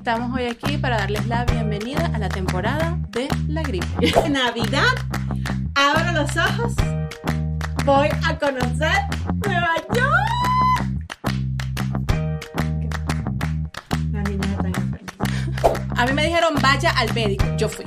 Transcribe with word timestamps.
Estamos 0.00 0.34
hoy 0.34 0.46
aquí 0.46 0.78
para 0.78 0.96
darles 0.96 1.26
la 1.26 1.44
bienvenida 1.44 2.10
a 2.14 2.18
la 2.18 2.30
temporada 2.30 2.98
de 3.10 3.28
la 3.48 3.62
gripe. 3.62 3.86
Navidad, 4.30 4.94
abro 5.74 6.12
los 6.12 6.34
ojos, 6.38 6.72
voy 7.84 8.08
a 8.26 8.38
conocer 8.38 8.96
Nueva 9.44 9.74
York. 9.94 11.10
Las 14.10 14.30
niñas 14.30 14.48
están 14.52 14.72
enfermas. 14.74 15.98
A 15.98 16.06
mí 16.06 16.12
me 16.14 16.24
dijeron 16.24 16.54
vaya 16.62 16.92
al 16.92 17.12
médico, 17.12 17.44
yo 17.58 17.68
fui. 17.68 17.84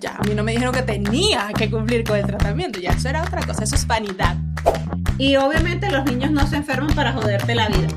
Ya, 0.00 0.16
a 0.16 0.22
mí 0.22 0.34
no 0.34 0.44
me 0.44 0.52
dijeron 0.52 0.72
que 0.72 0.82
tenía 0.82 1.48
que 1.52 1.70
cumplir 1.70 2.04
con 2.04 2.16
el 2.16 2.26
tratamiento, 2.26 2.80
ya 2.80 2.92
eso 2.92 3.10
era 3.10 3.22
otra 3.22 3.42
cosa, 3.42 3.64
eso 3.64 3.74
es 3.74 3.86
vanidad. 3.86 4.34
Y 5.18 5.36
obviamente 5.36 5.90
los 5.90 6.06
niños 6.06 6.30
no 6.30 6.46
se 6.46 6.56
enferman 6.56 6.94
para 6.94 7.12
joderte 7.12 7.54
la 7.54 7.68
vida. 7.68 7.88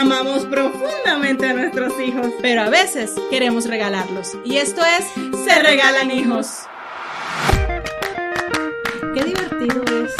Amamos 0.00 0.46
profundamente 0.46 1.46
a 1.46 1.54
nuestros 1.54 1.92
hijos. 2.00 2.28
Pero 2.40 2.62
a 2.62 2.70
veces 2.70 3.12
queremos 3.30 3.66
regalarlos. 3.66 4.32
Y 4.44 4.56
esto 4.56 4.80
es 4.84 5.04
Se 5.44 5.62
Regalan 5.62 6.10
Hijos. 6.10 6.62
Qué 9.14 9.24
divertido 9.24 9.84
es 10.04 10.14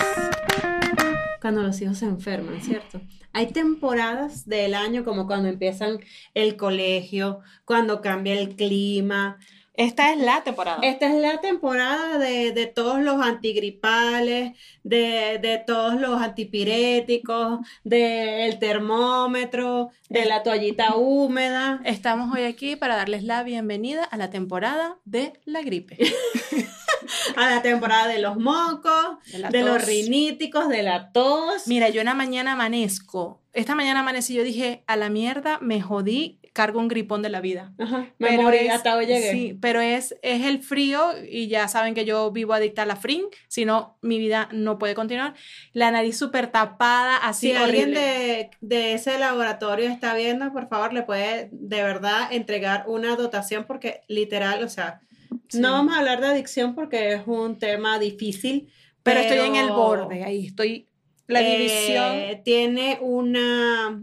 cuando 1.41 1.63
los 1.63 1.81
hijos 1.81 1.99
se 1.99 2.05
enferman, 2.05 2.61
¿cierto? 2.61 3.01
Hay 3.33 3.47
temporadas 3.49 4.47
del 4.47 4.75
año 4.75 5.05
como 5.05 5.27
cuando 5.27 5.49
empiezan 5.49 6.01
el 6.35 6.57
colegio, 6.57 7.41
cuando 7.65 8.01
cambia 8.01 8.39
el 8.39 8.55
clima. 8.55 9.39
Esta 9.75 10.13
es 10.13 10.19
la 10.19 10.45
temporada. 10.45 10.81
Esta 10.83 11.07
es 11.07 11.15
la 11.15 11.41
temporada 11.41 12.19
de, 12.19 12.53
de 12.53 12.67
todos 12.67 13.01
los 13.01 13.23
antigripales, 13.23 14.53
de, 14.83 15.39
de 15.41 15.63
todos 15.67 15.99
los 15.99 16.21
antipiréticos, 16.21 17.61
del 17.83 18.59
termómetro, 18.59 19.91
de 20.11 20.27
la 20.27 20.43
toallita 20.43 20.97
húmeda. 20.97 21.81
Estamos 21.85 22.35
hoy 22.37 22.43
aquí 22.43 22.77
para 22.77 22.97
darles 22.97 23.25
la 23.25 23.43
bienvenida 23.45 24.05
a 24.05 24.19
la 24.19 24.29
temporada 24.29 24.99
de 25.07 25.41
la 25.47 25.63
gripe. 25.63 25.97
a 27.37 27.49
la 27.49 27.63
temporada 27.63 28.09
de 28.09 28.19
los 28.19 28.37
mocos, 28.37 29.19
De 29.33 29.49
de 29.49 29.63
los 29.63 29.85
riníticos, 29.87 30.69
de 30.69 30.83
la 30.83 31.13
tos. 31.13 31.67
Mira, 31.67 31.89
yo 31.89 32.01
en 32.01 32.07
la 32.07 32.15
mañana 32.15 32.53
amanezco. 32.53 33.41
Esta 33.55 33.75
mañana 33.75 34.01
amanecí 34.01 34.35
y 34.35 34.37
yo 34.37 34.45
dije, 34.45 34.83
a 34.87 34.97
la 34.97 35.11
mierda, 35.11 35.59
me 35.61 35.81
jodí, 35.81 36.41
cargo 36.53 36.81
un 36.81 36.89
gripón 36.89 37.23
de 37.23 37.31
la 37.31 37.41
vida. 37.41 37.73
Ajá, 37.79 38.09
me 38.19 38.29
Pero 38.29 38.43
morí, 38.43 38.59
es- 38.59 38.71
hasta 38.73 38.95
hoy 38.97 39.07
llegué. 39.07 39.33
Sí, 39.33 39.59
pero 39.61 39.81
es, 39.81 40.15
es 40.23 40.45
el 40.45 40.63
frío 40.63 41.03
y 41.31 41.49
ya 41.49 41.67
saben 41.69 41.95
que 41.95 42.05
yo 42.05 42.31
vivo 42.31 42.53
adicta 42.53 42.83
a 42.83 42.87
la 42.87 42.97
frin, 42.97 43.25
si 43.49 43.65
no, 43.65 43.97
mi 44.03 44.19
vida 44.19 44.49
no 44.53 44.79
puede 44.79 44.95
continuar. 44.95 45.35
La 45.73 45.91
nariz 45.91 46.17
súper 46.19 46.49
tapada, 46.53 47.17
así 47.17 47.49
Si 47.49 47.53
alguien 47.57 47.85
horrible. 47.85 48.01
de, 48.01 48.51
de 48.61 48.93
ese 48.95 49.19
laboratorio 49.19 49.89
está 49.89 50.15
viendo, 50.15 50.53
por 50.53 50.69
favor, 50.69 50.93
le 50.93 51.03
puede 51.03 51.49
de 51.53 51.83
verdad 51.83 52.31
entregar 52.33 52.85
una 52.87 53.17
dotación 53.17 53.65
porque 53.67 54.03
literal, 54.09 54.63
o 54.63 54.69
sea, 54.69 55.01
Sí. 55.49 55.61
no 55.61 55.73
vamos 55.73 55.95
a 55.95 56.01
hablar 56.01 56.21
de 56.21 56.27
adicción 56.27 56.75
porque 56.75 57.15
es 57.15 57.23
un 57.27 57.59
tema 57.59 57.99
difícil, 57.99 58.71
pero, 59.03 59.21
estoy 59.21 59.39
en 59.39 59.57
el 59.57 59.71
borde, 59.71 60.23
ahí 60.25 60.47
estoy. 60.47 60.87
La 61.27 61.41
eh, 61.41 61.57
división. 61.57 62.43
tiene 62.45 62.99
una 63.01 64.03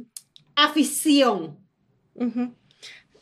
afición. 0.55 1.58
Ujú. 2.19 2.53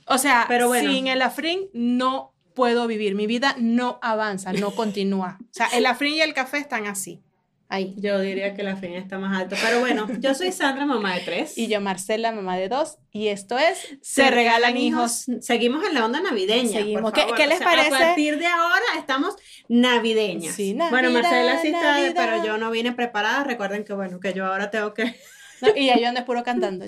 O 0.07 0.17
sea, 0.17 0.45
Pero 0.47 0.67
bueno. 0.67 0.91
sin 0.91 1.07
el 1.07 1.21
afrin 1.21 1.69
no 1.73 2.33
puedo 2.53 2.87
vivir. 2.87 3.13
Mi 3.15 3.27
vida 3.27 3.55
no 3.59 3.99
avanza, 4.01 4.53
no 4.53 4.71
continúa. 4.73 5.37
O 5.41 5.45
sea, 5.51 5.67
el 5.73 5.85
afrin 5.85 6.15
y 6.15 6.21
el 6.21 6.33
café 6.33 6.57
están 6.57 6.87
así. 6.87 7.21
Ahí. 7.69 7.93
Yo 7.97 8.17
diría 8.21 8.53
que 8.53 8.63
la 8.63 8.77
fin 8.77 8.93
está 8.93 9.19
más 9.19 9.37
alto. 9.37 9.57
Pero 9.61 9.81
bueno, 9.81 10.07
yo 10.21 10.33
soy 10.33 10.53
Sandra, 10.53 10.85
mamá 10.85 11.15
de 11.15 11.19
tres. 11.19 11.57
Y 11.57 11.67
yo, 11.67 11.81
Marcela, 11.81 12.31
mamá 12.31 12.55
de 12.55 12.69
dos. 12.69 12.97
Y 13.11 13.27
esto 13.27 13.57
es 13.57 13.97
Se 14.01 14.31
Regalan 14.31 14.77
Hijos. 14.77 15.25
Seguimos 15.41 15.85
en 15.85 15.93
la 15.93 16.05
onda 16.05 16.21
navideña. 16.21 16.69
Seguimos. 16.79 17.01
por 17.01 17.11
¿Qué- 17.11 17.21
favor. 17.23 17.35
qué 17.35 17.47
les 17.47 17.55
O 17.55 17.57
sea, 17.59 17.67
parece? 17.67 17.93
A 17.95 17.99
partir 17.99 18.39
de 18.39 18.45
ahora 18.47 18.85
estamos 18.97 19.35
navideñas. 19.67 20.55
Sí, 20.55 20.73
bueno, 20.73 21.09
Navidad, 21.09 21.21
Marcela 21.23 21.61
sí 21.61 21.67
está, 21.67 21.81
Navidad. 21.99 22.13
pero 22.15 22.45
yo 22.45 22.57
no 22.57 22.71
vine 22.71 22.93
preparada. 22.93 23.43
Recuerden 23.43 23.83
que 23.83 23.91
bueno, 23.93 24.21
que 24.21 24.33
yo 24.33 24.45
ahora 24.45 24.71
tengo 24.71 24.93
que 24.93 25.13
¿no? 25.61 25.67
Y 25.75 25.89
ahí 25.89 26.03
ando 26.03 26.23
puro 26.25 26.43
cantando. 26.43 26.85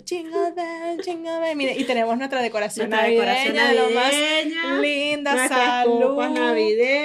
Mire, 1.55 1.75
y 1.77 1.83
tenemos 1.85 2.17
nuestra 2.17 2.41
decoración 2.41 2.89
nuestra 2.89 3.07
decoración 3.07 3.55
navideña, 3.55 3.83
de 3.83 3.89
lo 3.89 3.95
más 3.99 4.11
navideña. 4.11 4.79
linda, 4.81 5.47
salud. 5.47 5.99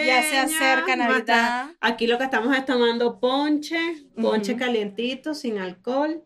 Ya 0.06 0.22
se 0.22 0.38
acerca 0.38 0.96
Navidad. 0.96 1.70
aquí 1.80 2.06
lo 2.06 2.18
que 2.18 2.24
estamos 2.24 2.56
es 2.56 2.64
tomando 2.64 3.18
ponche, 3.18 3.78
ponche 4.20 4.56
calientito, 4.56 5.34
sin 5.34 5.58
alcohol, 5.58 6.22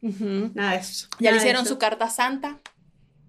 nada 0.00 0.72
de 0.72 0.78
eso. 0.78 1.08
Ya 1.18 1.30
le 1.30 1.38
hicieron 1.38 1.66
su 1.66 1.78
carta 1.78 2.08
santa. 2.10 2.60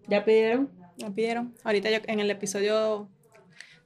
¿Ya 0.08 0.26
pidieron? 0.26 0.70
Me 1.02 1.12
pidieron. 1.12 1.56
Ahorita 1.64 1.90
yo 1.90 2.00
en 2.08 2.20
el 2.20 2.30
episodio 2.30 3.10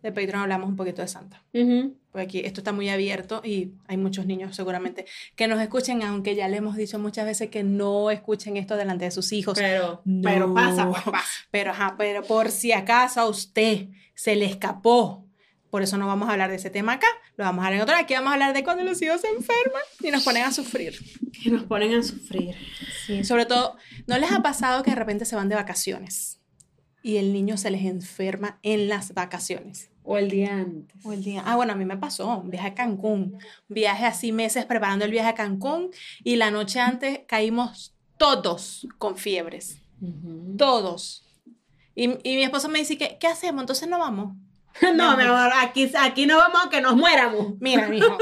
de 0.02 0.12
Patreon 0.12 0.42
hablamos 0.42 0.70
un 0.70 0.76
poquito 0.76 1.02
de 1.02 1.08
Santa. 1.08 1.44
Ujú. 1.54 1.96
Porque 2.16 2.24
aquí 2.28 2.40
esto 2.46 2.62
está 2.62 2.72
muy 2.72 2.88
abierto 2.88 3.42
y 3.44 3.74
hay 3.90 3.98
muchos 3.98 4.26
niños 4.26 4.56
seguramente 4.56 5.06
que 5.36 5.50
nos 5.50 5.60
escuchen, 5.60 6.02
aunque 6.02 6.34
ya 6.34 6.48
le 6.48 6.56
hemos 6.56 6.78
dicho 6.78 6.98
muchas 6.98 7.26
veces 7.26 7.50
que 7.50 7.62
no 7.62 8.10
escuchen 8.10 8.56
esto 8.56 8.78
delante 8.78 9.04
de 9.04 9.12
sus 9.12 9.34
hijos. 9.34 9.60
Pero, 9.60 10.02
No. 10.06 10.22
pero 10.24 10.54
pasa, 10.54 10.90
pues 10.90 11.04
pasa. 11.04 11.28
Pero, 11.52 11.72
ajá, 11.72 11.96
pero 11.98 12.24
por 12.24 12.52
si 12.52 12.72
acaso 12.72 13.20
a 13.20 13.28
usted 13.28 13.90
se 14.14 14.38
le 14.38 14.46
escapó. 14.46 15.26
Por 15.70 15.84
eso 15.84 15.98
no 15.98 16.08
vamos 16.08 16.30
a 16.30 16.32
hablar 16.32 16.50
de 16.52 16.56
ese 16.56 16.70
tema 16.70 16.94
acá. 16.94 17.08
Lo 17.36 17.44
vamos 17.44 17.62
a 17.64 17.68
hablar 17.68 17.80
en 17.80 17.84
otro. 17.84 17.98
Aquí 17.98 18.14
vamos 18.14 18.30
a 18.30 18.34
hablar 18.36 18.54
de 18.54 18.64
cuando 18.64 18.86
los 18.86 19.02
hijos 19.02 19.20
se 19.20 19.28
enferman 19.28 19.82
y 20.00 20.10
nos 20.10 20.24
ponen 20.24 20.44
a 20.44 20.54
sufrir. 20.54 20.98
Que 21.44 21.50
nos 21.52 21.64
ponen 21.64 21.96
a 21.96 22.02
sufrir. 22.02 22.56
Sí, 23.06 23.26
sobre 23.26 23.46
todo, 23.46 23.76
¿no 24.08 24.18
les 24.18 24.32
ha 24.32 24.42
pasado 24.42 24.84
que 24.84 24.92
de 24.92 24.96
repente 24.96 25.26
se 25.26 25.36
van 25.36 25.50
de 25.50 25.56
vacaciones 25.56 26.40
y 27.04 27.18
el 27.18 27.34
niño 27.34 27.58
se 27.58 27.72
les 27.72 27.84
enferma 27.84 28.58
en 28.64 28.88
las 28.88 29.14
vacaciones? 29.14 29.90
O 30.06 30.18
el 30.18 30.30
día 30.30 30.54
antes. 30.54 31.06
O 31.06 31.14
el 31.14 31.24
día, 31.24 31.44
ah, 31.46 31.56
bueno, 31.56 31.74
a 31.74 31.76
mí 31.76 31.86
me 31.86 31.98
pasó, 31.98 32.38
un 32.38 32.52
viaje 32.52 32.68
a 32.68 32.74
Cancún, 32.76 33.34
un 33.34 33.40
viaje 33.68 34.06
así 34.06 34.32
meses 34.32 34.66
preparando 34.66 35.06
el 35.06 35.12
viaje 35.12 35.30
a 35.30 35.36
Cancún 35.36 35.90
y 36.24 36.36
la 36.36 36.52
noche 36.52 36.80
antes 36.80 37.22
caímos 37.28 37.94
todos 38.18 38.88
con 38.98 39.18
fiebres, 39.18 39.82
todos. 40.58 41.26
Y, 41.96 42.12
y 42.30 42.36
mi 42.36 42.44
esposo 42.44 42.70
me 42.70 42.80
dice, 42.80 42.98
que, 42.98 43.18
¿qué 43.20 43.28
hacemos? 43.28 43.62
Entonces 43.62 43.88
no 43.88 44.00
vamos. 44.00 44.36
No, 44.96 45.16
mi 45.16 45.24
amor, 45.24 45.52
aquí, 45.56 45.90
aquí 45.98 46.26
no 46.26 46.38
vamos 46.38 46.66
a 46.66 46.70
que 46.70 46.82
nos 46.82 46.96
muéramos. 46.96 47.54
Mira, 47.60 47.88
mijo, 47.88 48.18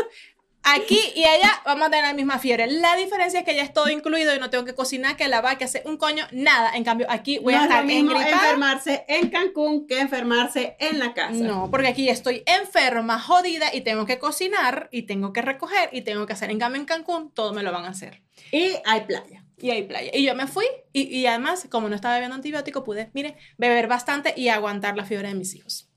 aquí 0.63 0.99
y 1.15 1.23
allá 1.25 1.61
vamos 1.65 1.87
a 1.87 1.89
tener 1.91 2.05
la 2.05 2.13
misma 2.13 2.39
fiebre. 2.39 2.67
La 2.67 2.95
diferencia 2.95 3.39
es 3.39 3.45
que 3.45 3.55
ya 3.55 3.63
es 3.63 3.73
todo 3.73 3.89
incluido 3.89 4.35
y 4.35 4.39
no 4.39 4.49
tengo 4.49 4.65
que 4.65 4.73
cocinar, 4.73 5.15
que 5.15 5.27
lavar, 5.27 5.57
que 5.57 5.65
hacer 5.65 5.83
un 5.85 5.97
coño, 5.97 6.25
nada. 6.31 6.75
En 6.75 6.83
cambio, 6.83 7.07
aquí 7.09 7.37
voy 7.37 7.53
no 7.53 7.59
a 7.59 7.63
es 7.63 7.69
lo 7.69 7.75
estar 7.75 7.85
mismo 7.85 8.11
engripada. 8.11 8.43
enfermarse 8.43 9.05
en 9.07 9.29
Cancún 9.29 9.87
que 9.87 9.99
enfermarse 9.99 10.75
en 10.79 10.99
la 10.99 11.13
casa. 11.13 11.33
No, 11.33 11.69
porque 11.69 11.87
aquí 11.87 12.09
estoy 12.09 12.43
enferma, 12.45 13.19
jodida 13.19 13.73
y 13.73 13.81
tengo 13.81 14.05
que 14.05 14.19
cocinar 14.19 14.89
y 14.91 15.03
tengo 15.03 15.33
que 15.33 15.41
recoger 15.41 15.89
y 15.91 16.01
tengo 16.01 16.25
que 16.25 16.33
hacer. 16.33 16.49
En 16.49 16.59
cambio, 16.59 16.79
en 16.79 16.85
Cancún 16.85 17.31
todo 17.31 17.53
me 17.53 17.63
lo 17.63 17.71
van 17.71 17.85
a 17.85 17.89
hacer. 17.89 18.21
Y 18.51 18.71
hay 18.85 19.01
playa. 19.01 19.43
Y 19.57 19.71
hay 19.71 19.83
playa. 19.83 20.11
Y 20.13 20.23
yo 20.23 20.35
me 20.35 20.47
fui 20.47 20.65
y, 20.91 21.03
y 21.03 21.25
además, 21.25 21.67
como 21.69 21.87
no 21.87 21.95
estaba 21.95 22.15
bebiendo 22.15 22.35
antibiótico, 22.35 22.83
pude, 22.83 23.11
mire, 23.13 23.37
beber 23.57 23.87
bastante 23.87 24.33
y 24.35 24.49
aguantar 24.49 24.97
la 24.97 25.05
fiebre 25.05 25.29
de 25.29 25.35
mis 25.35 25.55
hijos. 25.55 25.89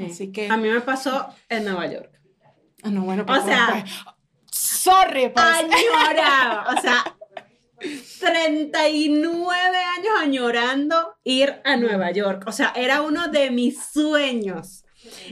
Así 0.00 0.32
que... 0.32 0.48
A 0.48 0.56
mí 0.56 0.68
me 0.68 0.80
pasó 0.80 1.28
en 1.48 1.64
Nueva 1.64 1.86
York. 1.86 2.11
Ah, 2.82 2.90
no, 2.90 3.02
bueno, 3.02 3.22
O 3.22 3.26
pero 3.26 3.44
sea- 3.44 3.68
pues, 3.70 3.92
sorry, 4.50 5.28
pues. 5.28 5.44
Añoraba. 5.46 6.74
O 6.76 6.80
sea, 6.80 7.16
39 8.20 9.76
años 9.96 10.12
añorando 10.20 11.16
ir 11.24 11.60
a 11.64 11.76
Nueva 11.76 12.10
York. 12.10 12.44
O 12.46 12.52
sea, 12.52 12.72
era 12.76 13.02
uno 13.02 13.28
de 13.28 13.50
mis 13.50 13.78
sueños. 13.92 14.84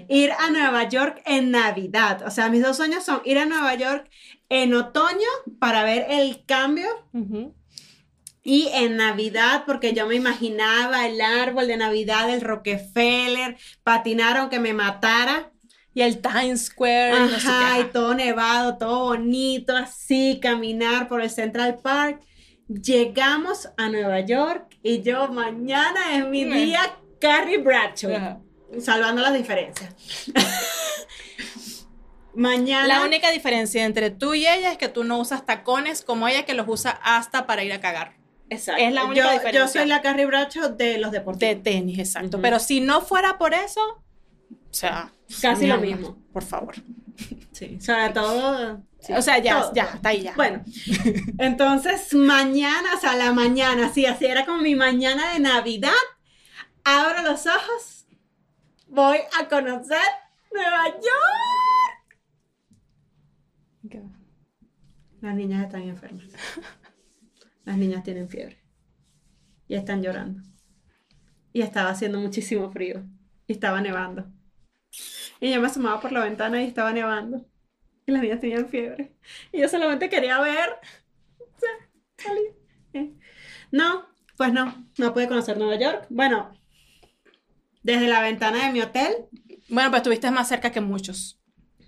Ir 0.09 0.33
a 0.33 0.51
Nueva 0.51 0.89
York 0.89 1.23
en 1.27 1.51
Navidad. 1.53 2.23
O 2.27 2.31
sea, 2.31 2.49
mis 2.49 2.63
dos 2.63 2.77
sueños 2.77 3.05
son 3.05 3.23
ir 3.25 3.39
a 3.39 3.47
Nueva 3.47 3.75
York 3.77 4.09
en 4.49 4.75
otoño 4.75 5.29
para 5.61 5.85
ver 5.85 6.07
el 6.11 6.45
cambio 6.45 6.89
Ujú. 7.13 7.55
Y 8.43 8.69
en 8.73 8.97
Navidad, 8.97 9.65
porque 9.67 9.93
yo 9.93 10.07
me 10.07 10.15
imaginaba 10.17 11.07
el 11.07 11.21
árbol 11.21 11.67
de 11.69 11.77
Navidad, 11.77 12.31
el 12.31 12.41
Rockefeller, 12.41 13.57
patinar 13.85 14.39
aunque 14.39 14.59
me 14.59 14.73
matara. 14.73 15.53
Y 16.01 16.03
el 16.03 16.23
Times 16.23 16.65
Square. 16.65 17.15
y 17.15 17.21
no 17.21 17.29
sé 17.29 17.35
qué, 17.43 17.49
Ajá, 17.49 17.79
y 17.79 17.83
ajá. 17.83 17.91
todo 17.93 18.15
nevado, 18.15 18.79
todo 18.79 19.05
bonito, 19.05 19.77
así, 19.77 20.39
caminar 20.41 21.09
por 21.09 21.21
el 21.21 21.29
Central 21.29 21.79
Park. 21.83 22.23
Llegamos 22.69 23.69
a 23.77 23.91
Nueva 23.91 24.21
York 24.21 24.79
y 24.83 25.03
yo, 25.03 25.29
mañana 25.29 26.17
es 26.17 26.27
mi 26.27 26.45
día 26.45 26.81
Carrie 27.21 27.59
Bradshaw, 27.59 28.17
Ajá. 28.17 28.41
salvando 28.81 29.21
las 29.21 29.35
diferencias. 29.35 29.95
mañana. 32.35 32.87
La 32.87 33.05
única 33.05 33.31
diferencia 33.31 33.85
entre 33.85 34.11
tú 34.11 34.33
y 34.33 34.47
ella 34.47 34.73
es 34.73 34.79
que 34.79 34.89
tú 34.89 35.05
no 35.05 35.19
usas 35.19 35.45
tacones 35.45 36.03
como 36.03 36.27
ella 36.29 36.47
que 36.47 36.55
los 36.55 36.67
usa 36.67 36.99
hasta 37.03 37.47
para 37.47 37.63
ir 37.63 37.75
a 37.75 37.81
cagar. 37.83 38.17
Exacto. 38.49 38.83
es 38.83 38.95
la 38.95 39.05
única 39.05 39.27
yo, 39.27 39.33
diferencia. 39.33 39.61
Yo 39.61 39.69
soy 39.69 39.87
la 39.87 40.01
Carrie 40.01 40.25
Bradshaw 40.25 40.79
de 40.79 40.97
los 40.97 41.13
deportes. 41.13 41.47
De 41.47 41.57
tenis, 41.57 41.99
exacto. 41.99 42.41
Pero 42.41 42.59
si 42.59 42.81
no 42.81 43.03
fuera 43.03 43.37
por 43.37 43.53
eso, 43.53 44.03
O 44.71 44.75
sea, 44.75 45.13
Casi 45.41 45.67
lo 45.67 45.79
mismo. 45.79 46.17
Por 46.33 46.45
favor. 46.45 46.75
Sí, 47.53 47.81
sobre 47.81 48.11
todo. 48.11 48.83
sí, 49.01 49.13
o 49.13 49.23
sea, 49.23 49.39
ya, 49.39 49.61
todo. 49.61 49.75
ya, 49.75 49.85
está 49.85 50.09
ahí 50.09 50.23
ya. 50.23 50.35
Bueno, 50.35 50.65
entonces 51.39 52.15
mañana, 52.15 52.95
o 52.97 53.01
sea, 53.01 53.17
la 53.17 53.33
mañana, 53.33 53.93
sí, 53.93 54.07
así 54.07 54.27
era 54.27 54.47
como 54.47 54.63
mi 54.63 54.75
mañana 54.75 55.33
de 55.35 55.41
Navidad. 55.41 55.91
Abro 56.85 57.23
los 57.23 57.47
ojos, 57.47 58.07
voy 58.89 59.19
a 59.39 59.49
conocer 59.49 59.99
Nueva 60.53 60.89
York. 60.89 62.11
Las 65.21 65.35
niñas 65.35 65.65
están 65.65 65.83
enfermas. 65.83 66.25
Las 67.65 67.77
niñas 67.77 68.03
tienen 68.03 68.29
fiebre. 68.29 68.59
Y 69.69 69.75
están 69.75 70.03
llorando. 70.03 70.43
Y 71.53 71.61
estaba 71.61 71.91
haciendo 71.91 72.19
muchísimo 72.19 72.71
frío. 72.71 73.05
Y 73.47 73.53
estaba 73.53 73.83
nevando. 73.83 74.33
Y 75.41 75.51
yo 75.53 75.61
me 75.61 75.67
asomaba 75.69 76.01
por 76.01 76.13
la 76.13 76.25
ventana 76.25 76.63
y 76.63 76.67
estaba 76.67 76.93
nevando. 76.93 77.47
Y 78.07 78.13
las 78.13 78.23
niñas 78.23 78.41
tenían 78.41 78.69
fiebre. 78.69 79.15
Y 79.53 79.61
yo 79.61 79.69
solamente 79.69 80.09
quería 80.09 80.41
ver. 80.41 80.71
Eh. 82.93 83.13
No, 83.71 84.07
pues 84.37 84.53
no. 84.53 84.87
No 84.99 85.13
pude 85.15 85.29
conocer 85.29 85.57
Nueva 85.59 85.77
York. 85.79 86.07
Bueno, 86.11 86.53
desde 87.83 88.09
la 88.09 88.21
ventana 88.21 88.67
de 88.67 88.73
mi 88.73 88.81
hotel, 88.81 89.13
Bueno, 89.69 89.91
pues 89.91 90.01
estuviste 90.01 90.31
más 90.31 90.49
cerca 90.49 90.71
que 90.73 90.81
muchos. 90.81 91.41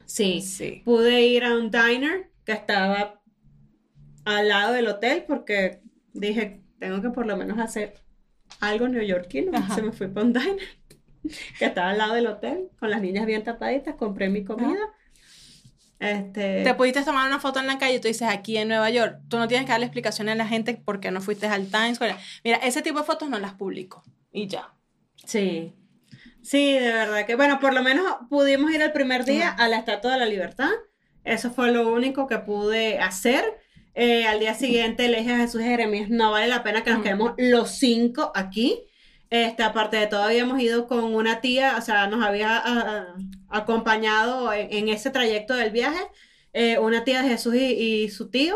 sí. 0.07 0.41
Sí. 0.41 0.83
Pude 0.85 1.23
ir 1.23 1.45
a 1.45 1.55
un 1.57 1.71
diner 1.71 2.31
que 2.45 2.53
estaba 2.53 3.21
al 4.25 4.49
lado 4.49 4.73
del 4.73 4.87
hotel 4.89 5.25
porque 5.27 5.81
dije, 6.13 6.63
tengo 6.79 7.03
que 7.03 7.11
por 7.11 7.27
lo 7.27 7.37
menos 7.37 7.59
hacer 7.59 7.95
algo 8.61 8.89
neoyorquino. 8.89 9.57
Ajá. 9.57 9.75
Se 9.75 9.83
me 9.83 9.93
fui 9.93 10.07
para 10.09 10.27
un 10.27 10.33
diner 10.33 10.59
que 11.59 11.65
estaba 11.65 11.91
al 11.91 11.99
lado 11.99 12.15
del 12.15 12.27
hotel 12.27 12.69
con 12.79 12.91
las 12.91 13.01
niñas 13.01 13.27
bien 13.27 13.45
tapaditas, 13.45 13.95
compré 13.95 14.29
mi 14.29 14.45
comida. 14.45 14.79
Este, 15.99 16.65
Te 16.65 16.75
pudiste 16.75 17.05
tomar 17.05 17.29
una 17.29 17.39
foto 17.39 17.61
en 17.61 17.69
la 17.69 17.79
calle 17.79 17.95
y 17.95 18.01
tú 18.01 18.09
dices 18.09 18.29
aquí 18.29 18.57
en 18.57 18.67
Nueva 18.69 18.91
York. 18.91 19.21
Tú 19.29 19.39
no 19.39 19.47
tienes 19.47 19.67
que 19.67 19.73
darle 19.73 19.87
explicaciones 19.87 20.33
a 20.33 20.37
la 20.37 20.49
gente 20.49 20.75
por 20.75 20.99
qué 20.99 21.13
no 21.13 21.21
fuiste 21.21 21.47
al 21.47 21.69
Times 21.69 21.95
Square. 21.97 22.17
Mira, 22.43 22.57
ese 22.59 22.83
tipo 22.83 22.99
de 22.99 23.05
fotos 23.05 23.29
no 23.29 23.39
las 23.39 23.55
publico. 23.55 24.03
Y 24.33 24.49
ya. 24.49 24.75
Sí. 25.25 25.73
Sí, 26.43 26.73
de 26.73 26.93
verdad 26.93 27.25
que, 27.25 27.37
bueno, 27.37 27.61
por 27.61 27.73
lo 27.73 27.83
menos 27.83 28.05
pudimos 28.29 28.73
ir 28.73 28.83
el 28.83 28.91
primer 28.91 29.25
día 29.25 29.51
a 29.51 29.69
la 29.69 29.79
Estatua 29.79 30.15
de 30.15 30.19
la 30.19 30.27
Libertad. 30.27 30.71
Eso 31.23 31.53
fue 31.53 31.71
lo 31.71 31.89
único 31.93 32.27
que 32.27 32.39
pude 32.39 32.99
hacer. 32.99 33.45
Eh, 33.95 34.27
al 34.27 34.41
día 34.41 34.55
siguiente 34.55 35.07
le 35.07 35.19
dije 35.19 35.35
a 35.35 35.37
Jesús 35.37 35.63
Jeremías, 35.63 36.11
no 36.11 36.33
vale 36.33 36.49
la 36.49 36.65
pena 36.65 36.83
que 36.83 36.91
nos 36.91 37.03
quedemos 37.03 37.35
los 37.37 37.71
cinco 37.71 38.33
aquí. 38.35 38.87
Este, 39.33 39.63
aparte 39.63 39.97
de 39.97 40.09
todo, 40.09 40.23
habíamos 40.25 40.61
ido 40.61 40.87
con 40.87 41.05
una 41.15 41.41
tía, 41.41 41.77
o 41.79 41.81
sea, 41.81 42.07
nos 42.07 42.23
había 42.23 42.55
ah, 42.59 42.63
ah, 42.87 43.15
acompañado 43.49 44.53
en, 44.53 44.71
en 44.71 44.89
ese 44.91 45.09
trayecto 45.09 45.55
del 45.55 45.71
viaje, 45.71 46.01
eh, 46.53 46.79
una 46.79 47.03
tía 47.03 47.23
de 47.23 47.31
Jesús 47.31 47.55
y, 47.55 47.65
y 48.05 48.11
su 48.11 48.29
tío. 48.29 48.55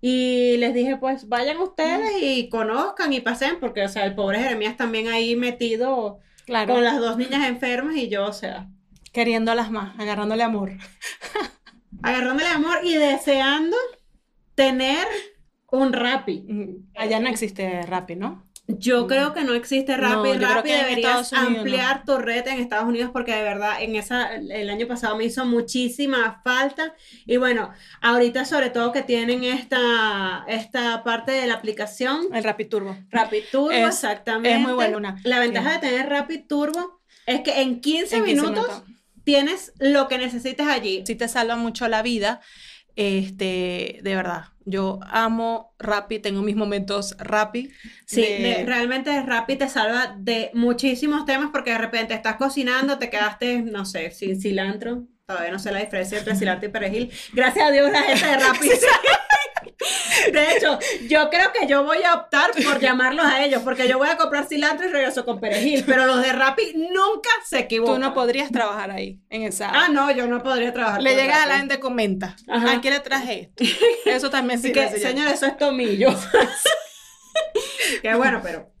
Y 0.00 0.56
les 0.56 0.74
dije, 0.74 0.96
pues 0.96 1.28
vayan 1.28 1.58
ustedes 1.58 2.20
y 2.20 2.48
conozcan 2.48 3.12
y 3.12 3.20
pasen, 3.20 3.60
porque, 3.60 3.84
o 3.84 3.88
sea, 3.88 4.04
el 4.04 4.16
pobre 4.16 4.40
Jeremías 4.40 4.76
también 4.76 5.06
ahí 5.06 5.36
metido 5.36 6.18
Claro. 6.46 6.74
con 6.74 6.82
las 6.82 6.98
dos 6.98 7.16
niñas 7.16 7.46
enfermas 7.48 7.94
y 7.94 8.08
yo, 8.08 8.26
o 8.26 8.32
sea, 8.32 8.68
Queriéndolas 9.12 9.70
más, 9.70 9.96
agarrándole 10.00 10.42
amor. 10.42 10.72
agarrándole 12.02 12.48
amor 12.48 12.78
y 12.82 12.94
deseando 12.94 13.76
tener 14.56 15.06
un 15.70 15.92
Rappi. 15.92 16.44
Allá 16.96 17.20
no 17.20 17.28
existe 17.28 17.82
Rappi, 17.82 18.16
¿no? 18.16 18.50
Yo 18.78 19.06
creo 19.06 19.32
que 19.32 19.42
no 19.44 19.54
existe 19.54 19.96
No, 19.96 20.02
Rappi. 20.24 20.36
creo 20.38 20.48
Rappi 20.54 20.70
deberías 20.70 21.32
ampliar 21.32 22.04
tu 22.04 22.18
red 22.18 22.46
en 22.48 22.58
Estados 22.60 22.86
Unidos 22.88 23.10
porque 23.12 23.34
de 23.34 23.42
verdad 23.42 23.80
en 23.82 23.96
esa 23.96 24.34
el 24.34 24.70
año 24.70 24.86
pasado 24.86 25.16
me 25.16 25.24
hizo 25.24 25.44
muchísima 25.44 26.40
falta 26.44 26.94
y 27.26 27.36
bueno, 27.36 27.70
ahorita 28.00 28.44
sobre 28.44 28.70
todo 28.70 28.92
que 28.92 29.02
tienen 29.02 29.44
esta 29.44 30.44
esta 30.48 31.02
parte 31.04 31.32
de 31.32 31.46
la 31.46 31.54
aplicación 31.54 32.26
El 32.32 32.44
Rappi 32.44 32.64
Turbo. 32.66 32.96
Rapid 33.10 33.42
Turbo, 33.50 33.70
Es- 33.70 33.86
exactamente. 33.88 34.54
es 34.54 34.60
muy 34.60 34.72
bueno, 34.72 34.98
una- 34.98 35.16
La 35.24 35.38
ventaja 35.40 35.70
sí. 35.70 35.74
de 35.80 35.88
tener 35.88 36.08
Rapid 36.08 36.40
Turbo 36.48 37.00
es 37.26 37.40
que 37.40 37.62
en 37.62 37.80
15, 37.80 38.16
En 38.16 38.24
15 38.24 38.42
minutos, 38.42 38.66
minutos. 38.68 38.82
tienes 39.24 39.72
lo 39.78 40.08
que 40.08 40.18
necesites 40.18 40.66
allí. 40.66 41.04
Sí 41.06 41.14
te 41.14 41.28
salva 41.28 41.56
mucho 41.56 41.86
la 41.88 42.02
vida. 42.02 42.40
Este, 42.96 44.00
de 44.02 44.14
verdad. 44.16 44.44
Yo 44.64 45.00
amo 45.08 45.74
Rappi, 45.78 46.20
tengo 46.20 46.42
mis 46.42 46.54
momentos 46.56 47.16
Rappi. 47.18 47.70
Sí, 48.06 48.20
de- 48.22 48.38
de- 48.38 48.64
realmente 48.64 49.20
Rappi 49.22 49.56
te 49.56 49.68
salva 49.68 50.14
de 50.18 50.50
muchísimos 50.54 51.24
temas 51.24 51.50
porque 51.52 51.70
de 51.72 51.78
repente 51.78 52.14
estás 52.14 52.36
cocinando, 52.36 52.98
te 52.98 53.10
quedaste, 53.10 53.62
no 53.62 53.84
sé, 53.84 54.10
sin 54.12 54.40
cilantro. 54.40 55.04
Todavía 55.26 55.50
no 55.52 55.58
sé 55.58 55.72
la 55.72 55.80
diferencia 55.80 56.18
entre 56.18 56.36
cilantro 56.36 56.68
y 56.68 56.72
perejil. 56.72 57.10
Gracias 57.32 57.66
a 57.66 57.70
Dios 57.70 57.90
la 57.90 58.02
gente 58.02 58.26
de 58.26 58.36
Rappi. 58.46 58.68
De 60.32 60.56
hecho, 60.56 60.78
yo 61.08 61.30
creo 61.30 61.52
que 61.52 61.66
yo 61.66 61.84
voy 61.84 62.02
a 62.02 62.14
optar 62.14 62.50
por 62.64 62.80
llamarlos 62.80 63.24
a 63.24 63.44
ellos 63.44 63.62
porque 63.62 63.88
yo 63.88 63.98
voy 63.98 64.08
a 64.08 64.16
comprar 64.16 64.46
cilantro 64.46 64.88
y 64.88 64.92
regreso 64.92 65.24
con 65.24 65.40
perejil, 65.40 65.84
pero 65.86 66.06
los 66.06 66.22
de 66.22 66.32
Rappi 66.32 66.74
nunca 66.76 67.30
se 67.44 67.60
equivocan. 67.60 67.94
Tú 67.96 68.00
no 68.00 68.14
podrías 68.14 68.50
trabajar 68.50 68.90
ahí, 68.90 69.20
en 69.30 69.42
esa. 69.42 69.70
Ah, 69.70 69.88
no, 69.88 70.10
yo 70.10 70.26
no 70.26 70.42
podría 70.42 70.72
trabajar. 70.72 71.02
Le 71.02 71.10
con 71.10 71.20
llegas 71.20 71.44
a 71.44 71.46
la 71.46 71.58
gente 71.58 71.80
comenta. 71.80 72.36
Ajá. 72.48 72.72
¿A 72.72 72.80
quién 72.80 72.94
le 72.94 73.00
traje 73.00 73.52
esto? 73.56 73.64
Eso 74.06 74.30
también 74.30 74.60
sí 74.60 74.72
que, 74.72 74.88
señor, 74.98 75.28
eso 75.28 75.46
es 75.46 75.56
tomillo. 75.56 76.10
Qué 78.02 78.14
bueno, 78.14 78.40
pero 78.42 78.71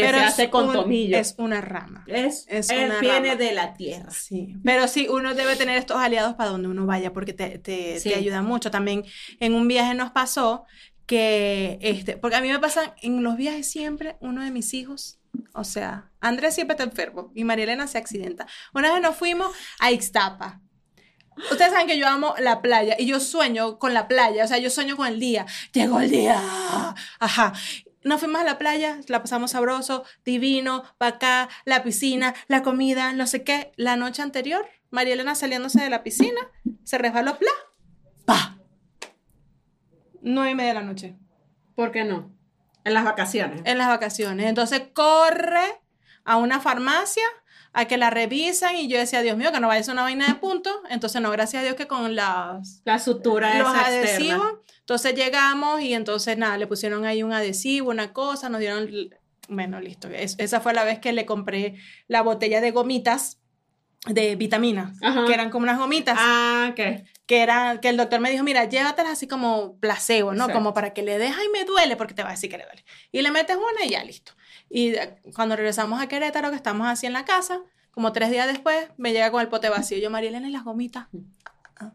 que 0.00 0.08
se 0.10 0.24
hace 0.24 0.50
con 0.50 0.68
un- 0.68 0.72
tomillo. 0.74 1.16
Es 1.18 1.34
una 1.38 1.60
rama. 1.60 2.04
Es, 2.06 2.46
es 2.48 2.68
una 2.70 3.00
viene 3.00 3.28
rama. 3.30 3.36
de 3.36 3.52
la 3.52 3.74
tierra. 3.74 4.10
Sí, 4.10 4.54
pero 4.64 4.88
sí, 4.88 5.06
uno 5.10 5.34
debe 5.34 5.56
tener 5.56 5.78
estos 5.78 5.96
aliados 5.98 6.34
para 6.34 6.50
donde 6.50 6.68
uno 6.68 6.86
vaya 6.86 7.12
porque 7.12 7.32
te, 7.32 7.58
te, 7.58 7.98
Sí. 8.00 8.10
te 8.10 8.14
ayuda 8.16 8.42
mucho. 8.42 8.70
También 8.70 9.04
en 9.40 9.54
un 9.54 9.66
viaje 9.68 9.94
nos 9.94 10.10
pasó 10.10 10.64
que, 11.06 11.78
este, 11.80 12.16
porque 12.16 12.36
a 12.36 12.40
mí 12.40 12.48
me 12.48 12.58
pasa 12.58 12.94
en 13.02 13.22
los 13.22 13.36
viajes 13.36 13.70
siempre 13.70 14.16
uno 14.20 14.42
de 14.44 14.50
mis 14.50 14.74
hijos, 14.74 15.18
o 15.54 15.64
sea, 15.64 16.10
Andrés 16.20 16.54
siempre 16.54 16.74
está 16.74 16.84
enfermo 16.84 17.32
y 17.34 17.44
María 17.44 17.64
Elena 17.64 17.86
se 17.86 17.98
accidenta. 17.98 18.46
Una 18.74 18.92
vez 18.92 19.00
nos 19.02 19.16
fuimos 19.16 19.48
a 19.80 19.90
Ixtapa. 19.90 20.60
Ustedes 21.52 21.70
saben 21.70 21.86
que 21.86 21.96
yo 21.98 22.08
amo 22.08 22.34
la 22.40 22.60
playa 22.60 22.96
y 22.98 23.06
yo 23.06 23.20
sueño 23.20 23.78
con 23.78 23.94
la 23.94 24.08
playa, 24.08 24.44
o 24.44 24.48
sea, 24.48 24.58
yo 24.58 24.70
sueño 24.70 24.96
con 24.96 25.06
el 25.06 25.20
día. 25.20 25.46
Llegó 25.72 26.00
el 26.00 26.10
día. 26.10 26.36
Ajá. 27.20 27.52
Nos 28.08 28.20
fuimos 28.20 28.40
a 28.40 28.44
la 28.44 28.56
playa, 28.56 29.00
la 29.08 29.20
pasamos 29.20 29.50
sabroso, 29.50 30.02
divino, 30.24 30.82
para 30.96 31.16
acá, 31.16 31.48
la 31.66 31.82
piscina, 31.82 32.34
la 32.46 32.62
comida, 32.62 33.12
no 33.12 33.26
sé 33.26 33.44
qué. 33.44 33.70
La 33.76 33.96
noche 33.96 34.22
anterior, 34.22 34.66
María 34.88 35.12
Elena 35.12 35.34
saliéndose 35.34 35.82
de 35.82 35.90
la 35.90 36.02
piscina, 36.02 36.40
se 36.84 36.96
resbaló, 36.96 37.38
¡pla! 37.38 37.50
¡Pa! 38.24 38.56
Nueve 40.22 40.52
y 40.52 40.54
media 40.54 40.68
de 40.68 40.80
la 40.80 40.86
noche, 40.86 41.18
¿Por 41.74 41.92
qué 41.92 42.04
no? 42.04 42.34
En 42.82 42.94
las 42.94 43.04
vacaciones. 43.04 43.60
en 43.66 43.76
las 43.76 43.88
vacaciones. 43.88 44.46
Entonces 44.46 44.84
corre 44.94 45.82
a 46.24 46.38
una 46.38 46.60
farmacia 46.60 47.26
a 47.72 47.84
que 47.86 47.96
la 47.96 48.10
revisan 48.10 48.76
y 48.76 48.88
yo 48.88 48.98
decía, 48.98 49.22
Dios 49.22 49.36
mío, 49.36 49.52
que 49.52 49.60
no 49.60 49.68
vaya 49.68 49.80
a 49.80 49.84
ser 49.84 49.92
una 49.92 50.02
vaina 50.02 50.26
de 50.26 50.34
puntos. 50.34 50.74
Entonces, 50.90 51.20
no, 51.22 51.30
gracias 51.30 51.60
a 51.60 51.64
Dios 51.64 51.76
que 51.76 51.86
con 51.86 52.14
las 52.16 52.80
La 52.84 52.98
sutura 52.98 53.58
los 53.58 53.68
adhesivos. 53.68 54.46
externa. 54.46 54.50
Entonces 54.80 55.14
llegamos 55.14 55.80
y 55.82 55.92
entonces 55.94 56.38
nada, 56.38 56.56
le 56.56 56.66
pusieron 56.66 57.04
ahí 57.04 57.22
un 57.22 57.32
adhesivo, 57.32 57.90
una 57.90 58.12
cosa, 58.14 58.48
nos 58.48 58.60
dieron, 58.60 58.88
bueno, 59.48 59.80
listo. 59.80 60.08
Es- 60.08 60.34
esa 60.38 60.60
fue 60.60 60.72
la 60.72 60.84
vez 60.84 60.98
que 60.98 61.12
le 61.12 61.26
compré 61.26 61.74
la 62.06 62.22
botella 62.22 62.60
de 62.62 62.70
gomitas 62.70 63.38
de 64.06 64.36
vitaminas, 64.36 64.96
Ajá. 65.02 65.26
que 65.26 65.34
eran 65.34 65.50
como 65.50 65.64
unas 65.64 65.76
gomitas, 65.78 66.16
Ah, 66.18 66.72
¿qué? 66.76 67.04
que 67.26 67.42
era, 67.42 67.80
que 67.82 67.88
el 67.90 67.96
doctor 67.98 68.20
me 68.20 68.30
dijo, 68.30 68.44
mira, 68.44 68.64
llévatelas 68.64 69.12
así 69.12 69.26
como 69.26 69.76
placebo, 69.80 70.30
¿no? 70.32 70.44
Exacto. 70.44 70.54
Como 70.54 70.72
para 70.72 70.94
que 70.94 71.02
le 71.02 71.18
deja 71.18 71.44
y 71.44 71.48
me 71.50 71.64
duele, 71.64 71.96
porque 71.96 72.14
te 72.14 72.22
va 72.22 72.28
a 72.30 72.32
decir 72.32 72.48
que 72.48 72.56
le 72.56 72.64
duele. 72.64 72.84
Y 73.12 73.20
le 73.20 73.30
metes 73.30 73.56
una 73.56 73.84
y 73.84 73.90
ya, 73.90 74.02
listo. 74.04 74.32
Y 74.70 74.94
cuando 75.34 75.56
regresamos 75.56 76.00
a 76.00 76.08
Querétaro, 76.08 76.50
que 76.50 76.56
estamos 76.56 76.86
así 76.86 77.06
en 77.06 77.12
la 77.12 77.24
casa, 77.24 77.60
como 77.90 78.12
tres 78.12 78.30
días 78.30 78.46
después, 78.46 78.88
me 78.96 79.12
llega 79.12 79.30
con 79.30 79.40
el 79.40 79.48
pote 79.48 79.68
vacío. 79.68 79.98
Yo, 79.98 80.10
María 80.10 80.30
Elena, 80.30 80.48
¿y 80.48 80.52
las 80.52 80.64
gomitas? 80.64 81.08
Ah. 81.76 81.92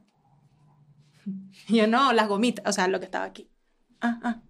Y 1.68 1.77
yo, 1.77 1.88
no, 1.88 2.13
las 2.13 2.27
gomitas, 2.27 2.65
o 2.68 2.74
sea, 2.74 2.88
lo 2.88 3.00
que 3.00 3.06
estaba 3.06 3.25
aquí. 3.25 3.50
Ah, 4.01 4.20
ah. 4.24 4.42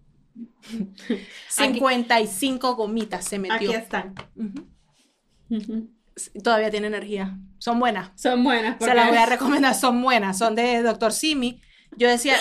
55 1.50 2.76
gomitas 2.76 3.26
se 3.26 3.40
metió. 3.40 3.70
Aquí 3.70 3.74
están. 3.74 4.16
Todavía 6.44 6.72
tiene 6.72 6.88
energía. 6.88 7.38
Son 7.60 7.80
buenas. 7.80 8.12
Son 8.16 8.44
buenas. 8.44 8.78
Se 8.80 8.94
las 8.94 9.10
voy 9.10 9.18
a 9.18 9.26
recomendar, 9.26 9.76
son 9.76 10.02
buenas. 10.02 10.38
Son 10.38 10.56
de 10.56 10.82
Dr. 10.82 11.12
Simi. 11.12 11.62
Yo 11.98 12.10
decía, 12.10 12.36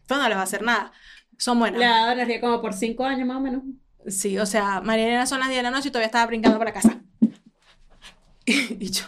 esto 0.00 0.16
no 0.16 0.28
le 0.28 0.34
va 0.34 0.40
a 0.40 0.44
hacer 0.44 0.62
nada. 0.62 0.92
Son 1.36 1.58
buenas. 1.58 1.78
Le 1.78 1.86
ha 1.86 1.96
dado 1.96 2.12
energía 2.12 2.40
como 2.40 2.60
por 2.60 2.72
cinco 2.72 3.04
años 3.04 3.26
más 3.26 3.36
o 3.36 3.40
menos. 3.40 3.62
Sí, 4.06 4.38
o 4.38 4.46
sea, 4.46 4.80
María 4.80 5.06
Elena 5.06 5.26
son 5.26 5.40
las 5.40 5.48
10 5.48 5.58
de 5.58 5.62
la 5.62 5.70
noche 5.70 5.88
y 5.88 5.90
todavía 5.90 6.06
estaba 6.06 6.26
brincando 6.26 6.58
por 6.58 6.66
la 6.66 6.72
casa. 6.72 7.00
Y 8.46 8.90
yo, 8.90 9.04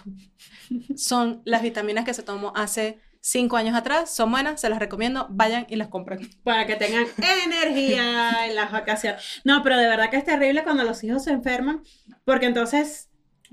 son 0.97 1.43
las 1.45 1.63
vitaminas 1.63 2.05
que 2.05 2.15
se 2.15 2.23
tomó 2.23 2.53
hace 2.55 3.01
5 3.21 3.57
años 3.57 3.77
atrás, 3.77 4.15
son 4.15 4.31
buenas, 4.31 4.61
se 4.61 4.69
las 4.69 4.79
recomiendo, 4.79 5.27
vayan 5.31 5.67
y 5.69 5.77
las 5.77 5.89
compren. 5.89 6.29
Para 6.45 6.67
que 6.67 6.77
tengan 6.77 7.07
energía 7.47 8.47
en 8.47 8.55
las 8.55 8.71
vacaciones. 8.71 9.23
No, 9.45 9.63
pero 9.63 9.77
de 9.79 9.87
verdad 9.87 10.11
que 10.11 10.17
es 10.17 10.25
terrible 10.25 10.63
cuando 10.65 10.85
los 10.85 11.03
hijos 11.03 11.25
se 11.25 11.31
enferman, 11.33 11.83
porque 12.25 12.47
entonces 12.47 13.09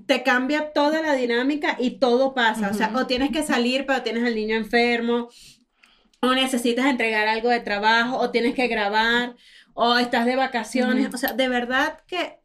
te 0.05 0.24
cambia 0.24 0.74
toda 0.74 1.01
la 1.01 1.13
dinámica 1.13 1.75
y 1.79 2.00
todo 2.00 2.34
pasa. 2.34 2.69
O 2.69 2.74
sea, 2.74 2.91
o 2.96 3.05
tienes 3.05 3.31
que 3.31 3.43
salir, 3.43 3.86
pero 3.86 4.01
tienes 4.01 4.24
al 4.24 4.36
niño 4.36 4.55
enfermo, 4.55 5.29
o 6.22 6.34
necesitas 6.34 6.86
entregar 6.86 7.27
algo 7.27 7.50
de 7.50 7.60
trabajo, 7.60 8.17
o 8.17 8.31
tienes 8.31 8.55
que 8.55 8.67
grabar, 8.67 9.36
o 9.81 9.98
estás 9.98 10.25
de 10.25 10.36
vacaciones. 10.36 11.13
O 11.13 11.17
sea, 11.17 11.31
de 11.33 11.48
verdad 11.48 12.00
que 12.05 12.39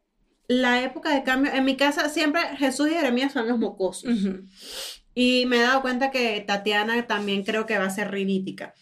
la 0.47 0.81
época 0.81 1.09
de 1.13 1.23
cambio, 1.23 1.51
en 1.53 1.65
mi 1.65 1.75
casa 1.75 2.07
siempre 2.09 2.41
Jesús 2.57 2.87
y 2.89 2.93
Jeremías 2.93 3.33
son 3.33 3.47
los 3.47 3.57
mocosos. 3.59 4.13
Y 5.13 5.45
me 5.47 5.57
he 5.57 5.61
dado 5.61 5.81
cuenta 5.81 6.11
que 6.11 6.41
Tatiana 6.45 7.07
también 7.07 7.43
creo 7.43 7.65
que 7.65 7.77
va 7.77 7.85
a 7.85 7.89
ser 7.89 8.11
rinítica. 8.11 8.73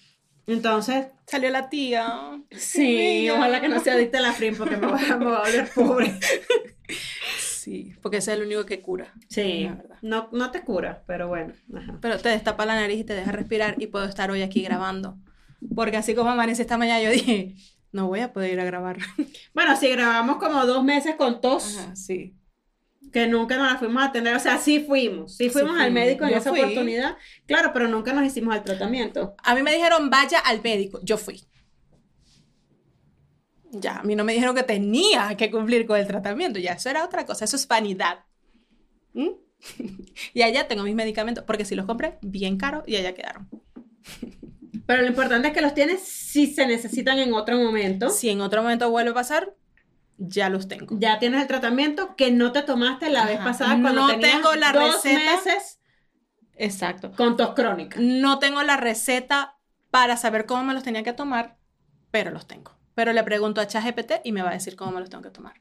Entonces, 0.45 1.07
Salió 1.25 1.49
la 1.51 1.69
tía. 1.69 2.41
sí, 2.51 3.29
ojalá 3.35 3.61
que 3.61 3.69
no 3.69 3.79
se 3.79 3.91
adicte 3.91 4.17
a 4.17 4.21
la 4.21 4.33
frim 4.33 4.55
porque 4.57 4.77
me 4.77 4.87
va 4.87 4.99
a 4.99 5.15
volver 5.15 5.69
pobre. 5.73 6.19
Sí, 7.39 7.95
porque 8.01 8.17
ese 8.17 8.33
es 8.33 8.39
el 8.39 8.45
único 8.45 8.65
que 8.65 8.81
cura. 8.81 9.13
Sí, 9.29 9.63
La 9.63 9.75
verdad. 9.75 9.97
no, 10.01 10.27
no 10.33 10.51
te 10.51 10.63
cura, 10.63 11.03
pero 11.07 11.29
bueno. 11.29 11.53
ajá. 11.73 11.97
Pero 12.01 12.19
te 12.19 12.27
destapa 12.27 12.65
la 12.65 12.75
nariz 12.75 12.99
y 12.99 13.03
te 13.05 13.13
deja 13.13 13.31
respirar 13.31 13.75
y 13.81 13.87
puedo 13.87 14.03
estar 14.03 14.29
hoy 14.31 14.41
aquí 14.41 14.61
grabando. 14.63 15.17
Porque 15.73 15.95
así 15.95 16.13
como 16.13 16.29
amanecí 16.29 16.61
esta 16.61 16.77
mañana, 16.77 17.01
yo 17.01 17.09
dije, 17.09 17.55
no 17.93 18.07
voy 18.07 18.19
a 18.19 18.33
poder 18.33 18.51
ir 18.53 18.59
a 18.59 18.65
grabar. 18.65 18.97
Bueno, 19.53 19.75
si 19.77 19.87
grabamos 19.89 20.37
como 20.37 20.65
dos 20.65 20.83
meses 20.83 21.15
con 21.15 21.39
tos, 21.41 21.77
Ajá, 21.77 21.95
sí. 21.95 22.35
que 23.11 23.27
nunca 23.27 23.55
nos 23.57 23.71
la 23.71 23.77
fuimos 23.79 24.01
a 24.03 24.07
atender, 24.07 24.35
o 24.35 24.39
sea, 24.39 24.57
sí 24.57 24.79
fuimos, 24.81 25.37
sí 25.37 25.45
Sí 25.45 25.49
fuimos 25.51 25.79
al 25.79 25.91
médico 25.91 26.25
en 26.25 26.31
Yo 26.31 26.37
esa 26.37 26.49
fui. 26.49 26.59
oportunidad, 26.59 27.17
claro, 27.45 27.71
pero 27.73 27.87
nunca 27.87 28.11
nos 28.13 28.25
hicimos 28.25 28.55
el 28.55 28.63
tratamiento. 28.63 29.35
A 29.43 29.55
mí 29.55 29.61
me 29.63 29.71
dijeron, 29.73 30.09
vaya 30.09 30.39
al 30.39 30.61
médico. 30.61 30.99
Yo 31.03 31.17
fui. 31.17 31.41
Ya, 33.71 33.97
a 33.99 34.03
mí 34.03 34.15
no 34.15 34.23
me 34.23 34.33
dijeron 34.33 34.55
que 34.55 34.63
tenía 34.63 35.35
que 35.35 35.49
cumplir 35.49 35.85
con 35.87 35.99
el 35.99 36.05
tratamiento. 36.07 36.59
Ya, 36.59 36.73
eso 36.73 36.89
era 36.89 37.03
otra 37.03 37.25
cosa. 37.25 37.45
Eso 37.45 37.55
es 37.55 37.67
vanidad. 37.67 38.19
¿Mm? 39.13 39.29
y 40.33 40.41
allá 40.43 40.67
tengo 40.67 40.83
mis 40.83 40.95
medicamentos, 40.95 41.43
porque 41.43 41.65
si 41.65 41.75
los 41.75 41.85
compré 41.85 42.17
bien 42.21 42.57
caro 42.57 42.83
y 42.85 42.95
allá 42.97 43.13
quedaron. 43.13 43.49
Pero 44.85 45.01
lo 45.01 45.07
importante 45.07 45.47
es 45.49 45.53
que 45.53 45.61
los 45.61 45.73
tienes 45.73 46.01
si 46.03 46.47
se 46.53 46.67
necesitan 46.67 47.19
en 47.19 47.33
otro 47.33 47.57
momento. 47.57 48.09
Si 48.09 48.29
en 48.29 48.41
otro 48.41 48.61
momento 48.61 48.89
vuelve 48.89 49.11
a 49.11 49.13
pasar, 49.13 49.53
ya 50.17 50.49
los 50.49 50.67
tengo. 50.67 50.97
Ya 50.99 51.19
tienes 51.19 51.41
el 51.41 51.47
tratamiento 51.47 52.15
que 52.15 52.31
no 52.31 52.51
te 52.51 52.63
tomaste 52.63 53.09
la 53.09 53.25
vez 53.25 53.37
Ajá. 53.37 53.45
pasada 53.45 53.81
cuando 53.81 54.01
No 54.01 54.07
tenías 54.07 54.31
tengo 54.33 54.53
la 54.55 54.71
dos 54.73 55.03
receta. 55.03 55.19
meses 55.19 55.79
Exacto. 56.55 57.11
con 57.13 57.37
tos 57.37 57.53
crónica. 57.55 57.97
No 58.01 58.39
tengo 58.39 58.61
la 58.63 58.77
receta 58.77 59.57
para 59.89 60.17
saber 60.17 60.45
cómo 60.45 60.63
me 60.63 60.73
los 60.73 60.83
tenía 60.83 61.03
que 61.03 61.13
tomar, 61.13 61.57
pero 62.11 62.31
los 62.31 62.47
tengo. 62.47 62.71
Pero 62.95 63.13
le 63.13 63.23
pregunto 63.23 63.61
a 63.61 63.67
ChatGPT 63.67 64.13
y 64.23 64.31
me 64.33 64.41
va 64.43 64.49
a 64.49 64.53
decir 64.53 64.75
cómo 64.75 64.91
me 64.91 64.99
los 64.99 65.09
tengo 65.09 65.23
que 65.23 65.31
tomar. 65.31 65.59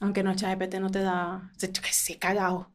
Aunque 0.00 0.22
no, 0.22 0.34
ChatGPT 0.34 0.74
no 0.76 0.90
te 0.90 1.00
da... 1.00 1.52
Se, 1.56 1.70
se 1.92 2.18
cagado. 2.18 2.72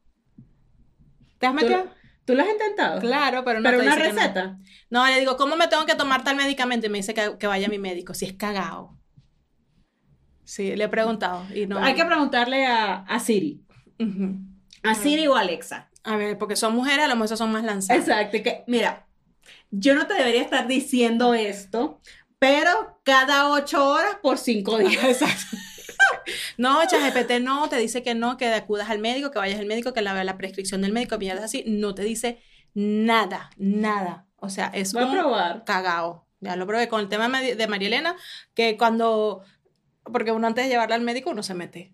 ¿Te 1.38 1.46
has 1.46 1.52
¿Tú, 1.54 1.60
metido? 1.60 1.86
Tú 2.30 2.36
lo 2.36 2.42
has 2.42 2.48
intentado? 2.48 3.00
Claro, 3.00 3.44
pero 3.44 3.60
no 3.60 3.68
Pero 3.68 3.82
una 3.82 3.96
no. 3.96 4.02
receta. 4.02 4.58
No, 4.88 5.04
le 5.06 5.18
digo, 5.18 5.36
¿cómo 5.36 5.56
me 5.56 5.66
tengo 5.66 5.84
que 5.84 5.96
tomar 5.96 6.22
tal 6.22 6.36
medicamento? 6.36 6.86
Y 6.86 6.90
me 6.90 6.98
dice 6.98 7.12
que, 7.12 7.36
que 7.38 7.46
vaya 7.48 7.66
a 7.66 7.70
mi 7.70 7.78
médico. 7.78 8.14
Si 8.14 8.24
es 8.24 8.34
cagado. 8.34 8.96
Sí, 10.44 10.74
le 10.76 10.84
he 10.84 10.88
preguntado 10.88 11.44
y 11.54 11.66
no... 11.66 11.78
Hay 11.78 11.94
que 11.94 12.04
preguntarle 12.04 12.66
a, 12.66 12.98
a 13.02 13.20
Siri. 13.20 13.64
A 14.82 14.94
Siri 14.94 15.26
o 15.26 15.34
Alexa. 15.34 15.90
A 16.04 16.16
ver, 16.16 16.38
porque 16.38 16.56
son 16.56 16.74
mujeres, 16.74 17.04
a 17.04 17.08
lo 17.08 17.16
mejor 17.16 17.36
son 17.36 17.52
más 17.52 17.64
lanzadas. 17.64 18.02
Exacto. 18.08 18.42
Que, 18.42 18.64
mira, 18.66 19.06
yo 19.70 19.94
no 19.94 20.06
te 20.06 20.14
debería 20.14 20.42
estar 20.42 20.66
diciendo 20.66 21.34
esto, 21.34 22.00
pero 22.38 23.00
cada 23.04 23.50
ocho 23.50 23.86
horas 23.86 24.16
por 24.22 24.38
cinco 24.38 24.78
días. 24.78 25.04
Exacto. 25.04 25.56
No, 26.58 26.80
ChatGPT 26.86 27.40
no, 27.40 27.68
te 27.68 27.76
dice 27.76 28.02
que 28.02 28.14
no, 28.14 28.36
que 28.36 28.46
acudas 28.52 28.90
al 28.90 28.98
médico, 28.98 29.30
que 29.30 29.38
vayas 29.38 29.58
al 29.58 29.66
médico, 29.66 29.92
que 29.92 30.02
la 30.02 30.22
la 30.24 30.36
prescripción 30.36 30.82
del 30.82 30.92
médico, 30.92 31.18
mierdas 31.18 31.44
así. 31.44 31.64
No 31.66 31.94
te 31.94 32.02
dice 32.02 32.38
nada, 32.74 33.50
nada. 33.56 34.26
O 34.36 34.48
sea, 34.48 34.70
es 34.74 34.92
Voy 34.92 35.02
a 35.02 35.06
un 35.06 35.12
probar. 35.12 35.64
cagao. 35.64 36.26
Ya 36.40 36.56
lo 36.56 36.66
probé 36.66 36.88
con 36.88 37.00
el 37.00 37.08
tema 37.08 37.28
de 37.42 37.66
María 37.66 37.88
Elena, 37.88 38.16
que 38.54 38.76
cuando, 38.78 39.42
porque 40.04 40.32
uno 40.32 40.46
antes 40.46 40.64
de 40.64 40.70
llevarla 40.70 40.94
al 40.94 41.02
médico, 41.02 41.30
uno 41.30 41.42
se 41.42 41.52
mete. 41.54 41.92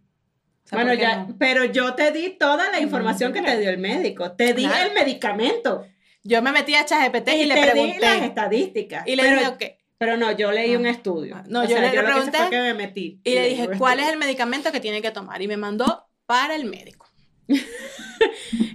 O 0.64 0.68
sea, 0.68 0.78
Bueno, 0.78 0.94
ya, 0.94 1.24
no. 1.24 1.36
pero 1.38 1.64
yo 1.64 1.94
te 1.94 2.12
di 2.12 2.30
toda 2.30 2.70
la 2.70 2.80
información 2.80 3.32
que 3.32 3.42
te 3.42 3.58
dio 3.58 3.70
el 3.70 3.78
médico. 3.78 4.32
Te 4.32 4.52
di 4.54 4.64
Claro. 4.66 4.88
el 4.88 4.94
medicamento. 4.94 5.86
Yo 6.22 6.42
me 6.42 6.52
metí 6.52 6.74
a 6.74 6.84
ChatGPT 6.84 7.28
y, 7.28 7.32
y 7.42 7.46
le 7.46 7.54
di 7.54 7.60
las 7.60 7.70
pregunté. 7.70 8.24
estadísticas. 8.24 9.06
Y 9.06 9.16
le 9.16 9.22
pero, 9.22 9.36
dije, 9.38 9.48
ok. 9.50 9.62
Pero 9.98 10.16
no, 10.16 10.30
yo 10.32 10.50
leí 10.52 10.74
Ah. 10.74 10.78
un 10.78 10.86
estudio. 10.86 11.36
Ah, 11.36 11.44
no, 11.48 11.60
O 11.60 11.62
yo 11.64 11.70
sea, 11.76 11.80
le 11.90 11.96
lo 11.96 12.04
pregunté 12.04 12.38
que 12.50 12.60
me 12.60 12.74
metí. 12.74 13.20
Y 13.24 13.34
le 13.34 13.48
dije, 13.48 13.70
¿cuál 13.78 14.00
es 14.00 14.08
el 14.08 14.16
medicamento 14.18 14.70
que 14.72 14.80
tiene 14.80 15.00
que 15.02 15.10
tomar? 15.10 15.40
Y 15.42 15.48
me 15.48 15.56
mandó 15.56 16.08
para 16.26 16.54
el 16.54 16.64
médico. 16.66 17.08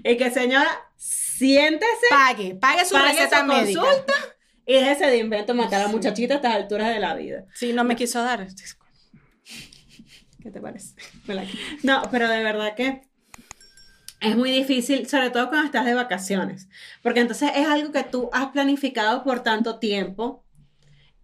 Y 0.04 0.18
que 0.18 0.32
señora, 0.32 0.70
siéntese 0.98 2.08
Pague, 2.10 2.56
pague 2.56 2.86
su 2.86 2.96
Pague 2.96 3.10
receta 3.14 3.40
su 3.42 3.46
médica. 3.46 3.82
consulta. 3.82 4.14
y 4.66 4.74
déjese 4.74 5.06
de 5.08 5.18
invento 5.18 5.54
matar 5.54 5.82
a 5.82 5.84
la 5.86 5.90
muchachita 5.90 6.34
a 6.34 6.38
estas 6.38 6.56
alturas 6.56 6.90
de 6.90 7.00
la 7.00 7.14
vida. 7.16 7.46
Sí, 7.54 7.72
no 7.74 7.84
me 7.84 7.96
quiso 7.96 8.24
dar. 8.24 8.48
¿Qué 10.42 10.50
te 10.50 10.60
parece? 10.60 10.96
No, 11.84 12.02
pero 12.12 12.28
de 12.28 12.44
verdad 12.44 12.74
que 12.76 13.02
es 14.22 14.36
muy 14.36 14.52
difícil, 14.52 15.08
sobre 15.08 15.30
todo 15.30 15.50
cuando 15.50 15.66
estás 15.68 15.86
de 15.86 15.94
vacaciones, 15.94 16.68
porque 17.04 17.20
entonces 17.20 17.52
es 17.56 17.68
algo 17.68 17.92
que 17.92 18.04
tú 18.04 18.30
has 18.34 18.48
planificado 18.48 19.24
por 19.24 19.42
tanto 19.44 19.78
tiempo 19.80 20.44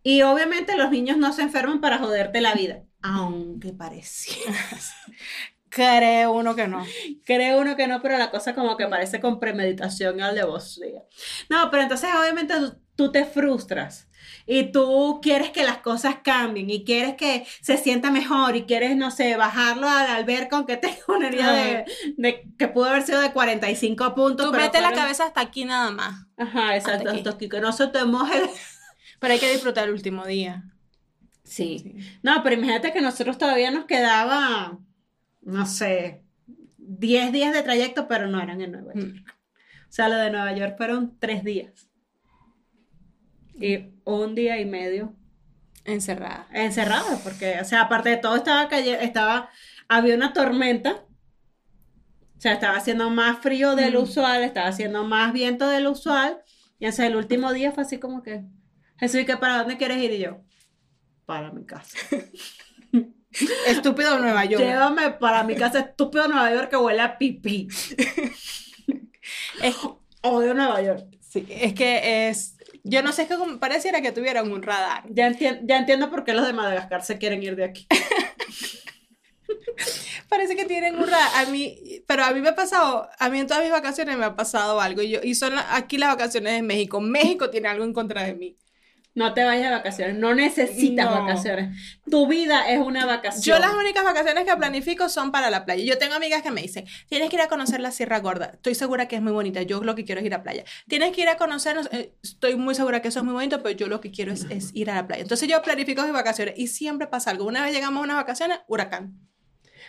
y 0.08 0.22
obviamente 0.22 0.78
los 0.78 0.90
niños 0.92 1.18
no 1.18 1.34
se 1.34 1.42
enferman 1.42 1.82
para 1.82 1.98
joderte 1.98 2.40
la 2.42 2.54
vida, 2.54 2.84
aunque 3.02 3.74
pareciera. 3.74 4.54
Cree 5.70 6.26
uno 6.28 6.56
que 6.56 6.68
no. 6.68 6.86
Cree 7.26 7.58
uno 7.60 7.76
que 7.76 7.88
no, 7.88 8.02
pero 8.02 8.18
la 8.18 8.32
cosa 8.32 8.56
como 8.56 8.78
que 8.78 8.88
parece 8.88 9.20
con 9.20 9.40
premeditación 9.40 10.18
y 10.20 10.22
alevosía. 10.24 11.02
No, 11.50 11.70
pero 11.70 11.84
entonces 11.84 12.10
obviamente 12.18 12.54
tú, 12.56 12.78
tú 12.96 13.12
te 13.12 13.26
frustras 13.26 14.08
y 14.46 14.72
tú 14.72 15.20
quieres 15.22 15.52
que 15.52 15.64
las 15.64 15.80
cosas 15.80 16.16
cambien 16.24 16.70
y 16.70 16.86
quieres 16.86 17.16
que 17.16 17.46
se 17.62 17.78
sienta 17.78 18.12
mejor 18.12 18.56
y 18.56 18.64
quieres, 18.64 18.96
no 18.96 19.12
sé, 19.12 19.36
bajarlo 19.36 19.90
al 19.90 20.08
alberca 20.08 20.56
aunque 20.56 20.78
tenga 20.78 20.98
una 21.10 21.28
herida 21.28 21.52
de, 21.52 21.86
de- 22.16 22.44
que 22.58 22.68
pudo 22.70 22.86
haber 22.86 23.04
sido 23.04 23.20
de 23.20 23.34
45 23.34 24.16
puntos. 24.16 24.46
Tú 24.46 24.52
pero 24.54 24.64
mete 24.64 24.80
la 24.80 24.88
fueron- 24.88 25.04
cabeza 25.04 25.26
hasta 25.26 25.42
aquí 25.42 25.66
nada 25.66 25.92
más. 25.92 26.26
Ajá, 26.38 26.78
exacto, 26.78 27.00
hasta 27.00 27.10
aquí. 27.10 27.18
hasta 27.20 27.30
aquí, 27.32 27.50
que 27.50 27.60
no 27.60 27.74
se 27.74 27.88
te 27.88 28.06
moje. 28.06 28.38
el- 28.38 28.50
Pero 29.20 29.34
hay 29.34 29.40
que 29.40 29.52
disfrutar 29.52 29.88
el 29.88 29.94
último 29.94 30.26
día. 30.26 30.64
Sí. 31.44 31.96
No, 32.24 32.44
pero 32.44 32.56
imagínate 32.56 32.92
que 32.92 33.02
nosotros 33.02 33.38
todavía 33.38 33.72
nos 33.72 33.86
quedaba, 33.86 34.78
no 35.42 35.66
sé, 35.66 36.24
10 36.78 37.32
días 37.32 37.54
de 37.54 37.64
trayecto, 37.64 38.08
pero 38.08 38.28
no 38.28 38.42
eran 38.42 38.62
en 38.62 38.72
Nueva 38.74 38.94
York. 38.94 39.14
Mm. 39.16 39.30
O 39.30 39.92
sea, 39.92 40.10
lo 40.10 40.18
de 40.18 40.30
Nueva 40.30 40.54
York 40.54 40.76
fueron 40.78 41.18
tres 41.20 41.44
días. 41.44 41.90
Y 43.60 43.90
un 44.04 44.36
día 44.36 44.60
y 44.60 44.66
medio 44.66 45.14
Encerrada. 45.86 46.48
encerrados, 46.54 47.22
porque, 47.22 47.60
o 47.62 47.66
sea, 47.66 47.82
aparte 47.84 48.10
de 48.10 48.18
todo, 48.18 48.36
estaba 48.36 48.68
calle, 48.68 49.04
estaba, 49.04 49.50
había 49.88 50.16
una 50.16 50.34
tormenta. 50.34 51.06
O 52.38 52.40
sea, 52.42 52.54
estaba 52.54 52.76
haciendo 52.78 53.10
más 53.10 53.40
frío 53.40 53.76
del 53.76 53.96
Mm. 53.96 54.02
usual, 54.04 54.44
estaba 54.44 54.68
haciendo 54.68 55.06
más 55.06 55.32
viento 55.34 55.68
del 55.70 55.88
usual. 55.88 56.40
Y 56.78 56.86
entonces 56.86 57.06
el 57.08 57.16
último 57.16 57.54
día 57.54 57.72
fue 57.72 57.84
así 57.84 57.98
como 58.00 58.22
que, 58.22 58.44
Jesús, 59.00 59.22
¿y 59.22 59.26
qué 59.26 59.38
para 59.38 59.58
dónde 59.60 59.78
quieres 59.78 59.98
ir? 59.98 60.12
Y 60.12 60.20
yo, 60.20 60.42
para 61.26 61.52
mi 61.52 61.66
casa. 61.66 61.98
Estúpido 63.68 64.18
Nueva 64.20 64.46
York. 64.46 64.64
Llévame 64.64 65.12
para 65.12 65.44
mi 65.44 65.56
casa 65.56 65.80
estúpido 65.80 66.28
Nueva 66.28 66.52
York 66.54 66.70
que 66.70 66.78
huele 66.78 67.02
a 67.02 67.18
pipí. 67.18 67.68
Es, 69.62 69.76
Odio 70.22 70.54
Nueva 70.54 70.82
York. 70.82 71.06
sí, 71.20 71.46
es 71.50 71.74
que 71.74 72.30
es. 72.30 72.56
Yo 72.84 73.04
no 73.04 73.12
sé, 73.12 73.24
es 73.24 73.28
que 73.28 73.36
pareciera 73.60 74.02
que 74.02 74.14
tuvieran 74.14 74.50
un 74.52 74.64
radar. 74.64 75.04
Ya, 75.10 75.28
entien- 75.30 75.60
ya 75.66 75.78
entiendo 75.78 76.10
por 76.10 76.24
qué 76.24 76.34
los 76.34 76.48
de 76.48 76.54
Madagascar 76.54 77.04
se 77.04 77.18
quieren 77.18 77.44
ir 77.44 77.58
de 77.58 77.66
aquí. 77.66 77.86
Parece 80.30 80.56
que 80.56 80.66
tienen 80.66 80.96
un 80.96 81.08
radar. 81.08 81.30
A 81.36 81.46
mí, 81.50 82.02
pero 82.08 82.24
a 82.24 82.32
mí 82.32 82.40
me 82.42 82.50
ha 82.50 82.56
pasado, 82.56 83.10
a 83.20 83.30
mí 83.30 83.40
en 83.40 83.48
todas 83.48 83.64
mis 83.64 83.72
vacaciones 83.72 84.18
me 84.18 84.26
ha 84.26 84.36
pasado 84.36 84.80
algo. 84.80 85.02
Y, 85.02 85.10
yo, 85.10 85.20
y 85.22 85.36
son 85.36 85.56
la- 85.56 85.76
aquí 85.76 85.98
las 85.98 86.10
vacaciones 86.10 86.54
de 86.54 86.62
México. 86.62 87.02
México 87.02 87.50
tiene 87.50 87.68
algo 87.68 87.84
en 87.84 87.94
contra 87.94 88.24
de 88.24 88.34
mí. 88.34 88.58
No 89.18 89.34
te 89.34 89.44
vayas 89.44 89.64
de 89.64 89.72
vacaciones, 89.72 90.16
no 90.16 90.36
necesitas 90.36 91.08
No. 91.08 91.12
vacaciones. 91.24 91.76
Tu 92.08 92.28
vida 92.28 92.70
es 92.70 92.80
una 92.80 93.04
vacación. 93.08 93.42
Yo 93.42 93.60
las 93.60 93.74
únicas 93.74 94.04
vacaciones 94.04 94.46
que 94.46 94.56
planifico 94.56 95.10
son 95.10 95.32
para 95.32 95.50
la 95.50 95.66
playa. 95.66 95.84
Yo 95.84 95.98
tengo 95.98 96.14
amigas 96.14 96.44
que 96.44 96.52
me 96.52 96.62
dicen, 96.62 96.86
tienes 97.10 97.32
que 97.32 97.38
ir 97.38 97.42
a 97.42 97.48
conocer 97.48 97.80
la 97.80 97.90
Sierra 97.90 98.20
Gorda. 98.20 98.52
Estoy 98.54 98.76
segura 98.76 99.08
que 99.08 99.16
es 99.16 99.22
muy 99.24 99.32
bonita. 99.32 99.64
Yo 99.64 99.84
lo 99.84 99.96
que 99.96 100.06
quiero 100.06 100.20
es 100.22 100.28
ir 100.28 100.36
a 100.36 100.44
playa. 100.44 100.66
Tienes 100.88 101.14
que 101.14 101.22
ir 101.22 101.30
a 101.30 101.36
conocernos. 101.38 101.90
eh, 101.92 102.14
estoy 102.22 102.56
muy 102.58 102.76
segura 102.76 103.02
que 103.02 103.08
eso 103.08 103.18
es 103.18 103.26
muy 103.26 103.34
bonito, 103.34 103.64
pero 103.64 103.76
yo 103.76 103.88
lo 103.88 104.02
que 104.02 104.12
quiero 104.12 104.32
es, 104.32 104.46
es 104.52 104.70
ir 104.76 104.92
a 104.92 104.94
la 104.94 105.08
playa. 105.08 105.24
Entonces 105.24 105.50
yo 105.50 105.60
planifico 105.64 106.04
mis 106.04 106.14
vacaciones 106.14 106.54
y 106.56 106.68
siempre 106.68 107.08
pasa 107.08 107.32
algo. 107.32 107.46
Una 107.46 107.64
vez 107.64 107.74
llegamos 107.74 108.00
a 108.02 108.04
unas 108.04 108.18
vacaciones, 108.18 108.60
huracán. 108.68 109.18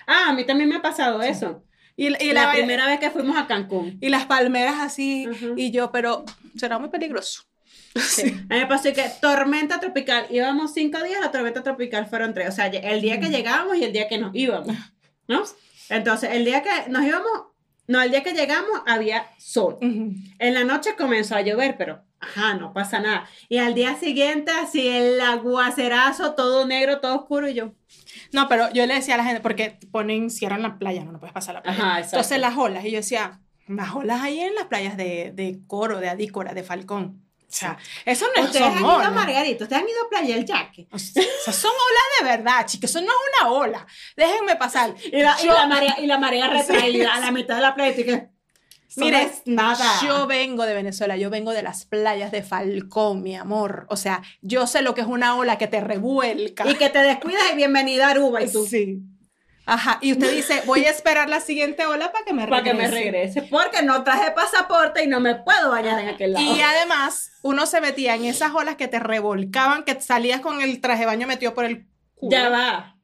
Ah, 0.07 0.29
a 0.31 0.33
mí 0.33 0.47
también 0.47 0.71
me 0.71 0.77
ha 0.77 0.81
pasado 0.83 1.21
eso. 1.21 1.63
Y, 1.97 2.07
y 2.07 2.33
la, 2.33 2.45
la, 2.45 2.53
primera 2.53 2.87
vez 2.87 2.99
que 2.99 3.11
fuimos 3.11 3.37
a 3.37 3.47
Cancún. 3.47 3.99
y 4.01 4.09
las 4.09 4.25
palmeras 4.25 4.77
así. 4.79 5.29
Y 5.57 5.71
yo, 5.71 5.93
pero 5.93 6.25
será 6.57 6.79
muy 6.79 6.89
peligroso. 6.89 7.43
Sí. 8.09 8.28
A 8.50 8.55
mí 8.55 8.61
me 8.61 8.67
pasó 8.67 8.93
que 8.93 9.11
tormenta 9.21 9.81
tropical, 9.81 10.26
íbamos 10.31 10.73
cinco 10.75 11.02
días, 11.02 11.21
la 11.21 11.31
tormenta 11.31 11.62
tropical 11.62 12.07
fueron 12.07 12.35
tres. 12.35 12.49
O 12.49 12.52
sea, 12.52 12.67
el 12.67 13.00
día 13.00 13.21
que 13.21 13.28
llegábamos 13.28 13.76
y 13.76 13.85
el 13.85 13.93
día 13.93 14.09
que 14.09 14.19
nos 14.19 14.35
íbamos. 14.35 14.76
¿No? 15.26 15.43
Entonces, 15.90 16.31
el 16.33 16.45
día 16.45 16.62
que 16.62 16.90
nos 16.90 17.05
íbamos, 17.05 17.31
no, 17.87 18.00
el 18.00 18.11
día 18.11 18.23
que 18.23 18.33
llegamos 18.33 18.83
había 18.87 19.26
sol. 19.38 19.78
Ujú. 19.81 20.12
En 20.38 20.55
la 20.55 20.64
noche 20.64 20.95
comenzó 20.97 21.35
a 21.35 21.43
llover, 21.43 21.76
pero 21.76 22.02
ajá, 22.21 22.55
no 22.55 22.73
pasa 22.73 23.00
nada. 23.00 23.28
Y 23.49 23.59
al 23.59 23.75
día 23.75 23.97
siguiente, 23.97 24.50
así 24.52 24.88
el 24.88 25.21
aguacerazo, 25.21 26.35
todo 26.35 26.67
negro, 26.67 27.00
todo 27.00 27.17
oscuro, 27.17 27.49
y 27.49 27.55
yo. 27.55 27.73
No, 28.33 28.49
pero 28.49 28.71
yo 28.73 28.87
le 28.87 28.95
decía 28.95 29.14
a 29.14 29.19
la 29.19 29.25
gente, 29.25 29.40
porque 29.40 29.78
ponen, 29.90 30.31
cierran 30.31 30.62
la 30.62 30.78
playa, 30.78 31.05
no, 31.05 31.12
no 31.12 31.21
puedes 31.21 31.35
pasar 31.35 31.55
la 31.55 31.62
playa. 31.62 31.78
Ajá. 31.78 32.00
Entonces 32.00 32.38
las 32.40 32.57
olas, 32.57 32.85
y 32.85 32.90
yo 32.90 32.99
decía, 32.99 33.40
las 33.67 33.95
olas 33.95 34.23
ahí 34.23 34.40
en 34.40 34.55
las 34.55 34.67
playas 34.67 34.97
de, 34.97 35.33
de 35.35 35.61
Coro, 35.67 36.00
de 36.00 36.09
Adícora, 36.09 36.55
de 36.55 36.62
Falcón. 36.62 37.28
O 37.49 37.50
sea, 37.50 37.78
eso 38.05 38.26
no 38.37 38.43
es 38.43 38.49
Ustedes 38.49 38.67
han 38.67 38.78
ido 38.78 38.90
a 38.90 38.97
olas. 38.99 39.12
Margarito, 39.12 39.64
ustedes 39.64 39.83
han 39.83 39.88
ido 39.88 40.05
a 40.05 40.09
Playa 40.11 40.37
El 40.37 40.45
Yaque. 40.45 40.87
O 40.93 40.99
sea, 40.99 41.23
son 41.52 41.71
olas 41.71 42.21
de 42.21 42.37
verdad, 42.37 42.67
chicos, 42.67 42.90
eso 42.90 43.00
no 43.00 43.07
es 43.07 43.19
una 43.40 43.50
ola. 43.52 43.87
Déjenme 44.17 44.57
pasar. 44.57 44.95
Y 45.11 45.23
la, 45.23 45.35
y 45.43 45.47
Yo- 45.47 45.55
la 45.55 45.67
marea, 45.67 45.97
y 45.99 46.07
la 46.07 46.19
marea 46.19 46.49
retraída 46.49 47.14
a 47.14 47.21
la 47.21 47.31
mitad 47.31 47.57
de 47.57 47.62
la 47.62 47.75
playa, 47.75 47.99
y 47.99 48.05
que. 48.05 48.28
Mire, 48.97 49.31
nada. 49.45 50.00
Yo 50.05 50.26
vengo 50.26 50.67
de 50.67 50.75
Venezuela, 50.75 51.17
yo 51.17 51.31
vengo 51.31 51.52
de 51.52 51.62
las 51.62 51.85
playas 51.85 52.33
de 52.33 52.43
Falcón, 52.43 53.23
mi 53.23 53.37
amor. 53.37 53.87
O 53.90 53.97
sea, 53.97 54.23
yo 54.43 54.67
sé 54.67 54.83
lo 54.83 54.95
que 54.95 55.02
es 55.02 55.07
una 55.07 55.37
ola 55.37 55.57
que 55.57 55.69
te 55.69 55.81
revuelca. 55.81 56.67
Y 56.69 56.75
que 56.75 56.88
te 56.90 56.99
descuidas 56.99 57.45
y 57.52 57.57
bienvenida 57.57 58.09
a 58.09 58.11
Aruba 58.11 58.43
y 58.43 58.50
tú. 58.52 58.67
Sí. 58.67 58.99
Ajá, 59.71 59.99
y 60.01 60.13
usted 60.13 60.33
dice, 60.35 60.63
voy 60.65 60.85
a 60.87 60.91
esperar 60.97 61.29
la 61.29 61.41
siguiente 61.41 61.85
ola 61.85 62.11
para 62.11 62.25
que 62.25 62.33
me 62.33 62.47
Para 62.49 62.63
regrese. 62.63 62.77
que 62.77 62.83
me 62.83 62.89
regrese. 62.91 63.43
Porque 63.43 63.83
no 63.83 64.03
traje 64.03 64.31
pasaporte 64.31 65.05
y 65.05 65.07
no 65.07 65.21
me 65.21 65.35
puedo 65.35 65.71
bañar 65.71 65.99
en 66.01 66.09
aquel 66.09 66.33
lado. 66.33 66.45
Y 66.45 66.61
además, 66.61 67.33
uno 67.43 67.67
se 67.67 67.81
metía 67.83 68.15
en 68.15 68.25
esas 68.25 68.55
olas 68.55 68.77
que 68.77 68.89
te 68.89 68.99
revolcaban, 68.99 69.85
que 69.85 70.01
salías 70.01 70.41
con 70.41 70.63
el 70.63 70.81
traje 70.81 71.01
de 71.01 71.07
baño 71.07 71.27
metido 71.27 71.53
por 71.55 71.67
el 71.67 71.87
culo. 72.15 72.31
Ya 72.33 72.49
va. 72.49 72.97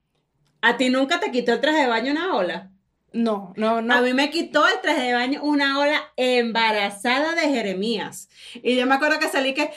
¿A 0.63 0.77
ti 0.79 0.89
nunca 0.89 1.21
te 1.21 1.31
quitó 1.31 1.53
el 1.53 1.61
traje 1.61 1.83
de 1.83 1.87
baño 1.89 2.13
una 2.13 2.35
ola? 2.35 2.71
No, 3.13 3.53
no, 3.57 3.77
A 3.77 3.83
no. 3.83 4.01
mí 4.03 4.15
me 4.15 4.31
quitó 4.31 4.67
el 4.67 4.81
traje 4.81 5.03
de 5.03 5.13
baño 5.13 5.41
una 5.43 5.79
ola 5.79 6.03
embarazada 6.17 7.35
de 7.35 7.43
Jeremías. 7.43 8.29
Y 8.55 8.75
yo 8.75 8.87
me 8.87 8.95
acuerdo 8.95 9.19
que 9.19 9.29
salí 9.29 9.53
que. 9.55 9.71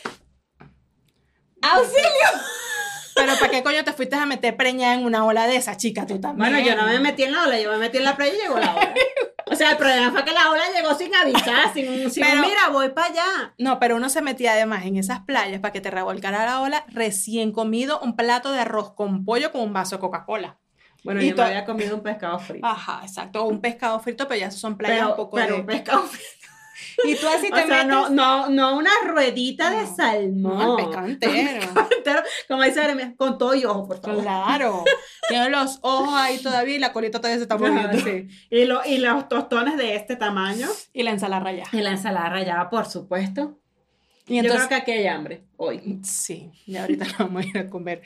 ¡Auxilio! 1.61 2.29
Pero 3.17 3.33
¿para 3.39 3.51
qué 3.51 3.63
coño 3.63 3.83
te 3.83 3.93
fuiste 3.93 4.15
a 4.15 4.25
meter 4.25 4.55
preñada 4.55 4.93
en 4.93 5.03
una 5.05 5.25
ola 5.25 5.47
de 5.47 5.55
esa 5.55 5.75
chica 5.77 6.05
tú 6.05 6.19
también? 6.19 6.51
Bueno, 6.51 6.65
yo 6.65 6.75
no 6.75 6.85
me 6.87 6.99
metí 6.99 7.23
en 7.23 7.31
la 7.33 7.43
ola, 7.43 7.59
yo 7.59 7.71
me 7.71 7.77
metí 7.77 7.97
en 7.97 8.03
la 8.05 8.15
playa 8.15 8.33
y 8.33 8.37
llegó 8.41 8.59
la 8.59 8.75
ola. 8.75 8.93
O 9.49 9.55
sea, 9.55 9.71
el 9.71 9.77
problema 9.77 10.11
fue 10.11 10.25
que 10.25 10.33
la 10.33 10.51
ola 10.51 10.63
llegó 10.75 10.93
sin 10.95 11.15
avisar, 11.15 11.73
sin, 11.73 12.11
sin 12.11 12.23
Pero- 12.23 12.41
mira, 12.41 12.69
voy 12.71 12.89
para 12.89 13.07
allá. 13.07 13.53
No, 13.57 13.79
pero 13.79 13.95
uno 13.95 14.09
se 14.09 14.21
metía 14.21 14.51
además 14.53 14.85
en 14.85 14.97
esas 14.97 15.21
playas 15.21 15.59
para 15.61 15.71
que 15.71 15.81
te 15.81 15.89
revolcara 15.89 16.45
la 16.45 16.59
ola 16.61 16.83
recién 16.89 17.51
comido 17.51 17.99
un 18.01 18.15
plato 18.15 18.51
de 18.51 18.59
arroz 18.59 18.93
con 18.93 19.23
pollo 19.25 19.51
con 19.51 19.61
un 19.61 19.73
vaso 19.73 19.95
de 19.95 20.01
Coca-Cola. 20.01 20.57
Bueno, 21.03 21.21
Y 21.21 21.29
yo 21.29 21.35
me 21.37 21.43
había 21.43 21.63
comido 21.63 21.95
un 21.95 22.01
pescado 22.03 22.37
frito. 22.39 22.67
Ajá, 22.67 22.99
exacto. 23.03 23.45
Un 23.45 23.61
pescado 23.61 23.99
frito, 24.01 24.27
pero 24.27 24.41
ya 24.41 24.51
son 24.51 24.77
playas 24.77 24.97
pero, 24.97 25.09
un 25.11 25.15
poco 25.15 25.37
pero 25.37 25.55
de... 25.55 25.61
un 25.61 25.65
pescado 25.65 26.01
frito. 26.03 26.27
Y 27.03 27.15
tú 27.15 27.27
así 27.27 27.47
O 27.51 27.55
te 27.55 27.65
sea, 27.67 27.83
metes... 27.83 27.87
no, 27.87 28.09
no, 28.09 28.49
no 28.49 28.77
una 28.77 28.91
ruedita 29.05 29.71
de 29.71 29.85
salmón. 29.87 30.57
No, 30.57 30.77
el 30.77 30.85
pescado 30.85 31.07
entero. 31.07 31.33
Entero, 31.97 32.23
Como 32.47 32.63
dice 32.63 33.15
con 33.17 33.37
todo 33.37 33.55
y 33.55 33.65
ojo, 33.65 33.87
por 33.87 34.01
favor. 34.01 34.21
Claro. 34.21 34.83
Tiene 35.29 35.49
los 35.49 35.79
ojos 35.81 36.13
ahí 36.13 36.37
todavía 36.39 36.75
y 36.75 36.79
la 36.79 36.93
colita 36.93 37.19
todavía 37.19 37.37
se 37.37 37.43
está 37.43 37.57
moviendo. 37.57 37.99
sí. 37.99 38.27
y, 38.49 38.65
lo, 38.65 38.81
y 38.85 38.97
los 38.97 39.27
tostones 39.27 39.77
de 39.77 39.95
este 39.95 40.15
tamaño. 40.15 40.67
Y 40.93 41.03
la 41.03 41.11
ensalada 41.11 41.43
rallada. 41.43 41.69
Y 41.71 41.81
la 41.81 41.91
ensalada 41.91 42.29
rallada, 42.29 42.69
por 42.69 42.85
supuesto. 42.85 43.59
Y 44.27 44.35
Yo 44.35 44.41
entonces... 44.41 44.67
creo 44.67 44.69
que 44.79 44.83
aquí 44.83 44.91
hay 44.91 45.07
hambre 45.07 45.43
hoy. 45.55 45.99
Sí, 46.03 46.51
ya 46.65 46.81
ahorita 46.81 47.05
nos 47.05 47.17
vamos 47.17 47.45
a 47.45 47.47
ir 47.47 47.57
a 47.57 47.69
comer. 47.69 48.01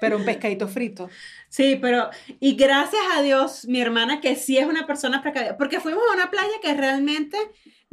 Pero 0.00 0.16
un 0.16 0.24
pescadito 0.24 0.68
frito. 0.68 1.10
Sí, 1.48 1.78
pero, 1.80 2.10
y 2.40 2.54
gracias 2.54 3.02
a 3.16 3.22
Dios, 3.22 3.66
mi 3.66 3.80
hermana, 3.80 4.20
que 4.20 4.36
sí 4.36 4.56
es 4.56 4.66
una 4.66 4.86
persona 4.86 5.20
precavida, 5.20 5.56
porque 5.56 5.80
fuimos 5.80 6.02
a 6.10 6.14
una 6.14 6.30
playa 6.30 6.52
que 6.62 6.74
realmente 6.74 7.36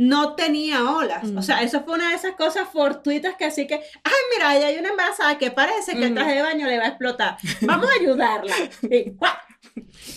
no 0.02 0.34
tenía 0.34 0.84
olas. 0.90 1.26
Mm. 1.26 1.38
O 1.38 1.42
sea, 1.44 1.62
eso 1.62 1.84
fue 1.84 1.94
una 1.94 2.10
de 2.10 2.16
esas 2.16 2.32
cosas 2.34 2.68
fortuitas 2.68 3.36
que 3.36 3.46
así 3.46 3.68
que, 3.68 3.76
ay, 3.76 4.22
mira, 4.34 4.50
ahí 4.50 4.64
hay 4.64 4.80
una 4.80 4.90
embarazada 4.90 5.38
que 5.38 5.52
parece 5.52 5.94
que 5.94 6.06
el 6.06 6.12
Mm. 6.14 6.16
traje 6.16 6.34
de 6.34 6.42
baño 6.42 6.66
le 6.66 6.80
va 6.80 6.86
a 6.86 6.88
explotar. 6.88 7.38
Vamos 7.62 7.88
a 7.88 8.02
ayudarla. 8.02 8.56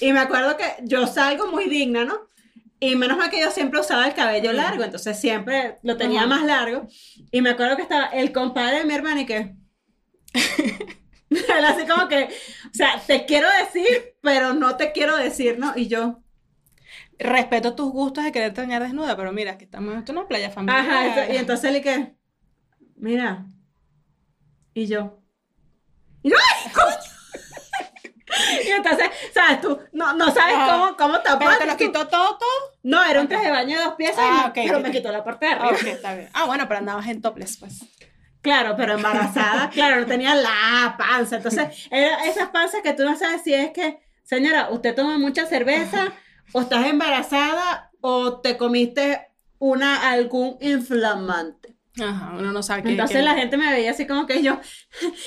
Y, 0.01 0.13
me 0.13 0.21
acuerdo 0.21 0.57
que 0.57 0.65
yo 0.85 1.07
salgo 1.07 1.49
muy 1.51 1.69
digna, 1.69 2.07
¿no? 2.07 2.31
Y 2.81 2.97
menos 2.97 3.19
mal 3.19 3.29
que 3.29 3.43
yo 3.43 3.51
siempre 3.51 3.79
usaba 3.79 4.07
el 4.07 4.15
cabello 4.15 4.53
Mm. 4.53 4.57
largo, 4.57 4.85
entonces 4.85 5.21
siempre 5.21 5.77
lo 5.83 5.99
tenía 5.99 6.27
más 6.27 6.45
largo. 6.45 6.87
Y 7.31 7.43
me 7.43 7.51
acuerdo 7.51 7.77
que 7.77 7.83
estaba 7.83 8.07
el 8.07 8.33
compadre 8.33 8.79
de 8.79 8.85
mi 8.87 8.95
hermana 8.95 9.21
y 9.21 9.27
que... 9.27 9.55
Así 11.67 11.87
como 11.87 12.09
que, 12.09 12.25
o 12.25 12.75
sea, 12.75 13.03
te 13.07 13.27
quiero 13.27 13.49
decir, 13.63 14.15
pero 14.23 14.55
no 14.55 14.77
te 14.79 14.93
quiero 14.93 15.17
decir, 15.19 15.59
¿no? 15.59 15.75
Y 15.77 15.89
yo, 15.89 16.23
Respeto 17.19 17.75
tus 17.75 17.93
gustos 17.93 18.25
de 18.25 18.33
querer 18.33 18.53
tener 18.55 18.83
desnuda, 18.83 19.17
pero 19.17 19.33
mira, 19.33 19.57
que 19.59 19.65
estamos 19.65 19.95
en 19.95 20.17
una 20.19 20.27
playa 20.29 20.51
familiar. 20.51 20.81
ajá, 20.81 21.33
y 21.33 21.37
entonces 21.37 21.77
y 21.77 21.81
que, 21.81 22.17
mira, 22.97 23.47
y 24.75 24.87
yo, 24.87 25.21
y 26.23 26.31
yo, 26.31 26.37
¡ay, 26.65 26.73
coño! 26.73 26.97
Y 28.65 28.69
entonces, 28.71 29.09
¿sabes? 29.33 29.61
Tú 29.61 29.79
no, 29.93 30.13
no 30.15 30.33
sabes 30.35 30.57
cómo, 30.69 30.97
cómo 30.97 31.13
Pero 31.23 31.39
tapar. 31.39 31.59
te 31.59 31.67
lo 31.67 31.77
quitó 31.77 32.09
todo, 32.09 32.37
todo. 32.37 32.49
No, 32.83 33.05
era 33.05 33.21
un 33.21 33.29
traje 33.29 33.45
de 33.47 33.51
baño 33.53 33.79
de 33.79 33.85
dos 33.85 33.95
piezas, 33.95 34.19
Ah, 34.27 34.51
pero 34.53 34.81
me 34.81 34.91
quitó 34.91 35.13
la 35.13 35.23
parte 35.23 35.47
de 35.47 35.53
arriba. 35.53 35.69
Ah, 35.71 35.75
ok, 35.81 35.87
está 35.87 36.15
bien. 36.17 36.29
Ah, 36.33 36.45
bueno, 36.47 36.67
pero 36.67 36.79
andabas 36.81 37.07
en 37.07 37.23
topless, 37.23 37.59
pues. 37.59 37.85
Claro, 38.41 38.75
pero 38.77 38.95
embarazada, 38.95 39.71
claro, 39.73 40.01
no 40.01 40.07
tenía 40.07 40.35
la 40.35 40.97
panza. 40.99 41.37
Entonces, 41.37 41.87
era 41.93 42.25
esas 42.25 42.49
panzas 42.49 42.83
que 42.83 42.93
tú 42.93 43.05
no 43.05 43.17
sabes 43.17 43.43
si 43.43 43.55
es 43.55 43.71
que, 43.71 44.01
señora, 44.25 44.69
usted 44.71 44.97
toma 44.97 45.17
mucha 45.17 45.47
cerveza, 45.47 46.13
o 46.53 46.61
estás 46.61 46.87
embarazada, 46.87 47.91
o 48.01 48.41
te 48.41 48.57
comiste 48.57 49.29
una, 49.59 50.11
algún 50.11 50.59
inflamante. 50.61 51.77
Ajá, 52.01 52.33
uno 52.37 52.53
no 52.53 52.63
sabe 52.63 52.83
qué. 52.83 52.91
Entonces 52.91 53.23
la 53.23 53.35
gente 53.35 53.57
me 53.57 53.71
veía 53.71 53.93
así 53.93 54.07
como 54.07 54.27
que 54.27 54.43
yo, 54.43 54.61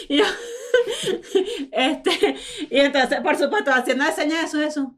y 0.10 0.18
yo, 0.20 0.26
este, 1.72 2.38
y 2.70 2.80
entonces, 2.80 3.22
por 3.22 3.38
supuesto, 3.38 3.72
haciendo 3.72 4.06
señas 4.12 4.42
de 4.42 4.46
eso, 4.46 4.62
eso. 4.62 4.96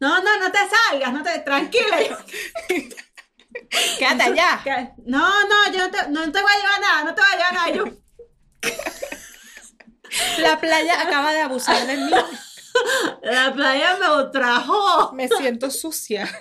No, 0.00 0.22
no, 0.22 0.38
no 0.38 0.52
te 0.52 0.58
salgas, 0.90 1.12
no 1.12 1.22
te, 1.22 1.38
tranquila. 1.40 2.00
Yo, 2.08 2.16
Quédate 3.98 4.22
allá. 4.22 4.94
no, 5.04 5.18
no, 5.48 5.72
yo 5.72 5.78
no 5.78 5.90
te, 5.90 6.08
no 6.10 6.30
te 6.30 6.40
voy 6.40 6.52
a 6.52 6.58
llevar 6.58 6.80
nada, 6.80 7.04
no 7.04 7.14
te 7.14 7.20
voy 7.22 7.30
a 7.30 7.36
llevar 7.36 7.54
nada. 7.54 7.70
Yo, 7.70 7.84
La 10.42 10.60
playa 10.60 11.00
acaba 11.00 11.32
de 11.32 11.40
abusar 11.40 11.86
de 11.86 11.96
mí. 11.96 12.10
la 13.22 13.52
playa 13.52 13.96
me 14.00 14.22
ultrajó. 14.22 15.12
Me 15.12 15.28
siento 15.28 15.70
sucia. 15.70 16.28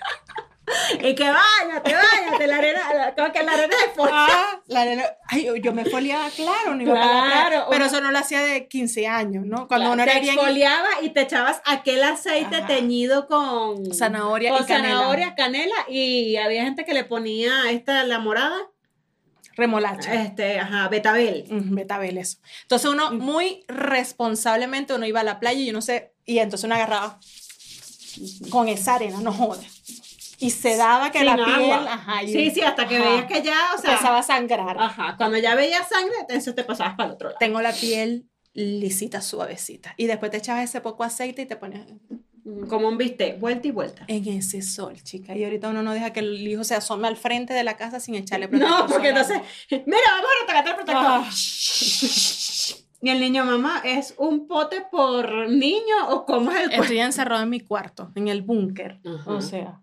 Y 0.99 1.15
que 1.15 1.23
bañate, 1.23 1.95
bañate, 1.95 2.45
la 2.45 2.57
arena, 2.57 2.93
la- 2.93 3.15
como 3.15 3.31
que 3.31 3.41
la 3.41 3.53
arena. 3.53 3.73
Ah, 4.11 4.59
la 4.67 4.81
arena- 4.81 5.05
Ay, 5.29 5.47
yo 5.63 5.71
me 5.71 5.85
foliaba, 5.85 6.29
claro, 6.31 6.75
no 6.75 6.81
iba 6.83 6.91
Claro, 6.93 7.67
pero 7.69 7.85
eso 7.85 8.01
no 8.01 8.11
lo 8.11 8.17
hacía 8.19 8.41
de 8.41 8.67
15 8.67 9.07
años, 9.07 9.45
¿no? 9.45 9.69
Cuando 9.69 9.93
uno 9.93 10.03
te 10.03 10.11
era 10.11 10.19
bien 10.19 10.33
exfoliaba 10.33 10.89
y 11.01 11.11
te 11.11 11.21
echabas 11.21 11.61
aquel 11.63 12.03
aceite 12.03 12.63
teñido 12.67 13.27
con 13.27 13.93
Zanahoria 13.95 14.51
con 14.51 14.63
y 14.63 14.65
canela. 14.65 14.95
zanahoria, 14.97 15.35
canela 15.35 15.75
y 15.87 16.35
había 16.35 16.63
gente 16.63 16.83
que 16.83 16.93
le 16.93 17.05
ponía 17.05 17.71
esta 17.71 18.03
la 18.03 18.19
morada, 18.19 18.57
remolacha. 19.55 20.15
este, 20.15 20.59
ajá, 20.59 20.89
betabel. 20.89 21.45
Mm, 21.49 21.75
Betabel, 21.75 22.17
eso. 22.17 22.39
Entonces 22.63 22.89
uno 22.91 23.11
muy 23.11 23.63
responsablemente 23.69 24.93
uno 24.93 25.05
iba 25.05 25.21
a 25.21 25.23
la 25.23 25.39
playa 25.39 25.61
y 25.61 25.69
uno 25.69 25.81
se 25.81 26.13
y 26.27 26.37
entonces 26.37 26.65
uno 26.65 26.75
agarraba 26.75 27.19
con 28.51 28.67
esa 28.67 28.95
arena, 28.95 29.19
no 29.21 29.31
joda. 29.33 29.63
Y 30.39 30.51
se 30.51 30.75
daba 30.77 31.11
que 31.11 31.17
Sin 31.19 31.25
la 31.25 31.33
agua. 31.33 31.57
piel, 31.57 31.87
ajá, 31.87 32.23
y- 32.23 32.31
Sí, 32.31 32.51
sí, 32.51 32.61
hasta 32.61 32.87
que 32.87 32.97
ajá, 32.97 33.09
veías 33.09 33.25
que 33.25 33.41
ya, 33.41 33.57
o 33.75 33.81
sea, 33.81 33.91
empezaba 33.93 34.19
a 34.19 34.23
sangrar. 34.23 34.77
ajá, 34.79 35.15
cuando 35.17 35.37
ya 35.39 35.55
veías 35.55 35.89
sangre, 35.89 36.13
entonces 36.21 36.53
te 36.53 36.63
pasabas 36.63 36.95
para 36.95 37.07
el 37.09 37.15
otro 37.15 37.29
lado. 37.29 37.39
Tengo 37.39 37.59
la 37.61 37.73
piel 37.73 38.27
lisita, 38.53 39.21
suavecita. 39.21 39.93
Y 39.97 40.05
después 40.05 40.29
te 40.31 40.37
echabas 40.37 40.63
ese 40.63 40.81
poco 40.81 41.03
aceite 41.03 41.41
y 41.43 41.45
te 41.47 41.55
ponías 41.55 41.85
Como 42.69 42.87
un 42.87 42.97
bistec, 42.97 43.39
vuelta 43.39 43.67
y 43.67 43.71
vuelta. 43.71 44.05
en 44.07 44.27
ese 44.27 44.61
sol, 44.61 44.95
chica. 45.03 45.35
Y 45.35 45.43
ahorita 45.43 45.69
uno 45.69 45.83
no 45.83 45.91
deja 45.93 46.13
que 46.13 46.21
el 46.21 46.47
hijo 46.47 46.63
se 46.63 46.75
asome 46.75 47.07
al 47.07 47.17
frente 47.17 47.53
de 47.53 47.63
la 47.63 47.75
casa 47.77 47.99
sin 47.99 48.15
echarle 48.15 48.47
No, 48.47 48.51
protector 48.57 48.87
porque 48.87 49.09
solar. 49.09 49.21
entonces, 49.31 49.41
mira, 49.85 49.99
vamos 50.11 50.29
a 50.31 50.41
retacar 50.41 50.67
el 50.67 50.75
protector. 50.75 51.05
Ah. 51.05 51.29
Y 53.01 53.09
el 53.09 53.19
niño, 53.19 53.45
mamá, 53.45 53.81
¿es 53.83 54.15
un 54.17 54.47
pote 54.47 54.83
por 54.89 55.49
niño 55.49 56.09
o 56.09 56.25
cómo 56.25 56.51
es 56.51 56.61
el 56.61 56.67
cuento? 56.67 56.83
Estoy 56.83 56.99
encerrado 56.99 57.43
en 57.43 57.49
mi 57.49 57.59
cuarto, 57.59 58.11
en 58.15 58.27
el 58.27 58.41
búnker. 58.41 58.99
Ajá. 59.05 59.31
O 59.31 59.41
sea. 59.41 59.81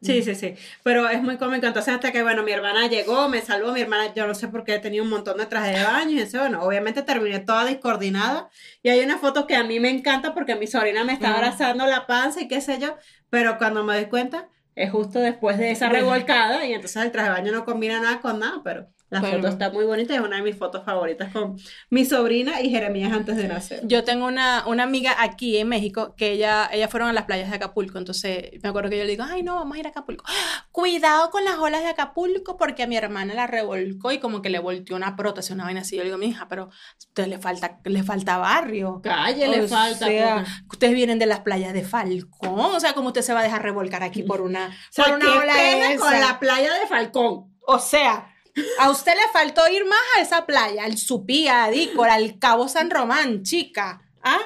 Sí, 0.00 0.20
sí, 0.22 0.34
sí. 0.34 0.54
Pero 0.82 1.08
es 1.08 1.22
muy 1.22 1.36
cómico. 1.36 1.64
Entonces, 1.64 1.94
hasta 1.94 2.10
que, 2.10 2.24
bueno, 2.24 2.42
mi 2.42 2.50
hermana 2.50 2.88
llegó, 2.88 3.28
me 3.28 3.40
salvó. 3.40 3.72
Mi 3.72 3.82
hermana, 3.82 4.12
yo 4.14 4.26
no 4.26 4.34
sé 4.34 4.48
por 4.48 4.64
qué 4.64 4.80
tenía 4.80 5.00
un 5.00 5.08
montón 5.08 5.38
de 5.38 5.46
trajes 5.46 5.78
de 5.78 5.84
baño. 5.84 6.10
Y 6.10 6.18
eso, 6.18 6.40
bueno, 6.40 6.60
obviamente 6.62 7.02
terminé 7.02 7.38
toda 7.38 7.64
descoordinada. 7.64 8.48
Y 8.82 8.88
hay 8.88 8.98
una 9.00 9.18
foto 9.18 9.46
que 9.46 9.54
a 9.54 9.62
mí 9.62 9.78
me 9.78 9.90
encanta 9.90 10.34
porque 10.34 10.56
mi 10.56 10.66
sobrina 10.66 11.04
me 11.04 11.12
está 11.12 11.28
Ujú. 11.28 11.36
abrazando 11.36 11.86
la 11.86 12.08
panza 12.08 12.40
y 12.40 12.48
qué 12.48 12.60
sé 12.60 12.80
yo. 12.80 12.96
Pero 13.30 13.58
cuando 13.58 13.84
me 13.84 13.94
doy 13.94 14.06
cuenta, 14.06 14.48
es 14.74 14.90
justo 14.90 15.20
después 15.20 15.56
de 15.58 15.70
esa 15.70 15.88
revolcada 15.88 16.66
y 16.66 16.72
entonces 16.72 17.00
el 17.00 17.12
traje 17.12 17.28
de 17.28 17.34
baño 17.34 17.52
no 17.52 17.64
combina 17.64 18.00
nada 18.00 18.20
con 18.20 18.40
nada, 18.40 18.60
pero 18.64 18.88
la 19.12 19.20
Bueno. 19.20 19.36
foto 19.36 19.48
está 19.48 19.70
muy 19.70 19.84
bonita, 19.84 20.14
es 20.14 20.20
una 20.20 20.36
de 20.36 20.42
mis 20.42 20.56
fotos 20.56 20.84
favoritas 20.84 21.30
con 21.32 21.56
mi 21.90 22.04
sobrina 22.06 22.62
y 22.62 22.70
Jeremías 22.70 23.12
antes 23.12 23.36
de 23.36 23.46
nacer. 23.46 23.80
Yo 23.84 24.04
tengo 24.04 24.26
una, 24.26 24.64
una 24.66 24.84
amiga 24.84 25.14
aquí 25.18 25.58
en 25.58 25.68
México 25.68 26.14
que 26.16 26.32
ella, 26.32 26.68
ellas 26.72 26.90
fueron 26.90 27.10
a 27.10 27.12
las 27.12 27.24
playas 27.24 27.50
de 27.50 27.56
Acapulco, 27.56 27.98
entonces 27.98 28.50
me 28.62 28.70
acuerdo 28.70 28.88
que 28.88 28.96
yo 28.96 29.04
le 29.04 29.10
digo, 29.10 29.24
ay 29.28 29.42
no, 29.42 29.56
vamos 29.56 29.76
a 29.76 29.80
ir 29.80 29.86
a 29.86 29.90
Acapulco. 29.90 30.24
Cuidado 30.72 31.30
con 31.30 31.44
las 31.44 31.58
olas 31.58 31.82
de 31.82 31.88
Acapulco 31.88 32.56
porque 32.56 32.82
a 32.84 32.86
mi 32.86 32.96
hermana 32.96 33.34
la 33.34 33.46
revolcó 33.46 34.12
y 34.12 34.18
como 34.18 34.40
que 34.40 34.48
le 34.48 34.58
volteó 34.58 34.96
una 34.96 35.14
prótesis, 35.14 35.50
una 35.50 35.64
vaina 35.64 35.82
así. 35.82 35.96
Yo 35.96 36.02
le 36.02 36.06
digo, 36.08 36.16
mi 36.18 36.26
hija, 36.28 36.48
pero 36.48 36.64
a 36.64 36.68
usted 36.98 37.26
le 37.26 37.38
falta, 37.38 37.78
le 37.84 38.02
falta 38.02 38.38
barrio. 38.38 39.00
Calle 39.02 39.46
le 39.46 39.68
falta. 39.68 40.06
sea, 40.06 40.44
ustedes 40.70 40.94
vienen 40.94 41.18
de 41.18 41.26
las 41.26 41.40
playas 41.40 41.74
de 41.74 41.82
Falcón, 41.84 42.58
o 42.58 42.80
sea, 42.80 42.94
como 42.94 43.08
usted 43.08 43.20
se 43.22 43.34
va 43.34 43.40
a 43.40 43.42
dejar 43.44 43.62
revolcar 43.62 44.02
aquí 44.02 44.22
por 44.22 44.40
una, 44.40 44.68
O 44.90 44.92
sea, 44.92 45.04
por 45.04 45.14
una 45.16 45.34
ola 45.36 45.72
esa? 45.92 45.98
con 46.00 46.18
la 46.18 46.38
playa 46.40 46.72
de 46.80 46.86
Falcón. 46.86 47.52
O 47.66 47.78
sea, 47.78 48.31
a 48.78 48.90
usted 48.90 49.12
le 49.12 49.32
faltó 49.32 49.66
ir 49.68 49.84
más 49.86 49.98
a 50.16 50.20
esa 50.20 50.46
playa, 50.46 50.84
al 50.84 50.98
Supía, 50.98 51.64
a 51.64 51.70
Dícora, 51.70 52.14
al 52.14 52.38
Cabo 52.38 52.68
San 52.68 52.90
Román, 52.90 53.42
chica. 53.42 54.02
¿Ah? 54.22 54.40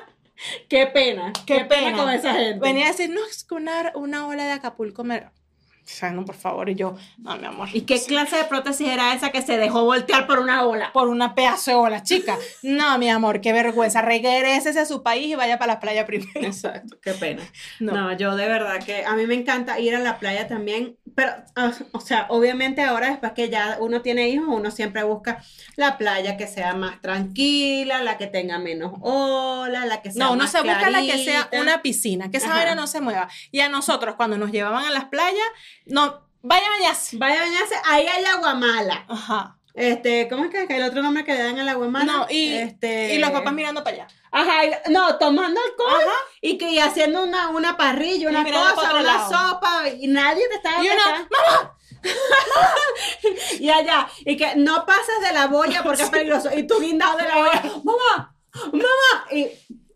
Qué 0.69 0.87
pena. 0.87 1.33
Qué 1.47 1.65
pena. 1.65 1.97
con 1.97 2.11
esa 2.11 2.35
gente. 2.35 2.61
Venía 2.61 2.87
a 2.87 2.89
decir, 2.91 3.11
no, 3.11 3.25
es 3.25 3.45
que 3.45 3.55
una, 3.55 3.93
una 3.95 4.27
ola 4.27 4.45
de 4.45 4.53
Acapulco 4.53 5.05
me... 5.05 5.19
O 5.19 5.89
sea, 5.89 6.11
no, 6.11 6.25
por 6.25 6.35
favor, 6.35 6.69
y 6.69 6.75
yo, 6.75 6.97
no, 7.19 7.37
mi 7.37 7.47
amor. 7.47 7.69
¿Y 7.73 7.83
qué 7.83 8.03
clase 8.03 8.35
de 8.37 8.45
prótesis 8.45 8.89
era 8.89 9.15
esa 9.15 9.31
que 9.31 9.41
se 9.41 9.57
dejó 9.57 9.85
voltear 9.85 10.27
por 10.27 10.41
una 10.41 10.65
ola? 10.67 10.93
Por 10.93 11.07
una 11.07 11.37
pedazo 11.37 11.71
de 11.71 11.77
ola, 11.77 12.03
chica. 12.03 12.37
No, 12.65 12.99
mi 12.99 13.09
amor, 13.09 13.41
qué 13.41 13.53
vergüenza. 13.53 14.03
Regrésese 14.03 14.81
a 14.81 14.85
su 14.85 15.05
país 15.05 15.29
y 15.29 15.37
vaya 15.37 15.61
para 15.61 15.75
la 15.75 15.81
playa 15.81 16.05
primero. 16.05 16.41
Exacto, 16.41 16.99
qué 17.01 17.13
pena. 17.13 17.43
No. 17.79 17.93
No. 17.93 18.17
yo 18.17 18.35
de 18.35 18.49
verdad 18.49 18.85
que 18.85 19.05
a 19.05 19.15
mí 19.15 19.29
me 19.29 19.35
encanta 19.35 19.79
ir 19.79 19.95
a 19.95 20.01
la 20.01 20.19
playa 20.19 20.49
también, 20.49 20.97
pero, 21.17 21.33
ah, 21.57 21.73
o 21.93 22.01
sea, 22.01 22.27
obviamente 22.29 22.83
ahora 22.83 23.09
después 23.09 23.33
que 23.33 23.49
ya 23.49 23.79
uno 23.81 24.03
tiene 24.03 24.29
hijos, 24.29 24.49
uno 24.49 24.71
siempre 24.71 25.03
busca 25.03 25.43
la 25.75 25.97
playa 25.97 26.37
que 26.37 26.47
sea 26.47 26.75
más 26.75 27.01
tranquila, 27.01 28.03
la 28.03 28.19
que 28.19 28.27
tenga 28.27 28.59
menos 28.59 28.93
olas, 29.01 29.87
la 29.87 30.03
que 30.03 30.13
sea 30.13 30.27
No, 30.27 30.33
uno 30.33 30.43
más 30.43 30.53
se 30.53 30.61
busca 30.61 30.91
la 30.91 31.01
que 31.01 31.25
sea 31.25 31.49
una 31.53 31.81
piscina, 31.81 32.31
que 32.31 32.37
esa 32.37 32.55
Ajá. 32.55 32.75
no 32.75 32.87
se 32.87 33.01
mueva. 33.01 33.31
Y 33.51 33.61
a 33.61 33.71
nosotros, 33.71 34.17
cuando 34.17 34.37
nos 34.37 34.53
llevaban 34.53 34.85
a 34.85 34.91
las 34.91 35.07
playas, 35.07 35.47
no, 35.87 36.21
vaya 36.43 36.67
a 36.67 36.71
bañarse. 36.79 37.17
Vaya 37.17 37.41
a 37.41 37.45
bañarse, 37.47 37.75
ahí 37.87 38.07
hay 38.07 38.25
agua 38.27 38.55
mala. 38.55 39.07
Ajá. 39.09 39.56
Este, 39.77 40.27
¿cómo 40.29 40.45
es 40.45 40.51
que 40.51 40.63
es 40.63 40.71
el 40.71 40.83
otro 40.85 41.03
nombre 41.03 41.23
que 41.25 41.35
le 41.35 41.43
dan 41.43 41.59
al 41.59 41.69
agua 41.69 41.87
mala? 41.89 42.05
No, 42.11 42.27
y, 42.31 42.55
este... 42.55 43.15
y 43.15 43.19
los 43.19 43.31
papás 43.31 43.53
mirando 43.53 43.85
para 43.85 43.97
allá. 43.97 44.07
Ajá, 44.33 44.65
y- 44.65 44.91
no, 44.91 45.17
tomando 45.19 45.61
alcohol 45.61 46.01
Ajá. 46.03 46.17
y, 46.41 46.57
que, 46.57 46.71
y 46.71 46.79
haciendo 46.79 47.23
una, 47.23 47.51
una 47.51 47.77
parrilla, 47.77 48.31
una 48.31 48.43
cosa, 48.43 48.91
una 48.95 49.03
lado. 49.03 49.29
sopa, 49.31 49.89
y 49.91 50.09
nadie 50.09 50.49
te 50.49 50.55
estaba 50.55 50.83
Y 50.83 50.89
uno, 50.89 50.97
pescando. 50.97 51.77
y 53.61 53.69
allá, 53.69 54.09
y 54.25 54.37
que 54.37 54.57
no 54.57 54.87
pases 54.87 55.21
de 55.21 55.33
la 55.35 55.47
boya 55.49 55.83
porque 55.83 56.03
es 56.05 56.11
peligroso, 56.17 56.49
y 56.57 56.67
tú 56.67 56.81
guindado 56.81 57.19
de 57.19 57.25
la 57.29 57.37
boya, 57.37 57.63
mamá, 57.85 58.35
mamá, 58.73 59.27
y, 59.31 59.49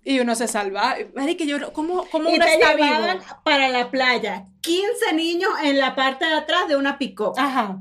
Y 0.05 0.21
uno 0.21 0.35
se 0.35 0.47
salva. 0.49 0.97
Marica, 1.15 1.45
yo, 1.45 1.73
¿cómo, 1.73 2.07
cómo 2.11 2.31
y 2.31 2.35
uno 2.37 2.45
te 2.45 2.53
está 2.55 2.75
llevaban 2.75 3.19
vivo? 3.19 3.27
para 3.45 3.69
la 3.69 3.91
playa, 3.91 4.45
15 4.61 5.13
niños 5.15 5.51
en 5.63 5.79
la 5.79 5.95
parte 5.95 6.27
de 6.27 6.35
atrás 6.35 6.69
de 6.69 6.77
una 6.77 6.99
pick 6.99 7.19
Ajá. 7.39 7.79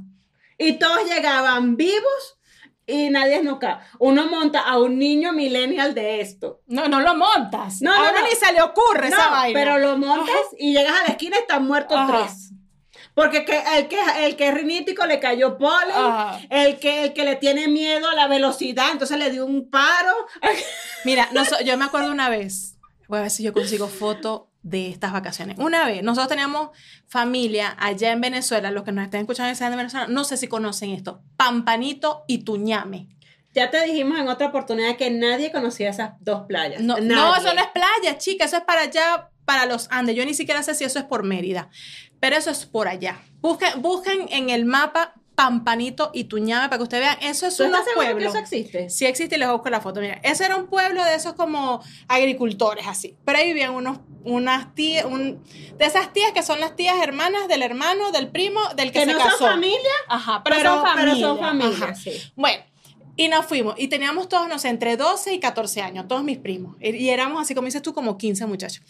Y 0.60 0.74
todos 0.74 1.06
llegaban 1.06 1.76
vivos 1.78 2.39
y 2.86 3.10
nadie 3.10 3.38
es 3.38 3.43
nunca. 3.43 3.82
Uno 4.00 4.26
monta 4.28 4.62
a 4.62 4.80
un 4.80 4.98
niño 4.98 5.32
millennial 5.32 5.93
de 5.93 6.22
esto. 6.22 6.62
No, 6.67 6.88
no 6.88 7.00
lo 7.00 7.15
montas. 7.15 7.82
No, 7.82 7.93
a 7.93 8.12
no, 8.12 8.24
ni 8.24 8.36
se 8.36 8.52
le 8.52 8.62
ocurre 8.62 9.08
esa 9.08 9.30
vaina. 9.30 9.58
pero 9.60 9.78
lo 9.78 9.98
montas 9.98 10.36
y 10.58 10.74
llegas 10.74 11.00
a 11.00 11.04
la 11.04 11.10
esquina 11.10 11.38
y 11.38 11.41
están 11.41 11.65
muertos 11.65 11.98
Ajá. 11.98 12.24
tres. 12.26 12.52
Porque 13.13 13.45
que, 13.45 13.62
el, 13.78 13.88
que, 13.88 14.00
el 14.26 14.36
que 14.36 14.48
es 14.48 14.54
rinítico 14.54 15.06
le 15.06 15.19
cayó 15.19 15.58
polen, 15.58 15.95
Ajá. 15.95 16.39
el 16.50 16.80
que, 16.80 17.04
el 17.04 17.13
que 17.13 17.26
le 17.26 17.36
tiene 17.36 17.67
miedo 17.67 18.10
a 18.10 18.15
la 18.15 18.28
velocidad, 18.28 18.91
entonces 18.91 19.17
le 19.17 19.30
dio 19.30 19.45
un 19.45 19.69
paro. 19.69 20.13
Mira, 21.06 21.30
yo 21.65 21.78
me 21.78 21.86
acuerdo 21.86 22.12
una 22.12 22.30
vez, 22.30 22.78
voy 23.08 23.19
a 23.19 23.22
ver 23.24 23.32
si 23.32 23.43
yo 23.43 23.54
consigo 23.54 23.88
foto 23.88 24.48
de 24.63 24.89
estas 24.89 25.13
vacaciones. 25.13 25.58
Una 25.58 25.86
vez, 25.86 26.04
nosotros 26.04 26.30
teníamos 26.30 26.69
familia 27.08 27.76
allá 27.80 28.12
en 28.12 28.22
Venezuela, 28.22 28.72
los 28.72 28.84
que 28.84 28.91
nos 28.91 29.06
estén 29.06 29.22
escuchando 29.22 29.58
de 29.58 29.76
Venezuela, 29.76 30.08
no 30.08 30.24
sé 30.24 30.38
si 30.38 30.48
conocen 30.48 30.91
esto, 30.91 31.22
Pampanito 31.38 32.24
y 32.28 32.39
Tuñame. 32.39 33.08
Ya 33.54 33.72
te 33.72 33.84
dijimos 33.84 34.19
en 34.19 34.28
otra 34.28 34.48
oportunidad 34.48 34.95
que 34.95 35.10
nadie 35.10 35.52
conocía 35.52 35.89
esas 35.89 36.12
dos 36.19 36.45
playas. 36.48 36.82
No, 36.82 36.98
no, 37.00 37.36
eso 37.36 37.54
no 37.54 37.62
es 37.62 37.67
playa, 37.67 38.17
chica, 38.17 38.45
eso 38.45 38.58
es 38.58 38.63
para 38.63 38.82
allá, 38.82 39.30
para 39.45 39.65
los 39.65 39.88
Andes. 39.91 40.15
Yo 40.15 40.24
ni 40.26 40.34
siquiera 40.34 40.62
sé 40.62 40.76
si 40.76 40.84
eso 40.84 41.00
es 41.00 41.06
por 41.06 41.24
Mérida, 41.24 41.69
pero 42.19 42.36
eso 42.36 42.52
es 42.52 42.65
por 42.65 42.88
allá. 42.88 43.19
Busquen, 43.41 43.82
busquen 43.82 44.28
en 44.30 44.50
el 44.50 44.65
mapa 44.65 45.13
Pampanito 45.34 46.12
y 46.13 46.26
Tuñame 46.26 46.67
para 46.67 46.78
que 46.78 46.84
ustedes 46.84 47.04
vean, 47.06 47.17
eso 47.22 47.48
es 47.48 47.56
¿Tú 47.56 47.63
unos 47.63 47.80
estás 47.80 47.93
seguro 47.93 48.08
que 48.08 48.13
pueblos. 48.13 48.36
eso 48.36 48.43
existe? 48.43 48.89
Sí 48.89 49.06
existe 49.06 49.38
y 49.38 49.39
les 49.39 49.50
busco 49.50 49.69
la 49.69 49.80
foto. 49.80 50.02
Mira, 50.02 50.19
ese 50.22 50.43
era 50.45 50.58
un 50.58 50.67
pueblo 50.67 51.02
de 51.06 51.15
esos 51.15 51.34
como 51.34 51.82
agricultores, 52.10 52.86
así. 52.88 53.15
Pero 53.24 53.38
ahí 53.38 53.48
vivían 53.48 53.74
unos, 53.74 54.00
unas 54.23 54.73
tías, 54.75 55.05
un, 55.05 55.41
de 55.77 55.86
esas 55.86 56.12
tías 56.13 56.32
que 56.34 56.43
son 56.43 56.60
las 56.60 56.75
tías 56.75 56.95
hermanas 57.01 57.47
del 57.47 57.62
hermano, 57.63 58.12
del 58.12 58.29
primo, 58.29 58.60
del 58.75 58.91
que, 58.91 58.99
Que 58.99 59.05
se 59.05 59.12
no 59.13 59.17
casó. 59.19 59.38
son 59.38 59.49
familia, 59.51 59.77
Ajá, 60.08 60.41
pero, 60.43 60.58
pero, 60.58 60.69
son 60.75 60.84
pero 60.84 60.95
familia. 60.97 61.27
son 61.27 61.39
familia, 61.39 61.86
Ajá. 61.86 61.95
sí. 61.95 62.12
Bueno, 62.36 62.63
y 63.15 63.27
nos 63.27 63.45
fuimos. 63.45 63.75
Y 63.77 63.89
teníamos 63.89 64.29
todos, 64.29 64.47
no 64.47 64.58
sé, 64.60 64.69
entre 64.69 64.95
12 64.95 65.34
y 65.34 65.39
14 65.41 65.82
años, 65.82 66.08
todos 66.08 66.23
mis 66.23 66.38
primos. 66.38 66.77
Y 66.79 66.95
y 66.95 67.10
éramos 67.10 67.41
así, 67.41 67.53
como 67.53 67.65
dices 67.65 67.82
tú, 67.82 67.93
como 67.93 68.17
15 68.17 68.45
muchachos. 68.45 68.82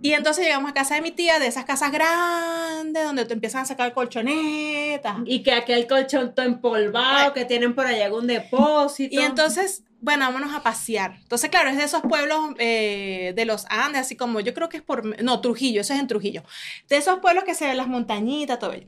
Y 0.00 0.12
entonces 0.12 0.44
llegamos 0.44 0.70
a 0.70 0.74
casa 0.74 0.94
de 0.94 1.00
mi 1.00 1.10
tía, 1.10 1.40
de 1.40 1.48
esas 1.48 1.64
casas 1.64 1.90
grandes, 1.90 3.04
donde 3.04 3.24
te 3.24 3.32
empiezan 3.34 3.62
a 3.62 3.64
sacar 3.64 3.92
colchonetas. 3.92 5.16
Y 5.24 5.42
que 5.42 5.52
aquel 5.52 5.86
colchón 5.86 6.34
todo 6.34 6.46
empolvado, 6.46 7.26
Ay. 7.26 7.32
que 7.34 7.44
tienen 7.44 7.74
por 7.74 7.86
allá 7.86 8.04
algún 8.06 8.26
depósito. 8.28 9.14
Y 9.14 9.18
entonces, 9.24 9.82
bueno, 10.04 10.26
vámonos 10.26 10.54
a 10.54 10.62
pasear. 10.62 11.16
Entonces, 11.22 11.48
claro, 11.48 11.70
es 11.70 11.78
de 11.78 11.84
esos 11.84 12.02
pueblos 12.02 12.38
eh, 12.58 13.32
de 13.34 13.44
los 13.46 13.64
Andes, 13.70 14.02
así 14.02 14.16
como 14.16 14.40
yo 14.40 14.52
creo 14.52 14.68
que 14.68 14.76
es 14.76 14.82
por, 14.82 15.22
no, 15.22 15.40
Trujillo, 15.40 15.80
eso 15.80 15.94
es 15.94 15.98
en 16.00 16.06
Trujillo. 16.06 16.42
De 16.88 16.96
esos 16.98 17.20
pueblos 17.20 17.44
que 17.44 17.54
se 17.54 17.66
ven 17.66 17.78
las 17.78 17.88
montañitas, 17.88 18.58
todo 18.58 18.72
ello. 18.74 18.86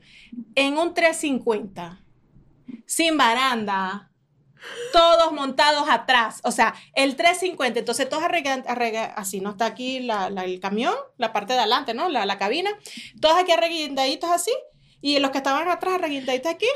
En 0.53 0.77
un 0.77 0.93
350, 0.93 2.03
sin 2.85 3.17
baranda, 3.17 4.11
todos 4.93 5.31
montados 5.33 5.87
atrás. 5.89 6.39
O 6.43 6.51
sea, 6.51 6.75
el 6.93 7.15
350, 7.15 7.79
entonces 7.79 8.07
todos 8.07 8.23
arreglan, 8.23 8.63
arreglan- 8.65 9.13
así, 9.15 9.39
¿no? 9.41 9.51
Está 9.51 9.65
aquí 9.65 9.99
la- 10.01 10.29
la- 10.29 10.45
el 10.45 10.59
camión, 10.59 10.93
la 11.17 11.33
parte 11.33 11.53
de 11.53 11.59
adelante, 11.59 11.93
¿no? 11.95 12.09
La, 12.09 12.25
la 12.27 12.37
cabina. 12.37 12.69
Todos 13.19 13.37
aquí 13.37 13.51
arreguindaditos 13.51 14.29
así. 14.29 14.51
Y 15.01 15.19
los 15.19 15.31
que 15.31 15.37
estaban 15.37 15.69
atrás 15.69 15.95
arreguindaditos 15.95 16.51
aquí. 16.51 16.65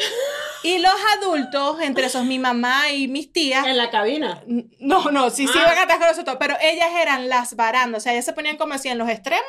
Y 0.64 0.78
los 0.78 0.94
adultos, 1.18 1.82
entre 1.82 2.06
esos 2.06 2.24
mi 2.24 2.38
mamá 2.38 2.92
y 2.92 3.08
mis 3.08 3.34
tías, 3.34 3.66
en 3.66 3.78
la 3.78 3.90
cabina. 3.90 4.44
no, 4.80 5.06
no, 5.10 5.32
sí, 5.32 5.48
sí 5.48 5.54
Ah. 5.58 5.62
iban 5.64 5.78
atrás 5.80 5.98
con 5.98 6.08
nosotros, 6.10 6.38
pero 6.40 6.56
ellas 6.62 6.90
eran 7.02 7.30
las 7.30 7.56
barandas, 7.56 8.00
o 8.00 8.04
sea, 8.04 8.14
ellas 8.14 8.26
se 8.26 8.34
ponían 8.34 8.58
como 8.58 8.76
así 8.76 8.88
en 8.88 9.00
los 9.00 9.10
extremos, 9.10 9.44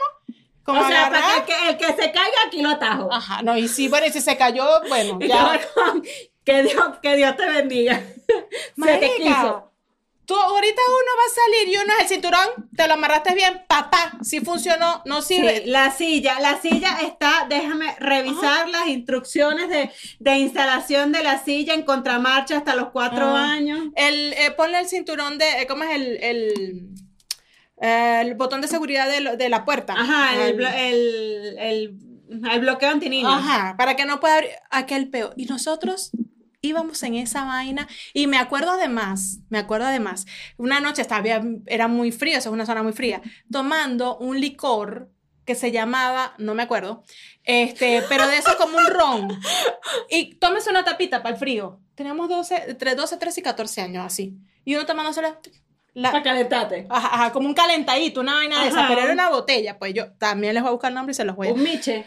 como 0.62 0.80
o 0.80 0.88
sea, 0.88 1.10
para 1.10 1.44
que 1.44 1.52
el, 1.68 1.76
que 1.76 1.84
el 1.84 1.94
que 1.96 2.02
se 2.02 2.12
caiga 2.12 2.38
aquí 2.46 2.62
lo 2.62 2.70
atajo. 2.70 3.12
Ajá, 3.12 3.42
no, 3.42 3.58
y 3.58 3.68
sí, 3.68 3.88
bueno, 3.88 4.06
y 4.06 4.10
si 4.10 4.22
se 4.22 4.38
cayó, 4.38 4.64
bueno, 4.88 5.18
ya. 5.28 5.60
que, 6.46 6.62
Dios, 6.62 6.84
que 7.02 7.16
Dios 7.16 7.36
te 7.36 7.46
bendiga. 7.46 8.02
Se 8.82 8.96
te 8.96 9.14
quiso. 9.16 9.71
Tú 10.24 10.34
ahorita 10.36 10.80
uno 10.88 11.12
va 11.18 11.24
a 11.26 11.34
salir 11.34 11.74
y 11.74 11.76
uno 11.82 11.92
es 11.96 12.02
el 12.02 12.08
cinturón, 12.08 12.70
te 12.76 12.86
lo 12.86 12.94
amarraste 12.94 13.34
bien, 13.34 13.62
papá, 13.68 14.12
si 14.22 14.40
funcionó, 14.40 15.02
no 15.04 15.20
sirve. 15.20 15.62
Sí, 15.64 15.70
la 15.70 15.90
silla, 15.90 16.38
la 16.40 16.60
silla 16.60 16.98
está, 17.02 17.46
déjame 17.48 17.94
revisar 17.98 18.68
las 18.68 18.86
instrucciones 18.86 19.68
de, 19.68 19.90
de 20.20 20.36
instalación 20.38 21.10
de 21.10 21.24
la 21.24 21.42
silla 21.42 21.74
en 21.74 21.82
contramarcha 21.82 22.56
hasta 22.58 22.76
los 22.76 22.90
cuatro 22.90 23.26
años. 23.34 23.80
El, 23.96 24.32
eh, 24.34 24.52
ponle 24.56 24.78
el 24.78 24.86
cinturón 24.88 25.38
de, 25.38 25.62
eh, 25.62 25.66
¿cómo 25.66 25.82
es 25.84 25.90
el, 25.96 26.22
el, 26.22 26.88
eh, 27.80 28.20
el 28.22 28.34
botón 28.34 28.60
de 28.60 28.68
seguridad 28.68 29.08
de, 29.08 29.20
lo- 29.20 29.36
de 29.36 29.48
la 29.48 29.64
puerta? 29.64 29.94
Ajá, 29.96 30.46
el, 30.46 30.60
el, 30.62 31.58
el, 31.58 31.98
el 32.50 32.60
bloqueo 32.60 32.90
antiniño. 32.90 33.28
Ajá, 33.28 33.74
para 33.76 33.96
que 33.96 34.06
no 34.06 34.20
pueda 34.20 34.36
abrir 34.36 34.50
aquel 34.70 35.10
peo. 35.10 35.32
Y 35.36 35.46
nosotros 35.46 36.10
íbamos 36.62 37.02
en 37.02 37.16
esa 37.16 37.44
vaina 37.44 37.88
y 38.14 38.26
me 38.26 38.38
acuerdo 38.38 38.70
además, 38.70 39.40
me 39.50 39.58
acuerdo 39.58 39.86
además, 39.86 40.26
una 40.56 40.80
noche 40.80 41.02
estaba, 41.02 41.42
era 41.66 41.88
muy 41.88 42.12
frío, 42.12 42.38
eso 42.38 42.48
es 42.48 42.52
una 42.52 42.66
zona 42.66 42.82
muy 42.82 42.92
fría, 42.92 43.20
tomando 43.50 44.16
un 44.18 44.40
licor 44.40 45.10
que 45.44 45.54
se 45.56 45.72
llamaba, 45.72 46.34
no 46.38 46.54
me 46.54 46.62
acuerdo, 46.62 47.02
este, 47.42 48.02
pero 48.08 48.28
de 48.28 48.38
eso 48.38 48.56
como 48.58 48.78
un 48.78 48.86
ron. 48.86 49.40
Y 50.08 50.36
tómese 50.36 50.70
una 50.70 50.84
tapita 50.84 51.20
para 51.22 51.34
el 51.34 51.38
frío. 51.40 51.80
Teníamos 51.96 52.28
12, 52.28 52.70
entre 52.70 52.94
12, 52.94 53.16
13 53.16 53.40
y 53.40 53.42
14 53.42 53.80
años 53.80 54.06
así. 54.06 54.38
Y 54.64 54.76
uno 54.76 54.86
tomándose 54.86 55.20
la, 55.94 56.10
Para 56.10 56.22
calentarte. 56.22 56.86
ajá, 56.88 57.08
ajá, 57.14 57.32
como 57.32 57.46
un 57.48 57.54
calentadito, 57.54 58.20
una 58.20 58.34
vaina 58.34 58.62
de 58.62 58.68
esa, 58.68 58.80
Ajá. 58.80 58.88
pero 58.88 59.02
era 59.02 59.12
una 59.12 59.28
botella. 59.28 59.78
Pues 59.78 59.92
yo 59.92 60.10
también 60.14 60.54
les 60.54 60.62
voy 60.62 60.70
a 60.70 60.72
buscar 60.72 60.88
el 60.90 60.94
nombre 60.94 61.12
y 61.12 61.14
se 61.14 61.24
los 61.24 61.36
voy 61.36 61.48
a 61.48 61.52
Un 61.52 61.62
miche. 61.62 62.06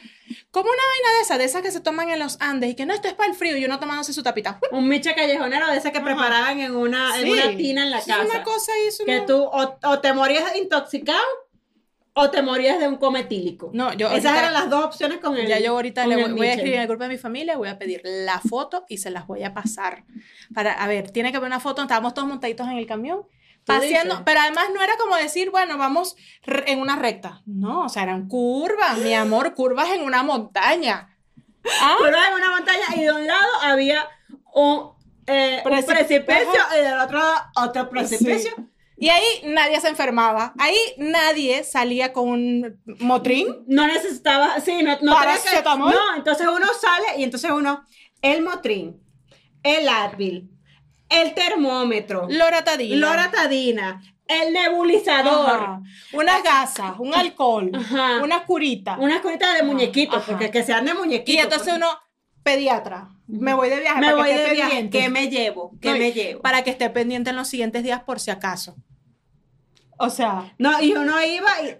como 0.49 0.65
una 0.69 0.81
vaina 0.91 1.17
de 1.17 1.21
esas, 1.21 1.37
de 1.37 1.43
esas 1.43 1.61
que 1.61 1.71
se 1.71 1.81
toman 1.81 2.09
en 2.09 2.17
los 2.17 2.37
Andes 2.41 2.71
y 2.71 2.75
que 2.75 2.85
no, 2.87 2.93
esto 2.95 3.07
es 3.07 3.13
para 3.13 3.29
el 3.29 3.35
frío 3.35 3.55
y 3.57 3.63
uno 3.65 3.79
tomándose 3.79 4.11
su 4.11 4.23
tapita. 4.23 4.59
Un 4.71 4.87
miche 4.87 5.13
callejonero 5.13 5.67
de 5.69 5.77
ese 5.77 5.91
que 5.91 5.99
Ajá. 5.99 6.05
preparaban 6.05 6.59
en 6.59 6.75
una, 6.75 7.15
en 7.19 7.25
Sí. 7.25 7.31
una 7.31 7.55
tina 7.57 7.83
en 7.83 7.91
la 7.91 7.99
Es 7.99 8.05
casa. 8.05 8.23
una 8.23 8.43
cosa 8.43 8.71
eso 8.87 9.05
que 9.05 9.19
no- 9.19 9.25
tú 9.27 9.37
o, 9.43 9.77
o 9.83 9.99
te 9.99 10.13
morías 10.13 10.55
intoxicado 10.55 11.21
o 12.17 12.31
te 12.31 12.41
morías 12.41 12.79
de 12.79 12.87
un 12.87 12.95
coma 12.95 13.19
etílico. 13.19 13.69
No, 13.73 13.93
yo 13.93 14.07
Esas 14.07 14.25
ahorita- 14.25 14.39
eran 14.39 14.53
las 14.53 14.69
dos 14.69 14.85
opciones 14.85 15.17
con 15.19 15.37
el 15.37 15.47
Ya 15.47 15.59
yo 15.59 15.73
ahorita 15.73 16.07
le 16.07 16.15
voy, 16.23 16.31
voy 16.31 16.47
a 16.47 16.53
escribir 16.53 16.75
en 16.75 16.81
el 16.81 16.87
grupo 16.87 17.03
de 17.03 17.09
mi 17.09 17.17
familia, 17.17 17.57
voy 17.57 17.67
a 17.67 17.77
pedir 17.77 18.01
la 18.03 18.39
foto 18.39 18.85
y 18.89 18.97
se 18.97 19.11
las 19.11 19.27
voy 19.27 19.43
a 19.43 19.53
pasar. 19.53 20.05
Para, 20.55 20.73
a 20.73 20.87
ver, 20.87 21.11
tiene 21.11 21.29
que 21.31 21.37
haber 21.37 21.47
una 21.47 21.59
foto, 21.59 21.81
estábamos 21.83 22.13
todos 22.13 22.27
montaditos 22.27 22.67
en 22.67 22.77
el 22.77 22.87
camión, 22.87 23.27
paseando, 23.65 24.23
pero 24.25 24.39
además 24.39 24.65
no 24.73 24.81
era 24.81 24.95
como 24.97 25.15
decir, 25.15 25.51
bueno, 25.51 25.77
vamos 25.77 26.15
en 26.45 26.79
una 26.79 26.95
recta. 26.95 27.41
No, 27.45 27.85
o 27.85 27.89
sea, 27.89 28.03
eran 28.03 28.27
curvas, 28.27 28.97
mi 28.99 29.13
amor, 29.13 29.53
curvas 29.53 29.89
en 29.89 30.01
una 30.01 30.23
montaña. 30.23 31.17
¿Ah? 31.81 31.97
Pero 32.01 32.15
en 32.15 32.33
una 32.35 32.51
montaña 32.51 32.95
y 32.95 33.01
de 33.01 33.11
un 33.11 33.25
lado 33.25 33.49
había 33.61 34.07
un, 34.53 34.91
eh, 35.27 35.61
un 35.65 35.85
Precipicio. 35.85 36.61
y 36.77 36.81
del 36.83 36.99
otro 36.99 37.17
lado 37.17 37.41
otro 37.55 37.89
precipicio. 37.89 38.51
Y 38.97 39.09
ahí 39.09 39.23
nadie 39.43 39.81
se 39.81 39.89
enfermaba. 39.89 40.53
Ahí 40.57 40.77
nadie 40.97 41.63
salía 41.63 42.13
con 42.13 42.29
un 42.29 42.81
motrín. 42.99 43.65
No 43.67 43.87
necesitaba, 43.87 44.59
sí, 44.61 44.83
no, 44.83 44.97
no 45.01 45.19
tenía 45.19 45.63
que, 45.63 45.77
no, 45.77 46.15
entonces 46.15 46.47
uno 46.47 46.65
sale 46.79 47.19
y 47.19 47.23
entonces 47.23 47.51
uno, 47.51 47.83
el 48.21 48.41
Motrin, 48.41 49.01
el 49.63 49.89
Advil, 49.89 50.49
el 51.09 51.33
termómetro, 51.33 52.27
Loratadina. 52.29 53.07
loratadina, 53.07 54.01
el 54.27 54.53
nebulizador, 54.53 55.49
Ajá. 55.61 55.81
Unas 56.13 56.43
gasas, 56.43 56.95
un 56.99 57.13
alcohol, 57.13 57.71
Ajá. 57.73 58.23
una 58.23 58.43
curita. 58.45 58.97
una 58.99 59.21
curita 59.21 59.53
de 59.53 59.63
muñequitos, 59.63 60.17
Ajá. 60.17 60.25
porque 60.31 60.49
que 60.51 60.63
sean 60.63 60.85
de 60.85 60.93
muñequitos. 60.93 61.35
Y 61.35 61.37
entonces 61.43 61.69
porque- 61.73 61.85
uno, 61.85 61.99
pediatra, 62.43 63.09
me 63.27 63.53
voy 63.53 63.69
de 63.69 63.79
viaje 63.79 63.99
me 63.99 64.07
para 64.07 64.15
voy 64.17 64.25
que 64.29 64.35
esté 64.35 64.47
de 64.49 64.53
viaje. 64.55 64.89
¿qué 64.89 65.09
me 65.09 65.29
llevo? 65.29 65.71
¿Qué 65.81 65.91
No, 65.91 65.97
me 65.97 66.11
llevo? 66.11 66.41
Para 66.41 66.63
que 66.63 66.69
esté 66.71 66.89
pendiente 66.89 67.29
en 67.31 67.35
los 67.35 67.47
siguientes 67.47 67.83
días 67.83 68.01
por 68.03 68.19
si 68.19 68.31
acaso. 68.31 68.75
O 69.97 70.09
sea, 70.09 70.53
No, 70.57 70.81
y 70.81 70.91
uno 70.93 71.23
iba 71.23 71.49
y 71.63 71.77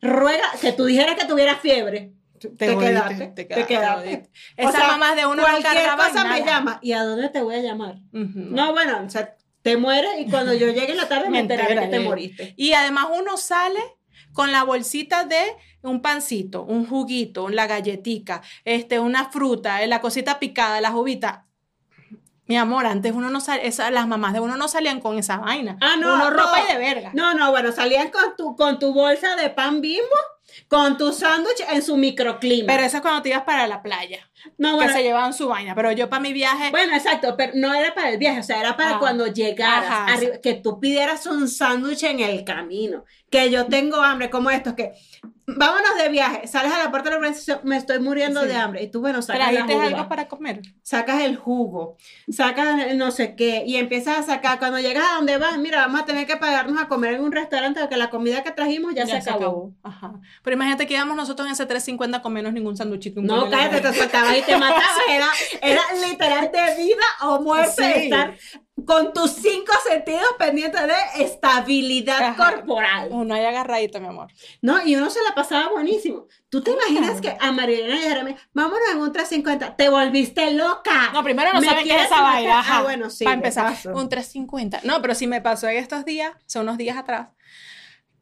ruega 0.00 0.44
que 0.60 0.72
tú 0.72 0.84
dijeras 0.86 1.16
que 1.16 1.26
tuviera 1.26 1.56
fiebre. 1.56 2.12
Te, 2.48 2.74
jodiste, 2.74 2.78
quedaste, 2.92 3.26
te 3.28 3.46
quedaste. 3.66 4.00
jodiste. 4.08 4.30
O 4.58 4.62
Esas 4.62 4.74
sea, 4.74 4.86
mamás 4.88 5.16
de 5.16 5.26
uno 5.26 5.36
no 5.36 5.42
Cualquier 5.42 5.90
cosa 5.96 6.24
me 6.24 6.42
llama. 6.44 6.78
¿Y 6.82 6.92
a 6.92 7.04
dónde 7.04 7.28
te 7.28 7.42
voy 7.42 7.54
a 7.56 7.60
llamar? 7.60 7.96
No, 8.12 8.72
bueno, 8.72 9.02
o 9.06 9.10
sea, 9.10 9.36
te 9.62 9.76
mueres 9.76 10.12
y 10.18 10.30
cuando 10.30 10.54
yo 10.54 10.68
llegue 10.68 10.92
en 10.92 10.96
la 10.96 11.08
tarde 11.08 11.24
me, 11.26 11.32
Me 11.32 11.38
enteraré 11.40 11.78
que 11.78 11.86
te 11.88 12.00
moriste. 12.00 12.54
Y 12.56 12.72
además 12.72 13.08
uno 13.14 13.36
sale 13.36 13.80
con 14.32 14.52
la 14.52 14.62
bolsita 14.64 15.24
de 15.24 15.42
un 15.82 16.00
pancito, 16.02 16.62
un 16.62 16.86
juguito, 16.86 17.48
la 17.48 17.66
galletica, 17.66 18.42
este, 18.64 19.00
una 19.00 19.30
fruta, 19.30 19.82
eh, 19.82 19.86
la 19.86 20.00
cosita 20.00 20.38
picada, 20.38 20.80
la 20.80 20.94
uvita. 20.94 21.46
Mi 22.46 22.56
amor, 22.56 22.84
antes 22.86 23.12
uno 23.12 23.30
no 23.30 23.40
salía, 23.40 23.90
las 23.90 24.08
mamás 24.08 24.32
de 24.32 24.40
uno 24.40 24.56
no 24.56 24.66
salían 24.66 25.00
con 25.00 25.16
esa 25.18 25.36
vaina. 25.36 25.76
Ah, 25.80 25.94
no, 26.00 26.14
Uno 26.14 26.24
no. 26.24 26.30
ropa 26.30 26.60
y 26.68 26.72
de 26.72 26.78
verga. 26.78 27.10
No, 27.14 27.32
no, 27.34 27.50
bueno, 27.52 27.70
salían 27.70 28.10
con 28.10 28.34
tu, 28.36 28.56
con 28.56 28.78
tu 28.80 28.92
bolsa 28.92 29.36
de 29.36 29.50
pan 29.50 29.80
bimbo, 29.80 30.16
con 30.68 30.96
tu 30.96 31.12
sándwich 31.12 31.60
en 31.68 31.82
su 31.82 31.96
microclima. 31.96 32.66
Pero 32.66 32.84
eso 32.84 32.96
es 32.96 33.02
cuando 33.02 33.22
te 33.22 33.30
ibas 33.30 33.44
para 33.44 33.66
la 33.66 33.82
playa, 33.82 34.29
no, 34.58 34.70
que 34.70 34.74
bueno, 34.76 34.92
se 34.92 35.02
llevaban 35.02 35.32
su 35.32 35.48
vaina. 35.48 35.74
Pero 35.74 35.92
yo 35.92 36.08
para 36.08 36.20
mi 36.20 36.32
viaje, 36.32 36.70
bueno, 36.70 36.94
exacto, 36.94 37.34
pero 37.36 37.52
no 37.56 37.72
era 37.74 37.94
para 37.94 38.10
el 38.10 38.18
viaje, 38.18 38.40
o 38.40 38.44
sea, 38.44 38.60
era 38.60 38.76
para 38.76 38.96
Ah. 38.96 38.98
cuando 38.98 39.26
llegaras, 39.26 39.90
Ajá, 39.90 40.06
arriba, 40.14 40.36
que 40.42 40.54
tú 40.54 40.80
pidieras 40.80 41.26
un 41.26 41.48
sándwich 41.48 42.02
en 42.04 42.20
el 42.20 42.44
camino, 42.44 43.04
que 43.30 43.50
yo 43.50 43.66
tengo 43.66 43.96
hambre, 44.02 44.28
como 44.30 44.50
estos, 44.50 44.74
que 44.74 44.92
vámonos 45.46 45.96
de 46.00 46.08
viaje, 46.10 46.46
sales 46.46 46.72
a 46.72 46.78
la 46.78 46.90
puerta 46.90 47.08
de 47.08 47.14
la 47.14 47.16
organización, 47.18 47.60
me 47.64 47.76
estoy 47.76 47.98
muriendo 47.98 48.42
Sí. 48.42 48.48
de 48.48 48.54
hambre, 48.56 48.82
y 48.84 48.88
tú, 48.90 49.00
bueno, 49.00 49.20
sacas 49.20 49.52
la 49.52 49.64
uva, 49.66 49.84
algo 49.84 50.08
para 50.08 50.28
comer. 50.28 50.60
sacas 50.82 51.22
el 51.22 51.36
jugo, 51.36 51.96
sacas 52.30 52.86
el 52.86 52.98
no 52.98 53.10
sé 53.10 53.34
qué, 53.34 53.64
y 53.66 53.76
empiezas 53.76 54.18
a 54.18 54.22
sacar, 54.22 54.58
cuando 54.58 54.78
llegas 54.78 55.04
a 55.10 55.16
donde 55.16 55.38
vas, 55.38 55.58
mira, 55.58 55.80
vamos 55.86 56.02
a 56.02 56.04
tener 56.04 56.26
que 56.26 56.36
pagarnos 56.36 56.80
a 56.80 56.86
comer 56.88 57.14
en 57.14 57.22
un 57.22 57.32
restaurante, 57.32 57.80
porque 57.80 57.96
la 57.96 58.10
comida 58.10 58.42
que 58.44 58.50
trajimos 58.52 58.94
ya, 58.94 59.06
se, 59.06 59.16
acabó. 59.16 59.72
Ajá. 59.82 60.12
Pero 60.42 60.54
imagínate 60.54 60.86
que 60.86 60.94
íbamos 60.94 61.16
nosotros 61.16 61.46
en 61.48 61.52
ese 61.52 61.66
350 61.66 62.22
con 62.22 62.32
menos 62.32 62.52
ningún 62.52 62.76
sanduchito. 62.76 63.20
un 63.20 63.26
No, 63.26 63.48
cállate, 63.50 63.76
la- 63.82 63.90
te 63.92 63.98
soltabas 64.30 64.38
y 64.38 64.42
te 64.42 64.56
matabas. 64.56 64.98
Era, 65.08 65.28
era 65.62 65.82
literal 66.08 66.50
de 66.52 66.82
vida 66.82 67.02
o 67.22 67.40
muerte 67.40 67.70
Sí. 67.94 68.04
estar 68.04 68.36
con 68.86 69.12
tus 69.12 69.32
cinco 69.32 69.72
sentidos 69.86 70.24
pendientes 70.38 70.80
de 70.82 71.22
estabilidad 71.24 72.22
Ajá. 72.22 72.36
corporal. 72.54 73.08
Uno 73.10 73.34
ahí 73.34 73.44
agarradito, 73.44 74.00
mi 74.00 74.06
amor. 74.08 74.28
No, 74.62 74.84
y 74.86 74.96
uno 74.96 75.10
se 75.10 75.22
la 75.22 75.34
pasaba 75.34 75.68
buenísimo. 75.68 76.26
¿Tú 76.48 76.62
te 76.62 76.70
imaginas 76.70 77.20
que 77.20 77.36
a 77.38 77.52
Marilena 77.52 77.94
y 77.96 77.98
a 77.98 78.08
Jeremy, 78.08 78.36
vámonos 78.54 78.88
en 78.92 78.98
un 79.00 79.12
350, 79.12 79.76
te 79.76 79.88
volviste 79.90 80.50
loca? 80.52 81.10
No, 81.12 81.22
primero 81.22 81.52
no 81.52 81.60
¿Me 81.60 81.66
saben 81.66 81.84
qué 81.86 81.94
es 81.94 82.06
esa 82.06 82.22
vaina. 82.22 82.58
Ajá. 82.60 82.78
Ah, 82.78 82.82
bueno, 82.82 83.10
sí, 83.10 83.24
Para 83.24 83.34
empezar, 83.36 83.66
paso. 83.66 83.90
un 83.90 84.08
350. 84.08 84.80
No, 84.84 85.02
pero 85.02 85.14
sí 85.14 85.26
me 85.26 85.40
pasó 85.42 85.68
en 85.68 85.76
estos 85.76 86.04
días, 86.06 86.32
son 86.46 86.62
unos 86.62 86.78
días 86.78 86.96
atrás, 86.96 87.28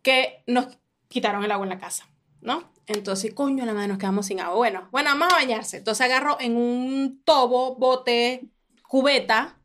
que 0.02 0.42
nos 0.46 0.66
quitaron 1.08 1.44
el 1.44 1.50
agua 1.52 1.64
en 1.66 1.70
la 1.70 1.78
casa, 1.78 2.06
¿no? 2.40 2.70
Entonces, 2.88 3.34
coño, 3.34 3.66
la 3.66 3.74
madre, 3.74 3.88
nos 3.88 3.98
quedamos 3.98 4.26
sin 4.26 4.40
agua. 4.40 4.56
Bueno, 4.56 4.88
bueno, 4.90 5.10
vamos 5.10 5.28
a 5.30 5.36
bañarse. 5.36 5.76
Entonces 5.76 6.04
agarro 6.06 6.38
en 6.40 6.56
un 6.56 7.22
tobo, 7.22 7.76
bote, 7.76 8.48
cubeta 8.82 9.58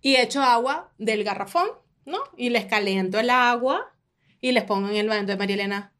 y 0.00 0.14
echo 0.14 0.40
agua 0.40 0.92
del 0.96 1.24
garrafón, 1.24 1.68
¿no? 2.04 2.18
Y 2.36 2.50
les 2.50 2.66
caliento 2.66 3.18
el 3.18 3.30
agua 3.30 3.92
y 4.40 4.52
les 4.52 4.62
pongo 4.62 4.88
en 4.88 4.96
el 4.96 5.08
baño 5.08 5.26
de 5.26 5.36
María 5.36 5.54
Elena. 5.54 5.92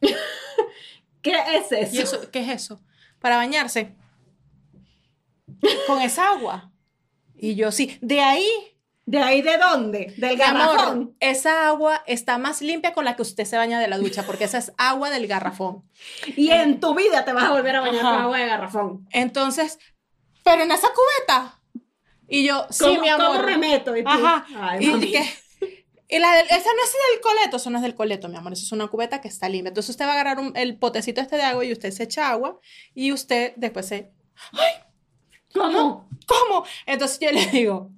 ¿Qué 1.22 1.32
es 1.54 1.72
eso? 1.72 1.96
¿Y 1.96 1.98
eso 1.98 2.30
qué 2.30 2.38
es 2.40 2.48
eso? 2.50 2.80
Para 3.18 3.36
bañarse. 3.36 3.96
Con 5.88 6.00
esa 6.02 6.30
agua. 6.30 6.70
Y 7.34 7.56
yo 7.56 7.72
sí, 7.72 7.98
de 8.00 8.20
ahí 8.20 8.75
¿De 9.08 9.18
ahí 9.20 9.40
de 9.40 9.56
dónde? 9.56 10.12
Del 10.16 10.40
amor, 10.42 10.76
garrafón. 10.76 11.16
esa 11.20 11.68
agua 11.68 12.02
está 12.08 12.38
más 12.38 12.60
limpia 12.60 12.92
con 12.92 13.04
la 13.04 13.14
que 13.14 13.22
usted 13.22 13.44
se 13.44 13.56
baña 13.56 13.78
de 13.78 13.86
la 13.86 13.98
ducha, 13.98 14.24
porque 14.26 14.44
esa 14.44 14.58
es 14.58 14.72
agua 14.78 15.10
del 15.10 15.28
garrafón. 15.28 15.88
Y 16.36 16.50
en 16.50 16.80
tu 16.80 16.92
vida 16.94 17.24
te 17.24 17.32
vas 17.32 17.44
a 17.44 17.52
volver 17.52 17.76
a 17.76 17.80
bañar 17.82 18.04
Ajá. 18.04 18.10
con 18.14 18.22
agua 18.24 18.38
de 18.38 18.46
garrafón. 18.46 19.06
Entonces, 19.12 19.78
pero 20.42 20.62
en 20.64 20.72
esa 20.72 20.88
cubeta. 20.88 21.60
Y 22.28 22.44
yo, 22.44 22.66
sí, 22.70 22.82
¿Cómo, 22.84 23.00
mi 23.00 23.08
amor. 23.08 23.36
¿Cómo 23.36 23.46
me 23.46 23.58
meto? 23.58 23.96
Y 23.96 24.02
tú, 24.02 24.08
Ajá. 24.10 24.44
Ay, 24.58 24.84
y, 24.84 25.12
que- 25.12 25.34
y 26.08 26.18
la 26.18 26.32
del- 26.34 26.46
esa 26.46 26.56
no 26.58 26.84
es 26.84 26.92
del 27.12 27.20
coleto, 27.22 27.56
eso 27.58 27.70
no 27.70 27.78
es 27.78 27.82
del 27.82 27.94
coleto, 27.94 28.28
mi 28.28 28.36
amor. 28.36 28.54
Eso 28.54 28.64
es 28.64 28.72
una 28.72 28.88
cubeta 28.88 29.20
que 29.20 29.28
está 29.28 29.48
limpia. 29.48 29.68
Entonces 29.68 29.90
usted 29.90 30.04
va 30.04 30.10
a 30.10 30.12
agarrar 30.14 30.40
un- 30.40 30.56
el 30.56 30.76
potecito 30.78 31.20
este 31.20 31.36
de 31.36 31.42
agua 31.44 31.64
y 31.64 31.70
usted 31.72 31.92
se 31.92 32.02
echa 32.02 32.28
agua 32.30 32.58
y 32.92 33.12
usted 33.12 33.52
después 33.56 33.86
se 33.86 34.10
¿Cómo? 35.54 36.08
¿Cómo? 36.26 36.64
Entonces 36.84 37.18
yo 37.20 37.30
le 37.30 37.46
digo, 37.46 37.90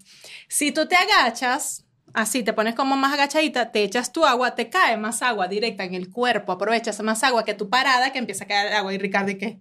si 0.48 0.72
tú 0.72 0.87
te 0.88 0.96
agachas, 0.96 1.84
así 2.14 2.42
te 2.42 2.52
pones 2.52 2.74
como 2.74 2.96
más 2.96 3.12
agachadita, 3.12 3.70
te 3.70 3.82
echas 3.82 4.12
tu 4.12 4.24
agua, 4.26 4.54
te 4.54 4.70
cae 4.70 4.96
más 4.96 5.22
agua 5.22 5.46
directa 5.48 5.84
en 5.84 5.94
el 5.94 6.11
cuerpo, 6.11 6.52
aprovechas 6.52 7.00
más 7.00 7.22
agua 7.22 7.44
que 7.44 7.54
tu 7.54 7.68
parada 7.68 8.12
que 8.12 8.18
empieza 8.18 8.44
a 8.44 8.46
caer 8.48 8.72
agua. 8.72 8.92
Y 8.94 8.98
Ricardo, 8.98 9.30
¿y 9.30 9.38
qué? 9.38 9.58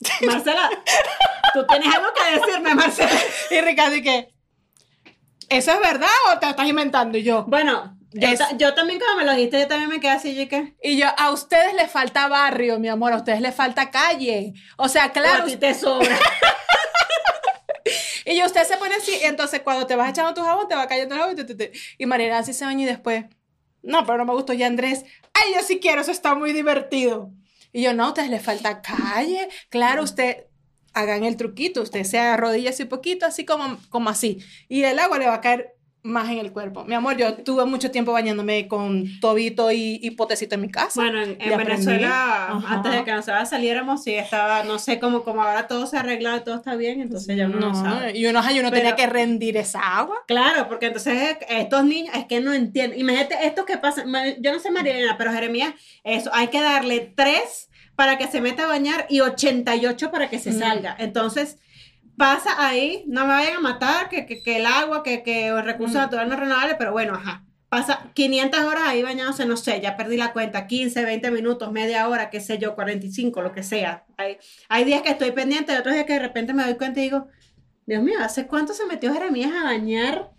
Marcela, 0.26 0.68
tú 1.54 1.66
tienes 1.66 1.94
algo 1.94 2.08
que 2.12 2.38
decirme, 2.40 2.74
Marcela. 2.74 3.10
Y 3.50 3.60
Ricardo, 3.62 3.96
¿y 3.96 4.02
qué? 4.02 4.28
¿Eso 5.48 5.72
es 5.72 5.80
verdad 5.80 6.08
o 6.32 6.38
te 6.38 6.48
estás 6.50 6.68
inventando? 6.68 7.16
Y 7.18 7.22
yo, 7.22 7.44
Bueno, 7.46 7.96
yo, 8.12 8.28
Es- 8.28 8.38
ta- 8.38 8.56
yo 8.56 8.74
también 8.74 8.98
cuando 8.98 9.16
me 9.18 9.24
lo 9.24 9.32
dijiste, 9.32 9.60
yo 9.60 9.68
también 9.68 9.88
me 9.88 10.00
quedé 10.00 10.10
así, 10.10 10.38
¿y 10.38 10.46
qué? 10.48 10.74
y 10.82 10.96
yo, 10.98 11.06
a 11.16 11.30
ustedes 11.30 11.72
les 11.74 11.90
falta 11.90 12.26
barrio, 12.28 12.78
mi 12.78 12.88
amor, 12.88 13.12
a 13.12 13.16
ustedes 13.16 13.40
les 13.40 13.54
falta 13.54 13.90
calle. 13.90 14.52
O 14.76 14.88
sea, 14.88 15.04
O 15.04 15.08
a 15.08 15.12
claro, 15.12 15.44
ti 15.44 15.56
te 15.56 15.72
sobra. 15.74 16.18
Y 18.26 18.36
yo, 18.36 18.44
usted 18.44 18.64
se 18.64 18.76
pone 18.76 18.96
así, 18.96 19.12
entonces 19.22 19.60
cuando 19.60 19.86
te 19.86 19.94
vas 19.94 20.10
echando 20.10 20.34
tu 20.34 20.42
jabón, 20.42 20.66
te 20.68 20.74
va 20.74 20.88
cayendo 20.88 21.14
el 21.14 21.20
jabón 21.20 21.36
y, 21.96 22.06
Mariela 22.06 22.38
así 22.38 22.52
se 22.52 22.64
baña 22.64 22.82
y 22.82 22.86
después, 22.86 23.24
no, 23.82 24.04
pero 24.04 24.18
no 24.18 24.24
me 24.24 24.32
gustó. 24.32 24.52
Y 24.52 24.64
Andrés, 24.64 25.04
ay, 25.32 25.54
yo 25.54 25.62
sí 25.62 25.78
quiero, 25.78 26.00
eso 26.00 26.10
está 26.10 26.34
muy 26.34 26.52
divertido. 26.52 27.30
Y 27.72 27.82
yo, 27.82 27.94
no, 27.94 28.04
a 28.04 28.08
ustedes 28.08 28.28
les 28.28 28.42
falta 28.42 28.82
calle. 28.82 29.48
Claro, 29.70 30.02
usted, 30.02 30.46
hagan 30.92 31.24
el 31.24 31.36
truquito, 31.36 31.82
usted 31.82 32.02
se 32.02 32.18
arrodilla 32.18 32.70
así 32.70 32.84
poquito, 32.84 33.26
así 33.26 33.44
como, 33.44 33.78
como 33.90 34.10
así. 34.10 34.38
Y 34.68 34.82
el 34.82 34.98
agua 34.98 35.18
le 35.18 35.26
va 35.26 35.34
a 35.34 35.40
caer 35.40 35.75
más 36.06 36.30
en 36.30 36.38
el 36.38 36.52
cuerpo. 36.52 36.84
Mi 36.84 36.94
amor, 36.94 37.16
yo 37.16 37.34
tuve 37.34 37.64
mucho 37.64 37.90
tiempo 37.90 38.12
bañándome 38.12 38.68
con 38.68 39.20
tobito 39.20 39.70
y, 39.72 39.98
y 40.02 40.10
potecito 40.12 40.54
en 40.54 40.62
mi 40.62 40.70
casa. 40.70 41.00
Bueno, 41.00 41.22
en, 41.22 41.36
en. 41.40 41.56
Venezuela, 41.58 42.46
Ajá. 42.48 42.74
antes 42.74 42.92
de 42.92 43.04
que 43.04 43.12
nosotros 43.12 43.48
saliéramos, 43.48 44.02
sí 44.04 44.14
estaba, 44.14 44.62
no 44.64 44.78
sé, 44.78 44.98
como, 45.00 45.24
como 45.24 45.42
ahora 45.42 45.66
todo 45.66 45.86
se 45.86 45.96
ha 45.96 46.00
arreglado, 46.00 46.42
todo 46.42 46.54
está 46.56 46.76
bien, 46.76 47.00
entonces 47.00 47.36
ya 47.36 47.46
uno 47.46 47.58
no, 47.58 47.68
no, 47.70 47.74
sabe. 47.74 48.16
y 48.16 48.26
uno, 48.26 48.40
Pero- 48.42 48.70
tenía 48.70 48.96
que 48.96 49.06
rendir 49.06 49.56
esa 49.56 49.80
agua. 49.98 50.16
Claro, 50.26 50.68
porque 50.68 50.86
entonces 50.86 51.36
estos 51.48 51.84
niños 51.84 52.14
es 52.16 52.26
que 52.26 52.40
no 52.40 52.52
entienden. 52.52 52.98
Imagínate 53.00 53.36
esto 53.46 53.64
que 53.64 53.78
pasa, 53.78 54.04
yo 54.40 54.52
no 54.52 54.58
sé 54.60 54.70
Marielena, 54.70 55.16
pero 55.18 55.32
Jeremías, 55.32 55.74
eso, 56.04 56.30
hay 56.32 56.48
que 56.48 56.60
darle 56.60 57.12
tres 57.16 57.68
para 57.96 58.18
que 58.18 58.26
se 58.28 58.40
meta 58.40 58.64
a 58.64 58.66
bañar 58.68 59.06
y 59.08 59.20
88 59.20 60.10
para 60.10 60.28
que 60.28 60.38
se 60.38 60.52
salga. 60.52 60.94
Entonces, 60.98 61.58
pasa 62.16 62.50
ahí, 62.66 63.04
no 63.06 63.22
me 63.22 63.34
vayan 63.34 63.56
a 63.56 63.60
matar, 63.60 64.08
que, 64.08 64.26
que, 64.26 64.42
que 64.42 64.56
el 64.56 64.66
agua, 64.66 65.02
que, 65.02 65.22
que 65.22 65.50
los 65.50 65.64
recursos 65.64 65.96
Mm. 65.96 66.00
naturales 66.00 66.28
no 66.30 66.36
renovables, 66.36 66.76
pero 66.78 66.92
bueno, 66.92 67.14
ajá. 67.14 67.42
Pasa 67.68 68.10
500 68.14 68.60
horas 68.60 68.84
ahí 68.86 69.02
bañándose, 69.02 69.44
no 69.44 69.56
sé, 69.56 69.80
ya 69.80 69.96
perdí 69.96 70.16
la 70.16 70.32
cuenta, 70.32 70.66
15, 70.66 71.04
20 71.04 71.30
minutos, 71.32 71.72
media 71.72 72.08
hora, 72.08 72.30
qué 72.30 72.40
sé 72.40 72.58
yo, 72.58 72.74
45, 72.74 73.42
lo 73.42 73.52
que 73.52 73.62
sea. 73.62 74.04
Hay, 74.16 74.38
hay 74.68 74.84
días 74.84 75.02
que 75.02 75.10
estoy 75.10 75.32
pendiente, 75.32 75.72
y 75.72 75.76
otros 75.76 75.94
días 75.94 76.06
que 76.06 76.12
de 76.14 76.20
repente 76.20 76.54
me 76.54 76.62
doy 76.64 76.76
cuenta 76.76 77.00
y 77.00 77.04
digo, 77.04 77.26
Dios 77.86 78.02
mío, 78.02 78.18
¿hace 78.22 78.46
cuánto 78.46 78.72
se 78.72 78.86
metió 78.86 79.12
Jeremías 79.12 79.50
a 79.52 79.64
bañar 79.64 80.30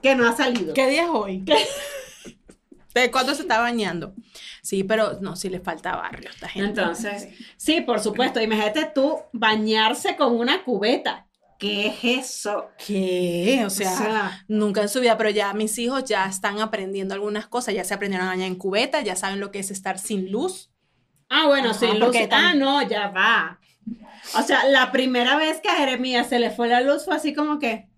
que 0.00 0.14
no 0.14 0.26
ha 0.28 0.36
salido? 0.36 0.74
¿Qué 0.74 0.86
día 0.88 1.02
es 1.04 1.08
hoy? 1.10 1.44
¿De 2.94 3.10
cuándo 3.10 3.34
se 3.34 3.42
está 3.42 3.58
bañando? 3.58 4.14
Sí, 4.62 4.84
pero 4.84 5.18
no, 5.20 5.34
sí 5.34 5.50
le 5.50 5.60
falta 5.60 5.96
barrio 5.96 6.28
a 6.30 6.32
esta 6.32 6.48
gente. 6.48 6.80
Entonces, 6.80 7.28
sí, 7.56 7.80
por 7.80 8.00
supuesto. 8.00 8.40
Imagínate 8.40 8.90
tú 8.94 9.18
bañarse 9.32 10.16
con 10.16 10.38
una 10.38 10.62
cubeta. 10.62 11.26
¿Qué 11.58 11.88
es 11.88 12.04
eso? 12.04 12.70
¿Qué? 12.78 13.62
O 13.66 13.70
sea, 13.70 14.44
nunca 14.48 14.82
en 14.82 14.88
su 14.88 15.00
vida, 15.00 15.16
pero 15.16 15.30
ya 15.30 15.52
mis 15.54 15.78
hijos 15.78 16.04
ya 16.04 16.26
están 16.26 16.60
aprendiendo 16.60 17.14
algunas 17.14 17.46
cosas, 17.46 17.74
ya 17.74 17.84
se 17.84 17.94
aprendieron 17.94 18.26
a 18.26 18.30
bañar 18.30 18.48
en 18.48 18.56
cubeta, 18.56 19.00
ya 19.00 19.16
saben 19.16 19.40
lo 19.40 19.50
que 19.50 19.60
es 19.60 19.70
estar 19.70 19.98
sin 19.98 20.30
luz. 20.30 20.70
ah, 21.30 21.46
bueno, 21.46 21.70
Ajá, 21.70 21.78
sin 21.78 21.98
luz. 21.98 22.14
Ah, 22.30 22.54
no, 22.54 22.82
ya 22.82 23.08
va. 23.08 23.60
O 24.36 24.42
sea, 24.42 24.64
la 24.66 24.90
primera 24.92 25.36
vez 25.36 25.60
que 25.60 25.68
a 25.68 25.76
Jeremías 25.76 26.28
se 26.28 26.38
le 26.38 26.50
fue 26.50 26.68
la 26.68 26.80
luz 26.80 27.04
fue 27.04 27.14
así 27.14 27.34
como 27.34 27.58
que, 27.58 27.88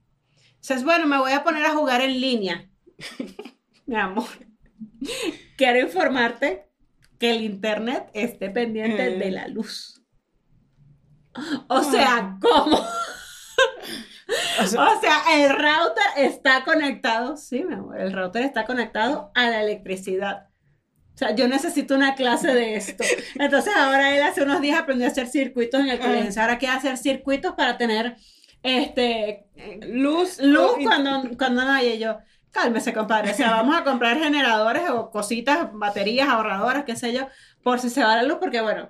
dices, 0.61 0.85
bueno, 0.85 1.07
me 1.07 1.19
voy 1.19 1.33
a 1.33 1.45
poner 1.45 1.65
a 1.65 1.75
jugar 1.75 2.01
en 2.01 2.21
línea. 2.21 2.69
Mi 3.87 3.97
amor, 3.97 4.27
quiero 5.57 5.81
informarte 5.81 6.69
que 7.19 7.31
el 7.31 7.43
internet 7.43 8.11
esté 8.15 8.51
pendiente 8.51 9.07
Eh. 9.07 9.19
de 9.19 9.31
la 9.31 9.49
luz. 9.49 10.03
O 11.69 11.83
sea, 11.83 12.39
¿cómo? 12.41 12.79
O 14.61 14.67
sea, 14.67 14.85
O 14.89 15.01
sea, 15.01 15.23
el 15.35 15.51
router 15.51 16.05
está 16.17 16.65
conectado, 16.65 17.37
sí, 17.37 17.63
mi 17.65 17.75
amor, 17.75 18.01
el 18.01 18.13
router 18.13 18.43
está 18.43 18.65
conectado 18.65 19.31
a 19.35 19.49
la 19.51 19.63
electricidad. 19.63 20.49
O 21.15 21.19
sea, 21.19 21.35
yo 21.35 21.47
necesito 21.49 21.95
una 21.95 22.15
clase 22.15 22.53
de 22.53 22.75
esto. 22.77 23.05
Entonces, 23.37 23.73
ahora 23.75 24.15
él 24.17 24.23
hace 24.23 24.43
unos 24.43 24.61
días 24.61 24.79
aprendió 24.81 25.07
a 25.07 25.11
hacer 25.11 25.29
circuitos 25.29 25.81
en 25.81 25.89
el 25.89 25.99
colegio. 25.99 26.43
Ahora 26.43 26.59
quiere 26.59 26.75
hacer 26.75 26.99
circuitos 26.99 27.55
para 27.55 27.79
tener 27.79 28.17
este 28.63 29.47
luz, 29.83 30.41
luz 30.43 30.73
cuando, 30.83 31.37
cuando 31.39 31.65
no 31.65 31.73
haya. 31.73 31.95
Y 31.95 31.99
yo, 31.99 32.19
cálmese, 32.57 32.93
compadre. 32.93 33.31
O 33.33 33.35
sea, 33.35 33.51
vamos 33.51 33.77
a 33.77 33.85
comprar 33.85 34.19
generadores 34.19 34.89
o 34.91 35.11
cositas, 35.11 35.69
baterías, 35.73 36.29
ahorradoras, 36.29 36.85
qué 36.85 36.97
sé 36.97 37.13
yo, 37.13 37.29
por 37.63 37.79
si 37.81 37.91
se 37.91 38.03
va 38.03 38.17
la 38.17 38.23
luz, 38.23 38.39
porque 38.41 38.61
bueno, 38.61 38.89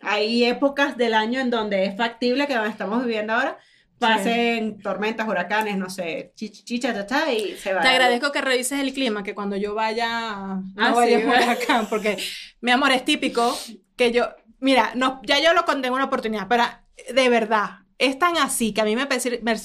hay 0.00 0.44
épocas 0.44 0.96
del 0.96 1.14
año 1.14 1.40
en 1.40 1.50
donde 1.50 1.84
es 1.84 1.96
factible 1.96 2.46
que 2.46 2.54
donde 2.54 2.70
estamos 2.70 3.02
viviendo 3.04 3.32
ahora 3.34 3.58
pasen 3.98 4.78
tormentas, 4.80 5.26
huracanes, 5.26 5.76
no 5.76 5.90
sé, 5.90 6.32
chicha, 6.36 6.62
chicha, 6.64 6.94
cha, 6.94 7.04
cha, 7.06 7.32
y 7.32 7.56
se 7.56 7.74
va. 7.74 7.80
Te 7.80 7.88
agradezco 7.88 8.30
que 8.30 8.40
revises 8.40 8.78
el 8.78 8.92
clima, 8.92 9.24
que 9.24 9.34
cuando 9.34 9.56
yo 9.56 9.74
vaya, 9.74 10.08
no 10.54 10.62
Ah, 10.76 10.92
vaya 10.92 11.18
sí, 11.18 11.24
acá, 11.50 11.86
porque 11.90 12.16
mi 12.60 12.70
amor 12.70 12.92
es 12.92 13.04
típico 13.04 13.58
que 13.96 14.12
yo, 14.12 14.28
mira, 14.60 14.92
no, 14.94 15.20
ya 15.24 15.40
yo 15.40 15.52
lo 15.52 15.64
conté 15.64 15.88
en 15.88 15.94
una 15.94 16.04
oportunidad, 16.04 16.46
pero 16.48 16.64
de 17.12 17.28
verdad, 17.28 17.70
es 17.98 18.16
tan 18.20 18.36
así 18.38 18.72
que 18.72 18.82
a 18.82 18.84
mí 18.84 18.94
me, 18.94 19.08
persi- 19.08 19.40
me, 19.42 19.56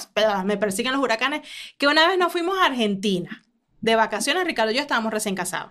me 0.44 0.56
persiguen 0.56 0.92
los 0.94 1.00
huracanes 1.00 1.42
que 1.78 1.86
una 1.86 2.08
vez 2.08 2.18
nos 2.18 2.32
fuimos 2.32 2.58
a 2.58 2.64
Argentina 2.66 3.43
de 3.84 3.96
vacaciones, 3.96 4.44
Ricardo 4.44 4.72
y 4.72 4.76
yo 4.76 4.80
estábamos 4.80 5.12
recién 5.12 5.34
casados. 5.34 5.70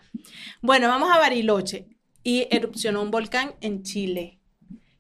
Bueno, 0.62 0.88
vamos 0.88 1.10
a 1.12 1.18
Bariloche 1.18 1.88
y 2.22 2.48
erupcionó 2.52 3.02
un 3.02 3.10
volcán 3.10 3.56
en 3.60 3.82
Chile. 3.82 4.40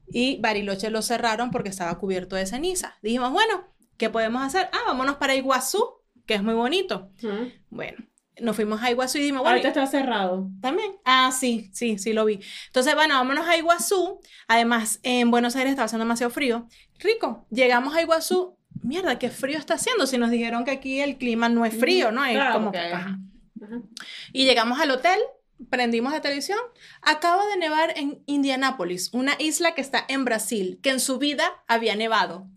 Y 0.07 0.37
Bariloche 0.41 0.89
lo 0.89 1.03
cerraron 1.03 1.51
porque 1.51 1.69
estaba 1.69 1.97
cubierto 1.99 2.35
de 2.35 2.47
ceniza. 2.47 2.97
Dijimos, 3.03 3.31
bueno, 3.31 3.67
¿qué 3.97 4.09
podemos 4.09 4.41
hacer? 4.41 4.67
Ah, 4.73 4.79
vámonos 4.87 5.17
para 5.17 5.35
Iguazú, 5.35 6.01
que 6.25 6.33
es 6.33 6.41
muy 6.41 6.55
bonito. 6.55 7.11
Bueno, 7.69 8.03
nos 8.41 8.55
fuimos 8.55 8.81
a 8.81 8.89
Iguazú 8.89 9.19
y 9.19 9.21
dijimos, 9.21 9.41
bueno, 9.43 9.57
Ahorita 9.57 9.69
está 9.69 9.85
cerrado. 9.85 10.49
también. 10.59 10.93
Ah, 11.05 11.31
sí, 11.31 11.69
sí, 11.71 11.99
sí 11.99 12.13
lo 12.13 12.25
vi. 12.25 12.39
Entonces, 12.65 12.95
bueno, 12.95 13.13
vámonos 13.13 13.47
a 13.47 13.57
Iguazú. 13.57 14.19
Además, 14.47 14.99
en 15.03 15.29
Buenos 15.29 15.55
Aires 15.55 15.69
estaba 15.71 15.85
haciendo 15.85 16.03
demasiado 16.05 16.31
frío. 16.31 16.67
Rico, 16.97 17.45
llegamos 17.51 17.93
a 17.95 18.01
Iguazú. 18.01 18.57
Mierda, 18.83 19.17
qué 19.17 19.29
frío 19.29 19.57
está 19.57 19.75
haciendo. 19.75 20.05
Si 20.05 20.17
nos 20.17 20.29
dijeron 20.29 20.65
que 20.65 20.71
aquí 20.71 20.99
el 20.99 21.17
clima 21.17 21.49
no 21.49 21.65
es 21.65 21.77
frío, 21.77 22.11
¿no? 22.11 22.23
Es 22.25 22.33
Claro, 22.33 22.53
como 22.55 22.71
que. 22.71 22.79
Ajá. 22.79 23.19
Y 24.33 24.45
llegamos 24.45 24.79
al 24.79 24.91
hotel, 24.91 25.19
prendimos 25.69 26.11
la 26.11 26.21
televisión. 26.21 26.59
Acaba 27.01 27.45
de 27.47 27.57
nevar 27.57 27.93
en 27.95 28.21
Indianápolis, 28.25 29.13
una 29.13 29.33
isla 29.39 29.73
que 29.73 29.81
está 29.81 30.03
en 30.07 30.25
Brasil, 30.25 30.79
que 30.83 30.89
en 30.89 30.99
su 30.99 31.17
vida 31.17 31.45
había 31.67 31.95
nevado. 31.95 32.47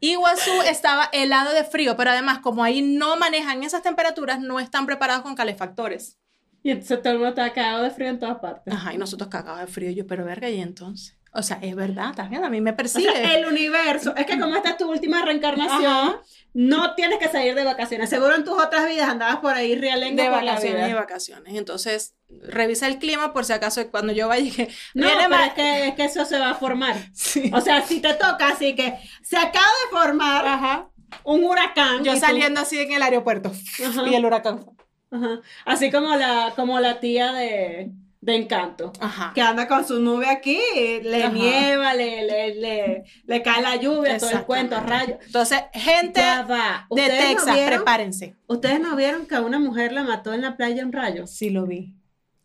Iguazú 0.00 0.52
estaba 0.68 1.08
helado 1.12 1.54
de 1.54 1.64
frío, 1.64 1.96
pero 1.96 2.10
además, 2.10 2.40
como 2.40 2.62
ahí 2.62 2.82
no 2.82 3.16
manejan 3.16 3.62
esas 3.62 3.82
temperaturas, 3.82 4.40
no 4.40 4.60
están 4.60 4.84
preparados 4.84 5.22
con 5.22 5.34
calefactores. 5.34 6.18
Y 6.62 6.70
entonces 6.70 7.00
todo 7.00 7.12
el 7.12 7.18
mundo 7.18 7.30
está 7.30 7.52
cagado 7.52 7.82
de 7.82 7.90
frío 7.90 8.08
en 8.08 8.18
todas 8.18 8.38
partes. 8.38 8.74
Ajá, 8.74 8.92
y 8.92 8.98
nosotros 8.98 9.30
cagados 9.30 9.60
de 9.60 9.66
frío. 9.68 9.90
Yo, 9.92 10.06
pero 10.06 10.24
verga, 10.24 10.50
y 10.50 10.60
entonces. 10.60 11.16
O 11.38 11.42
sea, 11.42 11.58
es 11.62 11.74
verdad, 11.76 12.10
¿estás 12.10 12.28
viendo? 12.30 12.46
A 12.46 12.50
mí 12.50 12.60
me 12.60 12.70
O 12.72 12.76
persigue. 12.76 13.10
sea, 13.10 13.34
el 13.34 13.46
universo, 13.46 14.14
es 14.16 14.26
que 14.26 14.38
como 14.38 14.56
esta 14.56 14.70
es 14.70 14.76
tu 14.78 14.90
última 14.90 15.22
reencarnación, 15.24 15.84
Ajá. 15.92 16.20
no 16.54 16.94
tienes 16.94 17.18
que 17.18 17.28
salir 17.28 17.54
de 17.54 17.64
vacaciones. 17.64 18.08
Seguro 18.08 18.34
en 18.34 18.44
tus 18.44 18.58
otras 18.60 18.88
vidas 18.88 19.08
andabas 19.08 19.36
por 19.36 19.52
ahí 19.54 19.74
realengo 19.76 20.22
de 20.22 20.28
por 20.30 20.42
la 20.42 20.52
vacaciones 20.52 20.82
y 20.82 20.86
vida. 20.86 20.94
vacaciones. 21.00 21.54
Entonces, 21.54 22.14
revisa 22.28 22.86
el 22.86 22.98
clima 22.98 23.32
por 23.32 23.44
si 23.44 23.52
acaso 23.52 23.86
cuando 23.90 24.12
yo 24.12 24.28
vaya 24.28 24.46
y 24.46 24.50
que 24.50 24.68
No, 24.94 25.06
viene 25.06 25.24
pero 25.24 25.30
ma- 25.36 25.46
es 25.46 25.52
que, 25.54 25.88
es 25.88 25.94
que 25.94 26.04
eso 26.04 26.24
se 26.24 26.38
va 26.38 26.50
a 26.50 26.54
formar. 26.54 26.96
Sí. 27.12 27.50
O 27.54 27.60
sea, 27.60 27.82
si 27.82 28.00
te 28.00 28.14
toca, 28.14 28.48
así 28.48 28.74
que 28.74 28.94
se 29.22 29.36
acaba 29.36 29.66
de 29.84 29.90
formar 29.96 30.46
Ajá. 30.46 30.88
un 31.24 31.44
huracán. 31.44 32.02
Yo 32.02 32.14
tú- 32.14 32.20
saliendo 32.20 32.60
así 32.60 32.78
en 32.80 32.92
el 32.92 33.02
aeropuerto 33.02 33.52
Ajá. 33.86 34.08
y 34.08 34.14
el 34.14 34.24
huracán. 34.24 34.64
Ajá. 35.10 35.40
Así 35.66 35.90
como 35.90 36.16
la, 36.16 36.52
como 36.56 36.80
la 36.80 36.98
tía 36.98 37.32
de, 37.32 37.90
de 38.26 38.34
Encanto. 38.34 38.92
Ajá. 39.00 39.30
Que 39.34 39.40
anda 39.40 39.68
con 39.68 39.86
su 39.86 40.00
nube 40.00 40.28
aquí, 40.28 40.58
le 41.02 41.22
Ajá. 41.22 41.32
nieva, 41.32 41.94
le, 41.94 42.26
le, 42.26 42.54
le, 42.56 43.04
le 43.24 43.42
cae 43.42 43.62
la 43.62 43.76
lluvia, 43.76 44.18
todo 44.18 44.30
el 44.30 44.42
cuento, 44.42 44.74
Exactamente. 44.74 45.12
rayo. 45.14 45.24
Entonces, 45.26 45.60
gente 45.72 46.20
va. 46.20 46.86
de 46.90 47.02
¿Ustedes 47.02 47.22
no 47.22 47.28
Texas, 47.36 47.54
vieron? 47.54 47.74
prepárense. 47.76 48.36
¿Ustedes 48.48 48.80
no 48.80 48.96
vieron 48.96 49.26
que 49.26 49.36
a 49.36 49.40
una 49.42 49.60
mujer 49.60 49.92
la 49.92 50.02
mató 50.02 50.34
en 50.34 50.42
la 50.42 50.56
playa 50.56 50.84
un 50.84 50.92
rayo? 50.92 51.26
Sí 51.28 51.50
lo 51.50 51.66
vi. 51.66 51.94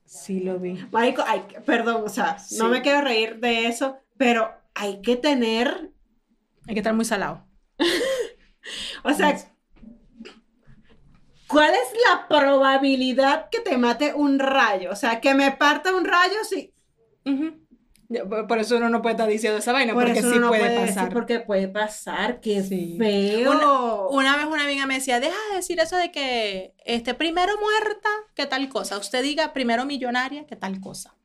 Sí 0.06 0.40
lo 0.42 0.60
vi. 0.60 0.74
Marico, 0.92 1.24
ay, 1.26 1.42
perdón, 1.66 2.04
o 2.06 2.10
sea, 2.10 2.38
Sí. 2.38 2.58
no 2.60 2.70
me 2.70 2.82
quiero 2.84 3.02
reír 3.02 3.40
de 3.40 3.66
eso, 3.68 3.98
pero 4.18 4.52
hay 4.76 5.02
que 5.02 5.16
tener, 5.16 5.90
Hay 6.68 6.76
que 6.76 6.80
estar 6.82 6.94
muy 6.94 7.06
salado. 7.06 7.44
o 9.04 9.14
sea, 9.14 9.36
¿cuál 11.52 11.72
es 11.72 11.94
la 12.10 12.28
probabilidad 12.28 13.50
que 13.50 13.60
te 13.60 13.78
mate 13.78 14.14
un 14.14 14.40
rayo? 14.40 14.92
O 14.92 14.96
sea, 14.96 15.20
que 15.22 15.34
me 15.36 15.52
parta 15.52 15.94
un 15.96 16.06
rayo, 16.06 16.36
sí. 16.50 16.74
Ujú. 17.26 17.58
Ya, 18.10 18.26
por- 18.26 18.60
eso 18.60 18.76
uno 18.76 18.90
no 18.90 19.02
puede 19.02 19.14
estar 19.14 19.30
diciendo 19.30 19.60
esa 19.60 19.72
vaina, 19.72 19.94
Por 19.94 20.04
porque 20.04 20.20
eso 20.20 20.30
sí 20.32 20.38
uno 20.38 20.48
no 20.48 20.50
puede, 20.50 20.68
decir 20.70 20.96
pasar. 20.96 21.14
porque 21.14 21.40
puede 21.40 21.68
pasar, 21.70 22.42
qué 22.42 22.62
Sí. 22.62 22.98
feo. 23.00 24.10
Una 24.10 24.36
vez 24.36 24.46
una 24.48 24.64
amiga 24.66 24.86
me 24.86 24.96
decía, 24.96 25.20
deja 25.22 25.38
de 25.52 25.56
decir 25.56 25.80
eso 25.80 25.96
de 25.96 26.12
que 26.12 26.74
este 26.86 27.14
primero 27.14 27.54
muerta, 27.58 28.10
que 28.36 28.46
tal 28.48 28.68
cosa. 28.68 28.98
Usted 28.98 29.24
diga 29.24 29.54
primero 29.54 29.86
millonaria, 29.86 30.46
que 30.46 30.58
tal 30.58 30.82
cosa. 30.82 31.16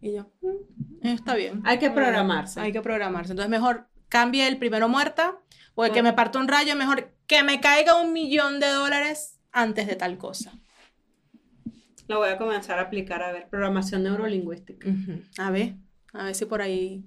Y 0.00 0.14
yo, 0.14 0.30
"Mm, 0.40 1.06
está 1.08 1.34
bien. 1.34 1.60
Hay 1.66 1.78
que 1.78 1.90
programarse. 1.90 2.58
Hay 2.58 2.72
que 2.72 2.80
programarse. 2.80 3.32
Entonces 3.32 3.50
mejor 3.50 3.88
cambie 4.08 4.46
el 4.48 4.56
primero 4.56 4.88
muerta 4.88 5.36
o 5.74 5.84
el 5.84 5.90
que 5.90 6.00
Bueno. 6.00 6.08
me 6.08 6.12
parta 6.16 6.38
un 6.38 6.48
rayo, 6.48 6.74
mejor 6.74 7.12
que 7.26 7.42
me 7.42 7.60
caiga 7.60 8.00
un 8.00 8.14
millón 8.14 8.60
de 8.60 8.68
dólares 8.68 9.38
antes 9.52 9.86
de 9.86 9.96
tal 9.96 10.18
cosa. 10.18 10.52
Lo 12.08 12.18
voy 12.18 12.28
a 12.30 12.38
comenzar 12.38 12.78
a 12.78 12.82
aplicar, 12.82 13.22
a 13.22 13.30
ver, 13.32 13.48
programación 13.48 14.02
neurolingüística. 14.02 14.88
A 15.38 15.50
ver, 15.50 15.74
a 16.12 16.24
ver 16.24 16.34
si 16.34 16.44
por 16.44 16.60
ahí... 16.62 17.04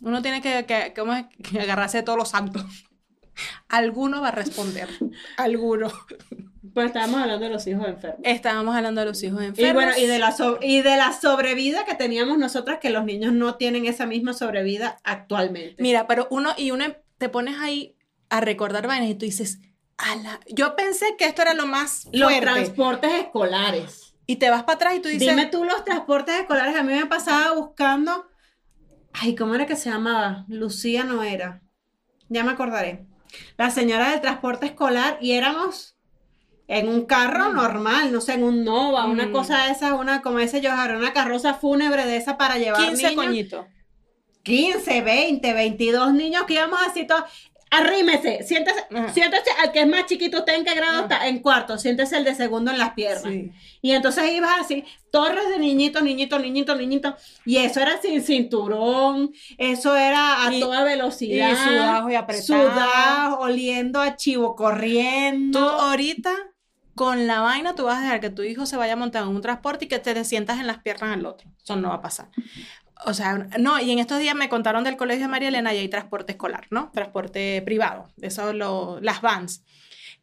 Uno 0.00 0.22
tiene 0.22 0.40
que, 0.40 0.64
que, 0.64 0.92
¿cómo 0.96 1.12
es? 1.12 1.26
que 1.50 1.60
agarrarse 1.60 1.98
de 1.98 2.02
todos 2.04 2.18
los 2.18 2.28
santos. 2.30 2.64
Alguno 3.68 4.20
va 4.20 4.28
a 4.28 4.32
responder. 4.32 4.88
Alguno. 5.36 5.90
Pues 6.72 6.86
estábamos 6.86 7.20
hablando 7.20 7.44
de 7.46 7.50
los 7.52 7.66
hijos 7.66 7.86
enfermos. 7.88 8.20
Estábamos 8.24 8.74
hablando 8.76 9.00
de 9.00 9.06
los 9.08 9.22
hijos 9.22 9.42
enfermos. 9.42 9.70
Y 9.70 9.74
bueno, 9.74 9.92
y 9.98 10.06
de, 10.06 10.18
la 10.18 10.32
so- 10.32 10.58
y 10.62 10.82
de 10.82 10.96
la 10.96 11.12
sobrevida 11.12 11.84
que 11.84 11.94
teníamos 11.94 12.38
nosotras, 12.38 12.78
que 12.80 12.90
los 12.90 13.04
niños 13.04 13.32
no 13.32 13.56
tienen 13.56 13.86
esa 13.86 14.06
misma 14.06 14.32
sobrevida 14.32 14.98
actualmente. 15.04 15.82
Mira, 15.82 16.06
pero 16.06 16.28
uno, 16.30 16.50
y 16.56 16.70
uno 16.70 16.84
te 17.18 17.28
pones 17.28 17.56
ahí 17.58 17.96
a 18.30 18.40
recordar 18.40 18.86
vainas 18.86 19.08
y 19.10 19.14
tú 19.14 19.24
dices, 19.24 19.60
ala, 19.98 20.40
yo 20.48 20.74
pensé 20.76 21.16
que 21.18 21.26
esto 21.26 21.42
era 21.42 21.54
lo 21.54 21.66
más 21.66 22.06
los 22.12 22.30
fuerte. 22.30 22.40
transportes 22.40 23.12
escolares. 23.14 24.14
Y 24.26 24.36
te 24.36 24.50
vas 24.50 24.62
para 24.64 24.74
atrás 24.76 24.94
y 24.96 25.00
tú 25.00 25.08
dices, 25.08 25.28
Dime 25.28 25.46
tú 25.46 25.64
los 25.64 25.84
transportes 25.84 26.38
escolares. 26.40 26.76
A 26.76 26.82
mí 26.82 26.92
me 26.92 27.06
pasaba 27.06 27.52
buscando. 27.54 28.26
Ay, 29.12 29.34
¿cómo 29.34 29.54
era 29.54 29.66
que 29.66 29.74
se 29.76 29.90
llamaba? 29.90 30.44
Lucía 30.48 31.04
no 31.04 31.22
era. 31.22 31.62
Ya 32.28 32.44
me 32.44 32.52
acordaré. 32.52 33.06
La 33.56 33.70
señora 33.70 34.10
del 34.10 34.20
transporte 34.20 34.66
escolar 34.66 35.18
y 35.20 35.32
éramos 35.32 35.96
en 36.66 36.88
un 36.88 37.06
carro 37.06 37.52
normal, 37.54 38.12
no 38.12 38.20
sé, 38.20 38.34
en 38.34 38.42
un 38.42 38.64
Nova, 38.64 39.06
una 39.06 39.26
Mm. 39.26 39.32
cosa 39.32 39.64
de 39.64 39.70
esas, 39.72 39.92
una, 39.92 40.20
como 40.20 40.38
ese 40.38 40.60
yo, 40.60 40.70
una 40.72 41.14
carroza 41.14 41.54
fúnebre 41.54 42.04
de 42.04 42.18
esa 42.18 42.36
para 42.36 42.58
llevar 42.58 42.82
15 42.86 43.08
niños. 43.08 43.24
coñitos. 43.24 43.66
15, 44.42 45.00
20, 45.02 45.52
22 45.54 46.12
niños 46.12 46.44
que 46.44 46.54
íbamos 46.54 46.78
así 46.86 47.06
todos. 47.06 47.24
Arrímese, 47.70 48.42
siéntese, 48.44 48.80
Ajá. 48.94 49.12
siéntese 49.12 49.50
al 49.62 49.72
que 49.72 49.80
es 49.80 49.86
más 49.86 50.06
chiquito, 50.06 50.38
¿usted 50.38 50.54
en 50.54 50.64
qué 50.64 50.74
grado 50.74 50.94
Ajá. 50.96 51.02
está? 51.02 51.26
En 51.28 51.40
cuarto, 51.40 51.76
siéntese 51.78 52.16
el 52.16 52.24
de 52.24 52.34
segundo 52.34 52.70
en 52.70 52.78
las 52.78 52.92
piernas. 52.94 53.22
Sí. 53.24 53.52
Y 53.82 53.92
entonces 53.92 54.32
ibas 54.32 54.52
así, 54.60 54.84
torres 55.10 55.48
de 55.50 55.58
niñitos, 55.58 56.02
niñitos, 56.02 56.40
niñitos, 56.40 56.76
niñitos. 56.78 57.14
Y 57.44 57.58
eso 57.58 57.80
era 57.80 58.00
sin 58.00 58.22
cinturón, 58.22 59.32
eso 59.58 59.96
era 59.96 60.46
a 60.46 60.54
Y- 60.54 60.60
toda 60.60 60.82
velocidad. 60.84 61.52
y 61.52 61.56
sudado 61.56 62.10
y 62.10 62.14
apretado. 62.14 62.46
Sudado, 62.70 63.38
oliendo 63.40 64.00
a 64.00 64.16
chivo 64.16 64.48
Tú 64.50 64.56
corriendo. 64.56 65.60
ahorita, 65.68 66.32
con 66.94 67.26
la 67.28 67.40
vaina 67.40 67.74
tú 67.76 67.84
vas 67.84 67.98
a 67.98 68.02
dejar 68.02 68.20
que 68.20 68.30
tu 68.30 68.42
hijo 68.42 68.66
se 68.66 68.76
vaya 68.76 68.94
a 68.94 68.96
montar 68.96 69.22
en 69.22 69.28
un 69.28 69.40
transporte 69.40 69.84
y 69.84 69.88
que 69.88 69.98
te, 70.00 70.24
sientas 70.24 70.58
en 70.58 70.66
las 70.66 70.78
piernas 70.78 71.10
del 71.16 71.26
otro. 71.26 71.48
Eso 71.62 71.76
no 71.76 71.90
va 71.90 71.96
a 71.96 72.02
pasar. 72.02 72.28
O 73.04 73.14
sea, 73.14 73.48
no, 73.58 73.80
y 73.80 73.90
en 73.90 73.98
estos 73.98 74.18
días 74.18 74.34
me 74.34 74.48
contaron 74.48 74.84
del 74.84 74.96
colegio 74.96 75.24
de 75.24 75.28
María 75.28 75.48
Elena 75.48 75.72
y 75.72 75.78
hay 75.78 75.88
transporte 75.88 76.32
escolar, 76.32 76.66
¿no? 76.70 76.90
Transporte 76.92 77.62
privado, 77.62 78.08
eso 78.20 78.52
lo, 78.52 78.98
las 79.00 79.20
vans. 79.20 79.64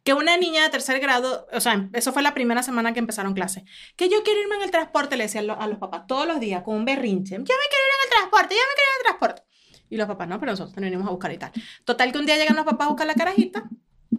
Que 0.03 0.13
una 0.13 0.37
niña 0.37 0.63
de 0.63 0.69
tercer 0.69 0.99
grado, 0.99 1.47
o 1.51 1.59
sea, 1.59 1.89
eso 1.93 2.13
fue 2.13 2.21
la 2.21 2.33
primera 2.33 2.61
semana 2.61 2.93
que 2.93 2.99
empezaron 2.99 3.33
clases, 3.33 3.63
que 3.95 4.09
yo 4.09 4.23
quiero 4.23 4.41
irme 4.41 4.55
en 4.57 4.63
el 4.63 4.71
transporte, 4.71 5.17
le 5.17 5.23
decían 5.23 5.49
a 5.49 5.67
los 5.67 5.79
papás 5.79 6.05
todos 6.05 6.27
los 6.27 6.39
días 6.39 6.63
con 6.63 6.75
un 6.75 6.85
berrinche, 6.85 7.35
yo 7.35 7.39
me 7.39 7.45
quiero 7.45 7.55
ir 7.55 7.93
en 7.93 8.03
el 8.03 8.09
transporte, 8.09 8.55
yo 8.55 8.61
me 8.61 8.75
quiero 8.75 8.89
ir 8.89 8.93
en 8.93 8.99
el 8.99 9.03
transporte. 9.03 9.43
Y 9.89 9.97
los 9.97 10.07
papás, 10.07 10.27
no, 10.27 10.39
pero 10.39 10.51
nosotros 10.51 10.75
venimos 10.75 11.07
a 11.07 11.11
buscar 11.11 11.31
y 11.31 11.37
tal. 11.37 11.51
Total 11.85 12.11
que 12.11 12.17
un 12.17 12.25
día 12.25 12.37
llegan 12.37 12.55
los 12.55 12.65
papás 12.65 12.85
a 12.85 12.89
buscar 12.89 13.07
la 13.07 13.15
carajita, 13.15 13.63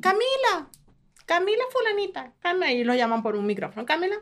Camila, 0.01 0.71
Camila 1.25 1.65
fulanita, 1.71 2.33
Camila, 2.41 2.73
y 2.73 2.85
lo 2.85 2.95
llaman 2.95 3.23
por 3.23 3.37
un 3.37 3.47
micrófono, 3.47 3.85
Camila, 3.87 4.17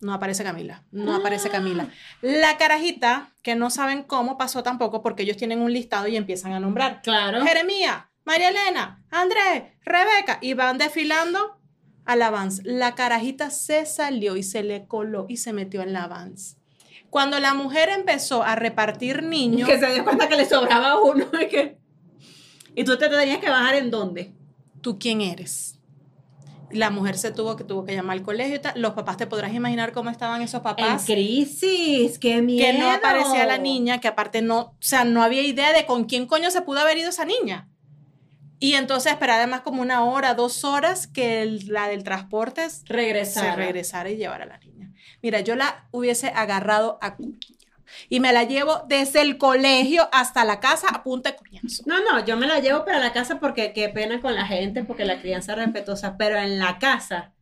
no 0.00 0.12
aparece 0.14 0.44
Camila, 0.44 0.84
no 0.92 1.14
aparece 1.14 1.50
Camila. 1.50 1.88
La 2.22 2.56
carajita, 2.56 3.34
que 3.42 3.54
no 3.56 3.70
saben 3.70 4.02
cómo 4.02 4.38
pasó 4.38 4.62
tampoco, 4.62 5.02
porque 5.02 5.22
ellos 5.24 5.36
tienen 5.36 5.60
un 5.60 5.72
listado 5.72 6.06
y 6.08 6.16
empiezan 6.16 6.52
a 6.52 6.60
nombrar. 6.60 7.02
Claro. 7.02 7.44
Jeremías, 7.44 8.04
María 8.24 8.50
Elena, 8.50 9.04
Andrés, 9.10 9.64
Rebeca, 9.84 10.38
y 10.40 10.54
van 10.54 10.78
desfilando 10.78 11.58
a 12.04 12.16
la 12.16 12.30
Vans. 12.30 12.62
La 12.64 12.94
carajita 12.94 13.50
se 13.50 13.86
salió 13.86 14.36
y 14.36 14.42
se 14.42 14.62
le 14.62 14.86
coló 14.86 15.26
y 15.28 15.38
se 15.38 15.52
metió 15.52 15.82
en 15.82 15.92
la 15.92 16.06
Vans. 16.06 16.56
Cuando 17.10 17.38
la 17.40 17.54
mujer 17.54 17.88
empezó 17.88 18.42
a 18.42 18.54
repartir 18.54 19.22
niños, 19.22 19.68
Que 19.68 19.78
se 19.78 19.92
dio 19.92 20.04
cuenta 20.04 20.28
que 20.28 20.36
le 20.36 20.44
sobraba 20.46 21.00
uno. 21.02 21.26
y 21.40 21.48
que- 21.48 21.78
¿Y 22.74 22.84
tú 22.84 22.96
te 22.98 23.08
tenías 23.08 23.38
que 23.38 23.48
bajar 23.50 23.74
en 23.76 23.90
dónde? 23.90 24.32
¿tú 24.80 24.98
quién 24.98 25.20
eres? 25.22 25.77
La 26.70 26.90
mujer 26.90 27.16
se 27.16 27.30
tuvo 27.32 27.56
que, 27.56 27.64
tuvo 27.64 27.84
que 27.84 27.94
llamar 27.94 28.16
al 28.18 28.22
colegio 28.22 28.56
y 28.56 28.58
tal. 28.58 28.80
Los 28.80 28.92
papás, 28.92 29.16
te 29.16 29.26
podrás 29.26 29.54
imaginar 29.54 29.92
cómo 29.92 30.10
estaban 30.10 30.42
esos 30.42 30.58
En 30.58 30.62
papás. 30.62 31.04
crisis, 31.06 32.18
qué 32.18 32.42
miedo. 32.42 32.66
que 32.66 32.78
no 32.78 32.90
aparecía 32.90 33.46
la 33.46 33.58
niña, 33.58 34.00
que 34.00 34.08
aparte 34.08 34.42
no, 34.42 34.60
o 34.60 34.74
sea, 34.80 35.04
no 35.04 35.22
había 35.22 35.42
idea 35.42 35.72
de 35.72 35.86
con 35.86 36.04
quién 36.04 36.26
coño 36.26 36.50
se 36.50 36.60
pudo 36.62 36.80
haber 36.80 36.98
ido 36.98 37.08
esa 37.10 37.24
niña. 37.24 37.68
Y 38.60 38.74
entonces 38.74 39.12
esperar 39.12 39.36
además 39.38 39.60
como 39.60 39.80
una 39.82 40.04
hora, 40.04 40.34
dos 40.34 40.64
horas 40.64 41.06
que 41.06 41.42
el- 41.42 41.68
la 41.68 41.86
del 41.88 42.02
transporte 42.02 42.68
se 42.68 42.82
Regresar. 42.86 43.56
regresara 43.56 44.10
y 44.10 44.16
llevara 44.16 44.44
a 44.44 44.48
la 44.48 44.58
niña. 44.58 44.92
Mira, 45.22 45.40
yo 45.40 45.54
la 45.56 45.86
hubiese 45.92 46.28
agarrado 46.28 46.98
a 47.00 47.16
y 48.08 48.20
me 48.20 48.32
la 48.32 48.44
llevo 48.44 48.82
desde 48.88 49.20
el 49.22 49.38
colegio 49.38 50.08
hasta 50.12 50.44
la 50.44 50.60
casa 50.60 50.88
a 50.88 51.02
punta 51.02 51.30
de 51.32 51.36
coñazo. 51.36 51.82
No, 51.86 52.00
no, 52.02 52.24
yo 52.24 52.36
me 52.36 52.46
la 52.46 52.60
llevo 52.60 52.84
para 52.84 52.98
la 52.98 53.12
casa 53.12 53.38
porque 53.40 53.72
qué 53.72 53.88
pena 53.88 54.20
con 54.20 54.34
la 54.34 54.46
gente, 54.46 54.84
porque 54.84 55.04
la 55.04 55.20
crianza 55.20 55.52
es 55.52 55.58
respetuosa, 55.58 56.16
pero 56.16 56.36
en 56.38 56.58
la 56.58 56.78
casa 56.78 57.34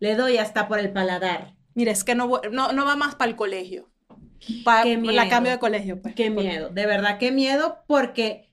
le 0.00 0.14
doy 0.16 0.38
hasta 0.38 0.68
por 0.68 0.78
el 0.78 0.92
paladar. 0.92 1.54
Mira, 1.74 1.92
es 1.92 2.04
que 2.04 2.14
no, 2.14 2.40
no, 2.52 2.72
no 2.72 2.84
va 2.84 2.96
más 2.96 3.14
para 3.14 3.30
el 3.30 3.36
colegio. 3.36 3.90
Pa- 4.64 4.82
Qué 4.82 4.96
la 4.98 5.28
cambio 5.28 5.52
de 5.52 5.58
colegio, 5.58 6.02
pues. 6.02 6.14
Qué 6.14 6.30
Porque- 6.30 6.48
miedo, 6.48 6.68
de 6.68 6.86
verdad 6.86 7.18
qué 7.18 7.32
miedo 7.32 7.78
porque 7.86 8.50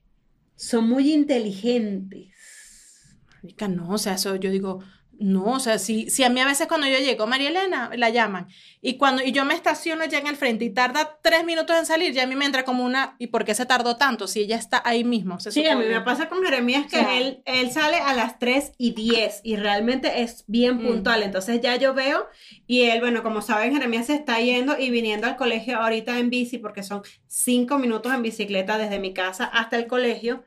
son 0.55 0.87
muy 0.87 1.11
inteligentes. 1.11 2.29
No, 3.67 3.89
o 3.89 3.97
sea, 3.97 4.13
eso 4.13 4.35
yo 4.35 4.51
digo, 4.51 4.83
no, 5.21 5.43
o 5.53 5.59
sea, 5.59 5.77
si, 5.79 6.09
si 6.09 6.23
a 6.23 6.29
mí 6.29 6.39
a 6.39 6.45
veces 6.45 6.67
cuando 6.67 6.87
yo 6.87 6.97
llego, 6.97 7.27
María 7.27 7.49
Elena, 7.49 7.91
la 7.95 8.09
llaman, 8.09 8.47
y 8.81 8.97
cuando 8.97 9.23
y 9.23 9.31
yo 9.31 9.45
me 9.45 9.53
estaciono 9.53 10.03
ya 10.05 10.17
en 10.17 10.27
el 10.27 10.35
frente 10.35 10.65
y 10.65 10.71
tarda 10.71 11.19
tres 11.21 11.45
minutos 11.45 11.77
en 11.77 11.85
salir, 11.85 12.11
ya 12.13 12.23
a 12.23 12.27
mí 12.27 12.35
me 12.35 12.45
entra 12.45 12.65
como 12.65 12.83
una, 12.83 13.15
¿y 13.19 13.27
por 13.27 13.45
qué 13.45 13.53
se 13.53 13.65
tardó 13.65 13.97
tanto? 13.97 14.27
Si 14.27 14.39
ella 14.41 14.55
está 14.57 14.81
ahí 14.83 15.03
mismo. 15.03 15.39
se 15.39 15.51
Sí, 15.51 15.65
a 15.67 15.75
mí 15.77 15.85
me 15.85 16.01
pasa 16.01 16.27
con 16.27 16.43
Jeremías 16.43 16.87
que 16.87 16.97
O 16.97 17.01
sea- 17.01 17.17
él, 17.17 17.41
él 17.45 17.71
sale 17.71 17.97
a 17.97 18.13
las 18.13 18.39
3 18.39 18.71
y 18.77 18.91
10 18.91 19.41
y 19.43 19.55
realmente 19.57 20.21
es 20.23 20.43
bien 20.47 20.77
Mm. 20.77 20.87
puntual. 20.87 21.23
Entonces 21.23 21.61
ya 21.61 21.75
yo 21.75 21.93
veo 21.93 22.27
y 22.65 22.83
él, 22.83 22.99
bueno, 22.99 23.21
como 23.21 23.41
saben, 23.41 23.71
Jeremías 23.73 24.07
se 24.07 24.15
está 24.15 24.39
yendo 24.39 24.77
y 24.79 24.89
viniendo 24.89 25.27
al 25.27 25.35
colegio 25.35 25.77
ahorita 25.79 26.17
en 26.17 26.29
bici 26.31 26.57
porque 26.57 26.81
son 26.83 27.03
5 27.27 27.77
minutos 27.77 28.11
en 28.13 28.23
bicicleta 28.23 28.77
desde 28.79 28.97
mi 28.99 29.13
casa 29.13 29.45
hasta 29.45 29.77
el 29.77 29.85
colegio. 29.87 30.43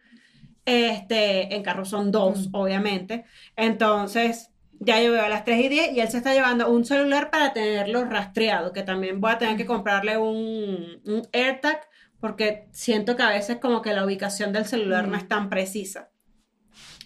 Este, 0.67 1.55
en 1.55 1.63
carro 1.63 1.85
son 1.85 2.11
dos, 2.11 2.49
Mm. 2.49 2.55
obviamente. 2.55 3.25
Entonces, 3.55 4.51
ya 4.85 5.01
yo 5.03 5.13
veo 5.13 5.25
a 5.25 5.29
las 5.29 5.45
3 5.45 5.65
y 5.65 5.69
10 5.69 5.93
y 5.93 6.01
él 6.01 6.09
se 6.09 6.19
está 6.19 6.33
llevando 6.33 6.71
un 6.71 6.85
celular 6.85 7.31
para 7.31 7.53
tenerlo 7.53 8.05
rastreado, 8.05 8.73
que 8.73 8.83
también 8.83 9.21
voy 9.21 9.33
a 9.33 9.39
tener 9.39 9.57
que 9.57 9.67
comprarle 9.67 10.17
un, 10.17 11.01
un 11.05 11.23
AirTag 11.33 11.81
porque 12.21 12.69
siento 12.73 13.17
que 13.17 13.23
a 13.23 13.29
veces 13.29 13.59
como 13.59 13.83
que 13.83 13.93
la 13.93 14.05
ubicación 14.05 14.53
del 14.53 14.65
celular 14.65 15.09
no 15.09 15.17
es 15.17 15.29
tan 15.29 15.51
precisa. 15.51 16.11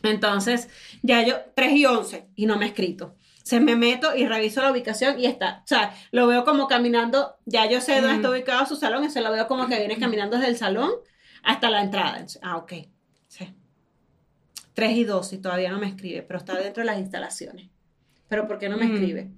Entonces, 0.02 0.68
ya 1.02 1.22
yo, 1.22 1.36
3 1.54 1.72
y 1.72 1.86
11 1.86 2.28
y 2.36 2.46
no 2.46 2.56
me 2.56 2.66
he 2.66 2.68
escrito. 2.68 3.16
Se 3.42 3.60
me 3.60 3.76
meto 3.76 4.14
y 4.14 4.26
reviso 4.26 4.62
la 4.62 4.70
ubicación 4.70 5.18
y 5.18 5.26
está. 5.26 5.62
O 5.64 5.66
sea, 5.66 5.94
lo 6.12 6.26
veo 6.26 6.44
como 6.44 6.68
caminando, 6.68 7.36
ya 7.46 7.68
yo 7.68 7.80
sé 7.80 8.00
dónde 8.00 8.16
está 8.16 8.30
ubicado 8.30 8.66
su 8.66 8.76
salón, 8.76 9.04
y 9.04 9.10
se 9.10 9.20
lo 9.20 9.32
veo 9.32 9.48
como 9.48 9.66
que 9.66 9.78
viene 9.78 9.98
caminando 9.98 10.36
desde 10.36 10.50
el 10.50 10.56
salón 10.56 10.92
hasta 11.42 11.70
la 11.70 11.82
entrada. 11.82 12.24
Ah, 12.42 12.58
ok. 12.58 12.72
Sí. 14.78 14.82
3 14.86 14.96
y 14.96 15.04
12 15.04 15.36
y 15.36 15.38
todavía 15.38 15.70
no 15.70 15.78
me 15.78 15.88
escribe, 15.88 16.22
pero 16.22 16.38
está 16.38 16.54
dentro 16.58 16.82
de 16.82 16.86
las 16.86 16.98
instalaciones. 16.98 17.70
Pero 18.28 18.46
¿por 18.46 18.58
qué 18.58 18.68
no 18.68 18.76
me 18.76 18.86
Mm. 18.86 18.94
escribe? 18.94 19.30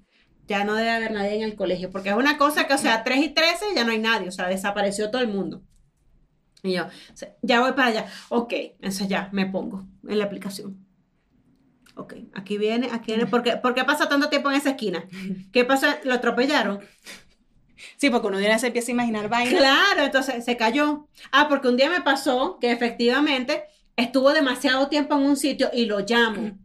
Ya 0.46 0.64
no 0.64 0.74
debe 0.74 0.90
haber 0.90 1.12
nadie 1.12 1.36
en 1.36 1.42
el 1.42 1.54
colegio, 1.54 1.90
porque 1.90 2.08
es 2.10 2.16
una 2.16 2.36
cosa 2.36 2.66
que, 2.66 2.74
o 2.74 2.78
sea, 2.78 3.04
3 3.04 3.24
y 3.24 3.28
13 3.28 3.66
ya 3.74 3.84
no 3.84 3.92
hay 3.92 3.98
nadie, 4.00 4.28
o 4.28 4.32
sea, 4.32 4.48
desapareció 4.48 5.10
todo 5.10 5.22
el 5.22 5.28
mundo. 5.28 5.62
Y 6.62 6.72
yo, 6.74 6.84
o 6.86 7.16
sea, 7.16 7.34
ya 7.40 7.60
voy 7.60 7.72
para 7.72 7.88
allá. 7.88 8.06
Ok, 8.28 8.52
entonces 8.52 9.08
ya 9.08 9.28
me 9.32 9.46
pongo 9.46 9.86
en 10.06 10.18
la 10.18 10.24
aplicación. 10.24 10.84
Ok, 11.94 12.14
aquí 12.34 12.58
viene, 12.58 12.88
aquí 12.92 13.12
viene. 13.12 13.26
¿Por 13.26 13.42
qué, 13.42 13.56
por 13.56 13.74
qué 13.74 13.84
pasa 13.84 14.08
tanto 14.08 14.28
tiempo 14.28 14.50
en 14.50 14.56
esa 14.56 14.70
esquina? 14.70 15.04
¿Qué 15.52 15.64
pasa? 15.64 15.98
¿Lo 16.04 16.14
atropellaron? 16.14 16.80
Sí, 17.96 18.10
porque 18.10 18.26
uno 18.26 18.38
de 18.38 18.46
una 18.46 18.58
se 18.58 18.68
empieza 18.68 18.90
a 18.90 18.94
imaginar 18.94 19.28
vainas. 19.28 19.54
Claro, 19.58 20.02
entonces 20.04 20.44
se 20.44 20.56
cayó. 20.56 21.08
Ah, 21.32 21.46
porque 21.48 21.68
un 21.68 21.76
día 21.76 21.88
me 21.90 22.00
pasó 22.02 22.58
que 22.60 22.70
efectivamente 22.72 23.64
estuvo 24.00 24.32
demasiado 24.32 24.88
tiempo 24.88 25.14
en 25.16 25.22
un 25.22 25.36
sitio 25.36 25.70
y 25.72 25.86
lo 25.86 26.00
llamo. 26.00 26.58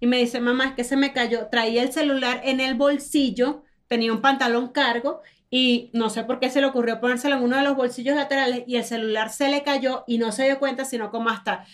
Y 0.00 0.06
me 0.06 0.18
dice, 0.18 0.40
mamá, 0.40 0.66
es 0.66 0.72
que 0.74 0.84
se 0.84 0.96
me 0.96 1.12
cayó. 1.12 1.48
Traía 1.48 1.82
el 1.82 1.92
celular 1.92 2.40
en 2.44 2.60
el 2.60 2.74
bolsillo, 2.74 3.64
tenía 3.88 4.12
un 4.12 4.22
pantalón 4.22 4.68
cargo 4.68 5.20
y 5.50 5.90
no 5.92 6.10
sé 6.10 6.24
por 6.24 6.38
qué 6.38 6.48
se 6.48 6.60
le 6.60 6.68
ocurrió 6.68 7.00
ponérselo 7.00 7.36
en 7.36 7.42
uno 7.42 7.56
de 7.56 7.64
los 7.64 7.76
bolsillos 7.76 8.14
laterales 8.14 8.64
y 8.66 8.76
el 8.76 8.84
celular 8.84 9.30
se 9.30 9.48
le 9.48 9.62
cayó 9.62 10.04
y 10.06 10.18
no 10.18 10.32
se 10.32 10.44
dio 10.44 10.58
cuenta, 10.58 10.84
sino 10.84 11.10
como 11.10 11.28
hasta 11.28 11.66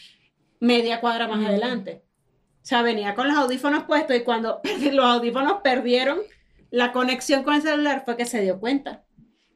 media 0.60 1.00
cuadra 1.00 1.28
más 1.28 1.44
adelante. 1.44 2.02
O 2.62 2.68
sea, 2.68 2.82
venía 2.82 3.14
con 3.14 3.28
los 3.28 3.36
audífonos 3.36 3.84
puestos 3.84 4.16
y 4.16 4.20
cuando 4.20 4.60
los 4.92 5.04
audífonos 5.04 5.60
perdieron 5.62 6.18
la 6.70 6.92
conexión 6.92 7.44
con 7.44 7.54
el 7.54 7.62
celular 7.62 8.02
fue 8.04 8.16
que 8.16 8.24
se 8.24 8.40
dio 8.40 8.58
cuenta. 8.58 9.04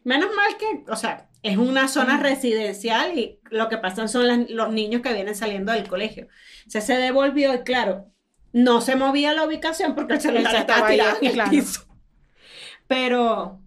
Menos 0.04 0.30
mal 0.34 0.56
que, 0.56 0.90
o 0.90 0.96
sea, 0.96 1.30
es 1.43 1.57
una 1.57 1.88
zona 1.88 2.18
residencial 2.18 3.18
y 3.18 3.38
lo 3.51 3.68
que 3.68 3.78
pasan 3.78 4.09
son 4.09 4.26
las- 4.28 4.51
los 4.51 4.72
niños 4.72 5.03
que 5.03 5.12
vienen 5.12 5.34
saliendo 5.34 5.72
del 5.72 5.88
colegio. 5.88 6.28
Se 6.66 6.80
se 6.80 6.95
devolvió 6.97 7.55
y 7.55 7.61
claro, 7.61 8.07
no 8.53 8.80
se 8.80 8.97
movía 8.97 9.32
la 9.32 9.45
ubicación 9.45 9.95
porque 9.95 10.14
el 10.14 10.20
celular 10.20 10.55
estaba 10.55 10.88
tirado 10.88 11.16
en 11.20 11.26
el 11.28 11.32
claro. 11.32 11.51
piso. 11.51 11.86
Pero, 12.86 13.61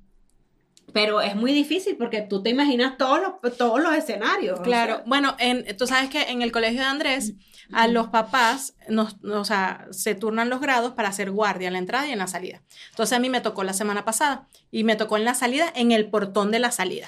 pero 0.91 1.21
es 1.21 1.35
muy 1.35 1.53
difícil 1.53 1.95
porque 1.97 2.21
tú 2.21 2.43
te 2.43 2.49
imaginas 2.49 2.97
todos 2.97 3.19
los, 3.21 3.57
todos 3.57 3.81
los 3.81 3.93
escenarios. 3.95 4.59
o 4.59 4.63
Claro, 4.63 4.95
sea. 4.97 5.03
bueno, 5.07 5.35
en, 5.39 5.75
tú 5.77 5.87
sabes 5.87 6.09
que 6.09 6.23
en 6.23 6.41
el 6.41 6.51
colegio 6.51 6.81
de 6.81 6.85
Andrés, 6.87 7.33
a 7.71 7.87
los 7.87 8.09
papás, 8.09 8.75
nos, 8.89 9.15
o 9.23 9.45
sea, 9.45 9.87
se 9.91 10.13
turnan 10.15 10.49
los 10.49 10.59
grados 10.59 10.93
para 10.93 11.07
hacer 11.09 11.31
guardia 11.31 11.67
en 11.67 11.73
la 11.73 11.79
entrada 11.79 12.07
y 12.07 12.11
en 12.11 12.19
la 12.19 12.27
salida. 12.27 12.61
Entonces 12.89 13.15
a 13.15 13.19
mí 13.19 13.29
me 13.29 13.39
tocó 13.41 13.63
la 13.63 13.73
semana 13.73 14.03
pasada 14.03 14.47
y 14.69 14.83
me 14.83 14.97
tocó 14.97 15.15
en 15.17 15.23
la 15.25 15.33
salida, 15.33 15.71
en 15.73 15.91
el 15.93 16.09
portón 16.09 16.51
de 16.51 16.59
la 16.59 16.71
salida. 16.71 17.07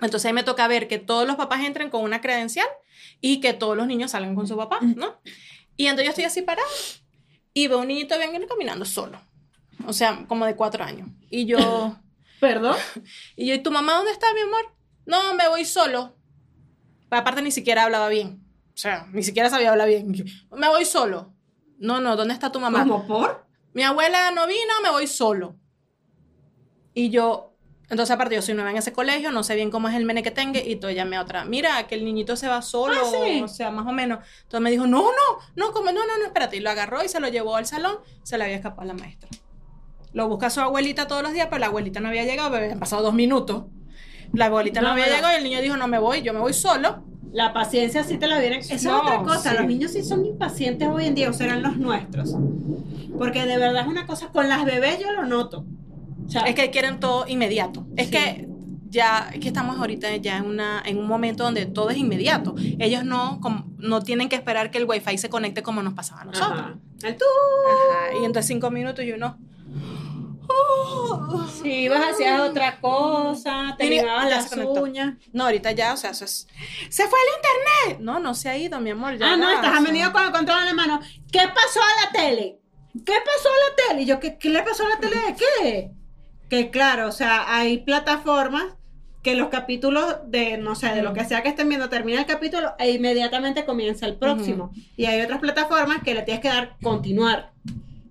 Entonces 0.00 0.26
ahí 0.26 0.32
me 0.32 0.42
toca 0.42 0.68
ver 0.68 0.88
que 0.88 0.98
todos 0.98 1.26
los 1.26 1.36
papás 1.36 1.64
entren 1.64 1.90
con 1.90 2.02
una 2.02 2.20
credencial 2.20 2.68
y 3.20 3.40
que 3.40 3.54
todos 3.54 3.76
los 3.76 3.86
niños 3.86 4.10
salgan 4.10 4.34
con 4.34 4.46
su 4.46 4.56
papá, 4.56 4.80
¿no? 4.80 5.20
Y 5.76 5.86
entonces 5.86 6.04
yo 6.06 6.10
estoy 6.10 6.24
así 6.24 6.42
parada 6.42 6.68
y 7.54 7.68
veo 7.68 7.78
un 7.78 7.88
niñito 7.88 8.18
venir 8.18 8.46
caminando 8.46 8.84
solo. 8.84 9.20
O 9.86 9.92
sea, 9.92 10.24
como 10.26 10.44
de 10.44 10.56
cuatro 10.56 10.84
años. 10.84 11.08
Y 11.30 11.46
yo... 11.46 11.96
Perdón. 12.40 12.76
Y 13.36 13.46
yo, 13.46 13.54
¿y 13.54 13.62
tu 13.62 13.70
mamá 13.70 13.94
dónde 13.94 14.12
está, 14.12 14.26
mi 14.34 14.40
amor? 14.40 14.74
No, 15.06 15.34
me 15.34 15.48
voy 15.48 15.64
solo. 15.64 16.14
Pero 17.08 17.20
aparte 17.20 17.40
ni 17.40 17.50
siquiera 17.50 17.84
hablaba 17.84 18.08
bien. 18.08 18.42
O 18.74 18.78
sea, 18.78 19.06
ni 19.12 19.22
siquiera 19.22 19.48
sabía 19.48 19.70
hablar 19.70 19.88
bien. 19.88 20.12
Yo, 20.12 20.24
Me 20.54 20.68
voy 20.68 20.84
solo. 20.84 21.32
No, 21.78 22.00
no, 22.00 22.16
¿dónde 22.16 22.34
está 22.34 22.52
tu 22.52 22.60
mamá? 22.60 22.80
¿Cómo 22.80 23.06
por? 23.06 23.46
Mi 23.72 23.82
abuela 23.82 24.30
no 24.32 24.46
vino, 24.46 24.72
me 24.82 24.90
voy 24.90 25.06
solo. 25.06 25.56
Y 26.92 27.10
yo, 27.10 27.45
entonces 27.88 28.10
aparte 28.14 28.34
yo 28.34 28.42
soy 28.42 28.54
nueva 28.54 28.70
en 28.70 28.76
ese 28.76 28.92
colegio, 28.92 29.30
no 29.30 29.42
sé 29.44 29.54
bien 29.54 29.70
cómo 29.70 29.88
es 29.88 29.94
el 29.94 30.04
mene 30.04 30.22
que 30.22 30.30
tenga, 30.30 30.60
y 30.60 30.76
tú 30.76 30.90
llamé 30.90 31.16
a 31.16 31.22
otra, 31.22 31.44
mira, 31.44 31.86
que 31.86 31.94
el 31.94 32.04
niñito 32.04 32.34
se 32.36 32.48
va 32.48 32.60
solo, 32.62 32.96
Ah, 33.00 33.10
sí. 33.26 33.40
o 33.42 33.48
sea, 33.48 33.70
más 33.70 33.86
o 33.86 33.92
menos. 33.92 34.18
Entonces 34.42 34.60
me 34.60 34.70
dijo, 34.70 34.86
no, 34.86 35.02
no, 35.02 35.38
no, 35.54 35.72
como, 35.72 35.86
no, 35.92 36.06
no, 36.06 36.18
no, 36.18 36.24
espérate. 36.26 36.56
Y 36.56 36.60
lo 36.60 36.70
agarró 36.70 37.04
y 37.04 37.08
se 37.08 37.20
lo 37.20 37.28
llevó 37.28 37.56
al 37.56 37.66
salón, 37.66 37.98
se 38.22 38.38
le 38.38 38.44
había 38.44 38.56
escapado 38.56 38.82
a 38.82 38.86
la 38.86 38.94
maestra. 38.94 39.28
Lo 40.12 40.28
busca 40.28 40.50
su 40.50 40.60
abuelita 40.60 41.06
todos 41.06 41.22
los 41.22 41.32
días, 41.32 41.46
pero 41.48 41.58
la 41.60 41.66
abuelita 41.66 42.00
no 42.00 42.08
había 42.08 42.24
llegado, 42.24 42.50
pero 42.50 42.64
habían 42.64 42.78
pasado 42.78 43.02
dos 43.02 43.14
minutos. 43.14 43.64
La 44.32 44.46
abuelita 44.46 44.80
no, 44.80 44.88
No, 44.88 44.92
había 44.94 45.06
llegado 45.06 45.32
y 45.34 45.36
el 45.36 45.44
niño 45.44 45.60
dijo, 45.60 45.76
no 45.76 45.86
me 45.88 45.98
voy, 45.98 46.22
yo 46.22 46.32
me 46.32 46.40
voy 46.40 46.52
solo. 46.54 47.04
La 47.32 47.52
paciencia 47.52 48.02
sí 48.02 48.16
te 48.16 48.26
la 48.26 48.38
vienen. 48.40 48.60
Esa 48.60 48.90
No, 48.90 48.96
es 48.96 49.02
otra 49.02 49.22
cosa. 49.22 49.50
sí. 49.50 49.56
Los 49.58 49.66
niños 49.66 49.92
sí 49.92 50.02
son 50.02 50.24
impacientes 50.24 50.88
hoy 50.88 51.04
en 51.06 51.14
día, 51.14 51.28
o 51.28 51.32
serán 51.34 51.62
los 51.62 51.76
nuestros. 51.76 52.34
Porque 53.18 53.44
de 53.46 53.58
verdad 53.58 53.82
es 53.82 53.88
una 53.88 54.06
cosa, 54.06 54.28
con 54.28 54.48
las 54.48 54.64
bebés 54.64 54.98
yo 55.00 55.12
lo 55.12 55.24
noto. 55.26 55.64
O 56.26 56.30
sea, 56.30 56.42
Es 56.42 56.54
que 56.54 56.70
quieren 56.70 56.98
todo 57.00 57.24
inmediato. 57.28 57.86
Es 57.96 58.06
Sí. 58.06 58.12
que 58.12 58.48
ya 58.88 59.30
es 59.32 59.40
que 59.40 59.48
estamos 59.48 59.78
ahorita 59.78 60.14
ya 60.16 60.38
en, 60.38 60.46
una, 60.46 60.82
en 60.84 60.98
un 60.98 61.06
momento 61.06 61.44
donde 61.44 61.66
todo 61.66 61.90
es 61.90 61.96
inmediato. 61.98 62.54
Ellos 62.78 63.04
no, 63.04 63.40
com- 63.40 63.74
no 63.78 64.00
tienen 64.02 64.28
que 64.28 64.36
esperar 64.36 64.70
que 64.70 64.78
el 64.78 64.84
wifi 64.84 65.18
se 65.18 65.28
conecte 65.28 65.62
como 65.62 65.82
nos 65.82 65.94
pasaba 65.94 66.22
a 66.22 66.24
nosotros. 66.24 66.58
ajá. 66.60 66.74
El 67.02 67.16
tú. 67.16 67.24
Ajá, 67.68 68.16
Y 68.20 68.24
entonces 68.24 68.46
cinco 68.46 68.70
minutos 68.70 69.04
y 69.04 69.12
uno. 69.12 69.36
"Oh". 70.48 71.46
Sí, 71.62 71.88
vas 71.88 72.12
hacia 72.12 72.42
otra 72.44 72.80
cosa, 72.80 73.74
te 73.78 73.88
limabas 73.88 74.28
las 74.30 74.52
uñas. 74.56 75.14
No, 75.32 75.44
ahorita 75.44 75.72
ya, 75.72 75.92
o 75.92 75.96
sea, 75.96 76.10
eso 76.10 76.24
es. 76.24 76.46
¡Se 76.88 77.06
fue 77.08 77.18
el 77.18 77.88
internet! 77.90 78.00
No, 78.04 78.18
no 78.20 78.34
se 78.34 78.48
ha 78.48 78.56
ido, 78.56 78.80
mi 78.80 78.90
amor. 78.90 79.16
Ya 79.18 79.32
ah, 79.32 79.36
no, 79.36 79.50
estás 79.50 79.82
venido 79.82 80.12
con 80.12 80.24
el 80.24 80.32
control 80.32 80.60
en 80.60 80.66
la 80.66 80.74
mano. 80.74 81.00
¿Qué 81.32 81.40
pasó 81.40 81.80
a 81.80 82.04
la 82.06 82.12
tele? 82.12 82.60
¿Qué 83.04 83.12
pasó 83.24 83.48
a 83.48 83.70
la 83.70 83.88
tele? 83.88 84.02
Y 84.02 84.06
yo, 84.06 84.20
¿qué, 84.20 84.38
qué 84.38 84.48
le 84.48 84.62
pasó 84.62 84.86
a 84.86 84.90
la 84.90 84.98
tele 84.98 85.16
de 85.16 85.34
qué? 85.34 85.90
Que 86.48 86.70
claro, 86.70 87.08
o 87.08 87.12
sea, 87.12 87.56
hay 87.56 87.78
plataformas 87.78 88.64
que 89.22 89.34
los 89.34 89.48
capítulos 89.48 90.18
de, 90.28 90.56
no 90.58 90.76
sé, 90.76 90.88
de 90.94 91.02
lo 91.02 91.12
que 91.12 91.24
sea 91.24 91.42
que 91.42 91.48
estén 91.48 91.68
viendo, 91.68 91.88
termina 91.88 92.20
el 92.20 92.26
capítulo 92.26 92.74
e 92.78 92.92
inmediatamente 92.92 93.64
comienza 93.64 94.06
el 94.06 94.14
próximo. 94.14 94.70
Y 94.96 95.06
hay 95.06 95.20
otras 95.20 95.40
plataformas 95.40 96.02
que 96.04 96.14
le 96.14 96.22
tienes 96.22 96.40
que 96.40 96.48
dar 96.48 96.76
continuar. 96.80 97.50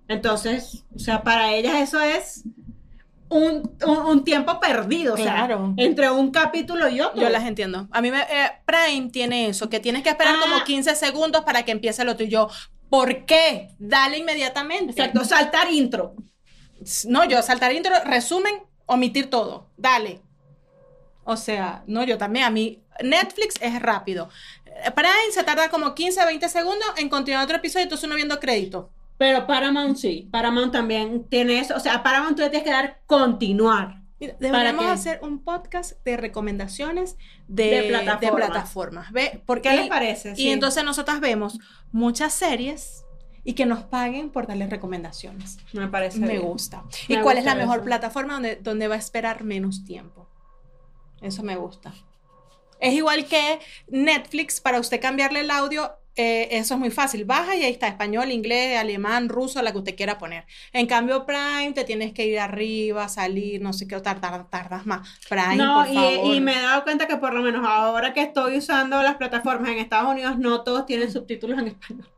Entonces, 0.08 0.84
o 0.94 0.98
sea, 0.98 1.22
para 1.22 1.54
ellas 1.54 1.76
eso 1.80 2.00
es 2.00 2.44
un, 3.28 3.74
un- 3.86 3.98
un 4.06 4.24
tiempo 4.24 4.60
perdido, 4.60 5.14
o 5.14 5.16
sea, 5.16 5.32
Claro. 5.34 5.74
entre 5.78 6.10
un 6.10 6.30
capítulo 6.30 6.88
y 6.88 7.00
otro. 7.00 7.20
Yo 7.22 7.28
las 7.30 7.44
entiendo. 7.44 7.88
A 7.90 8.00
mí 8.00 8.10
me, 8.10 8.20
eh, 8.20 8.50
Prime 8.66 9.08
tiene 9.10 9.48
eso, 9.48 9.68
que 9.68 9.80
tienes 9.80 10.02
que 10.02 10.10
esperar 10.10 10.34
Ah. 10.36 10.40
como 10.42 10.62
15 10.64 10.94
segundos 10.94 11.42
para 11.44 11.64
que 11.64 11.72
empiece 11.72 12.04
lo 12.04 12.16
tuyo. 12.16 12.48
¿Por 12.88 13.24
qué? 13.24 13.70
Dale 13.78 14.18
inmediatamente. 14.18 14.92
Exacto, 14.92 15.24
saltar 15.24 15.72
intro. 15.72 16.14
No, 17.06 17.24
yo 17.24 17.42
saltar 17.42 17.72
intro, 17.72 17.92
resumen, 18.04 18.54
omitir 18.86 19.30
todo. 19.30 19.68
Dale. 19.76 20.20
O 21.24 21.36
sea, 21.36 21.82
no, 21.86 22.04
yo 22.04 22.18
también. 22.18 22.44
A 22.44 22.50
mí, 22.50 22.82
Netflix 23.02 23.54
es 23.60 23.80
rápido. 23.80 24.28
Eh, 24.66 24.90
Prime 24.92 25.10
se 25.32 25.42
tarda 25.42 25.68
como 25.70 25.94
15, 25.94 26.24
20 26.24 26.48
segundos 26.48 26.86
en 26.96 27.08
continuar 27.08 27.44
otro 27.44 27.56
episodio, 27.56 27.84
entonces 27.84 28.06
uno 28.06 28.14
viendo 28.14 28.38
crédito. 28.38 28.90
Pero 29.18 29.46
Paramount 29.46 29.96
sí, 29.96 30.28
Paramount 30.30 30.72
también 30.72 31.24
tiene 31.24 31.58
eso, 31.58 31.74
o 31.74 31.80
sea, 31.80 31.94
a 31.94 32.02
Paramount 32.02 32.36
tú 32.36 32.42
le 32.42 32.50
tienes 32.50 32.64
que 32.66 32.72
dar 32.72 33.00
continuar. 33.06 34.02
Mira, 34.20 34.34
deberíamos 34.38 34.84
hacer 34.86 35.20
un 35.22 35.42
podcast 35.42 35.92
de 36.04 36.18
recomendaciones 36.18 37.16
de, 37.48 37.64
De 37.64 37.82
de 37.82 37.88
plataformas. 37.88 38.46
plataformas. 38.50 39.12
¿Ve? 39.12 39.42
Porque 39.46 39.70
¿Qué 39.70 39.76
les 39.76 39.88
parece? 39.88 40.32
Y 40.32 40.36
Sí. 40.36 40.50
entonces 40.50 40.84
nosotras 40.84 41.20
vemos 41.20 41.58
muchas 41.92 42.34
series 42.34 43.04
y 43.46 43.54
que 43.54 43.64
nos 43.64 43.84
paguen 43.84 44.28
por 44.30 44.46
darles 44.46 44.68
recomendaciones. 44.70 45.58
me 45.72 45.88
parece 45.88 46.18
Me 46.18 46.28
bien. 46.32 46.42
gusta. 46.42 46.82
Me 47.08 47.14
¿Y 47.14 47.20
cuál 47.20 47.38
es 47.38 47.44
la 47.44 47.54
mejor 47.54 47.82
plataforma 47.84 48.34
donde, 48.34 48.56
donde 48.56 48.88
va 48.88 48.96
a 48.96 48.98
esperar 48.98 49.44
menos 49.44 49.84
tiempo? 49.84 50.26
Eso 51.22 51.42
me 51.42 51.56
gusta. 51.56 51.94
Es 52.80 52.92
igual 52.92 53.24
que 53.26 53.58
Netflix, 53.88 54.60
para 54.60 54.80
usted 54.80 55.00
cambiarle 55.00 55.40
el 55.40 55.50
audio, 55.50 55.92
eh, 56.16 56.48
eso 56.52 56.74
es 56.74 56.80
muy 56.80 56.90
fácil. 56.90 57.24
Baja 57.24 57.54
y 57.56 57.62
ahí 57.62 57.72
está, 57.72 57.88
español, 57.88 58.30
inglés, 58.32 58.78
alemán, 58.78 59.28
ruso, 59.28 59.62
la 59.62 59.70
que 59.72 59.78
usted 59.78 59.96
quiera 59.96 60.18
poner. 60.18 60.44
En 60.72 60.86
cambio, 60.86 61.24
Prime, 61.24 61.72
te 61.72 61.84
tienes 61.84 62.12
que 62.12 62.26
ir 62.26 62.38
arriba, 62.38 63.08
salir, 63.08 63.62
no 63.62 63.72
sé 63.72 63.86
qué, 63.86 63.98
tar- 64.00 64.20
tar- 64.20 64.50
tardas 64.50 64.84
más. 64.86 65.08
Prime, 65.28 65.56
No, 65.56 65.84
por 65.84 65.94
favor. 65.94 66.26
y, 66.26 66.36
y 66.36 66.40
me 66.40 66.52
he 66.58 66.62
dado 66.62 66.82
cuenta 66.84 67.06
que 67.06 67.16
por 67.16 67.32
lo 67.32 67.42
menos 67.42 67.64
ahora 67.66 68.12
que 68.12 68.22
estoy 68.22 68.58
usando 68.58 69.00
las 69.02 69.14
plataformas 69.16 69.70
en 69.70 69.78
Estados 69.78 70.10
Unidos, 70.10 70.36
no 70.38 70.62
todos 70.62 70.84
tienen 70.84 71.10
subtítulos 71.12 71.58
en 71.60 71.68
español. 71.68 72.08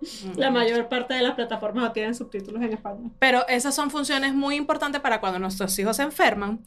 Mm. 0.00 0.38
La 0.38 0.50
mayor 0.50 0.88
parte 0.88 1.14
de 1.14 1.22
las 1.22 1.34
plataformas 1.34 1.84
no 1.84 1.92
tienen 1.92 2.14
subtítulos 2.14 2.62
en 2.62 2.72
español. 2.72 3.10
Pero 3.18 3.46
esas 3.48 3.74
son 3.74 3.90
funciones 3.90 4.34
muy 4.34 4.56
importantes 4.56 5.00
para 5.00 5.20
cuando 5.20 5.38
nuestros 5.38 5.78
hijos 5.78 5.96
se 5.96 6.02
enferman, 6.02 6.60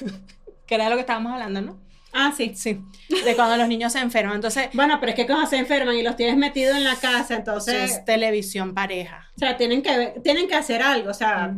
que 0.66 0.74
era 0.74 0.88
lo 0.88 0.96
que 0.96 1.02
estábamos 1.02 1.32
hablando, 1.32 1.60
¿no? 1.60 1.90
Ah, 2.12 2.32
sí. 2.36 2.52
Sí, 2.56 2.80
de 3.24 3.36
cuando 3.36 3.56
los 3.56 3.68
niños 3.68 3.92
se 3.92 4.00
enferman. 4.00 4.34
Entonces, 4.34 4.68
Bueno, 4.74 4.98
pero 4.98 5.10
es 5.10 5.16
que 5.16 5.26
cuando 5.26 5.46
se 5.46 5.58
enferman 5.58 5.94
y 5.94 6.02
los 6.02 6.16
tienes 6.16 6.36
metidos 6.36 6.76
en 6.76 6.84
la 6.84 6.96
casa, 6.96 7.36
entonces, 7.36 7.92
es 7.92 8.04
televisión 8.04 8.74
pareja. 8.74 9.30
o 9.36 9.38
sea, 9.38 9.56
tienen 9.56 9.82
que, 9.82 10.20
tienen 10.24 10.48
que 10.48 10.56
hacer 10.56 10.82
algo, 10.82 11.10
o 11.10 11.14
sea, 11.14 11.54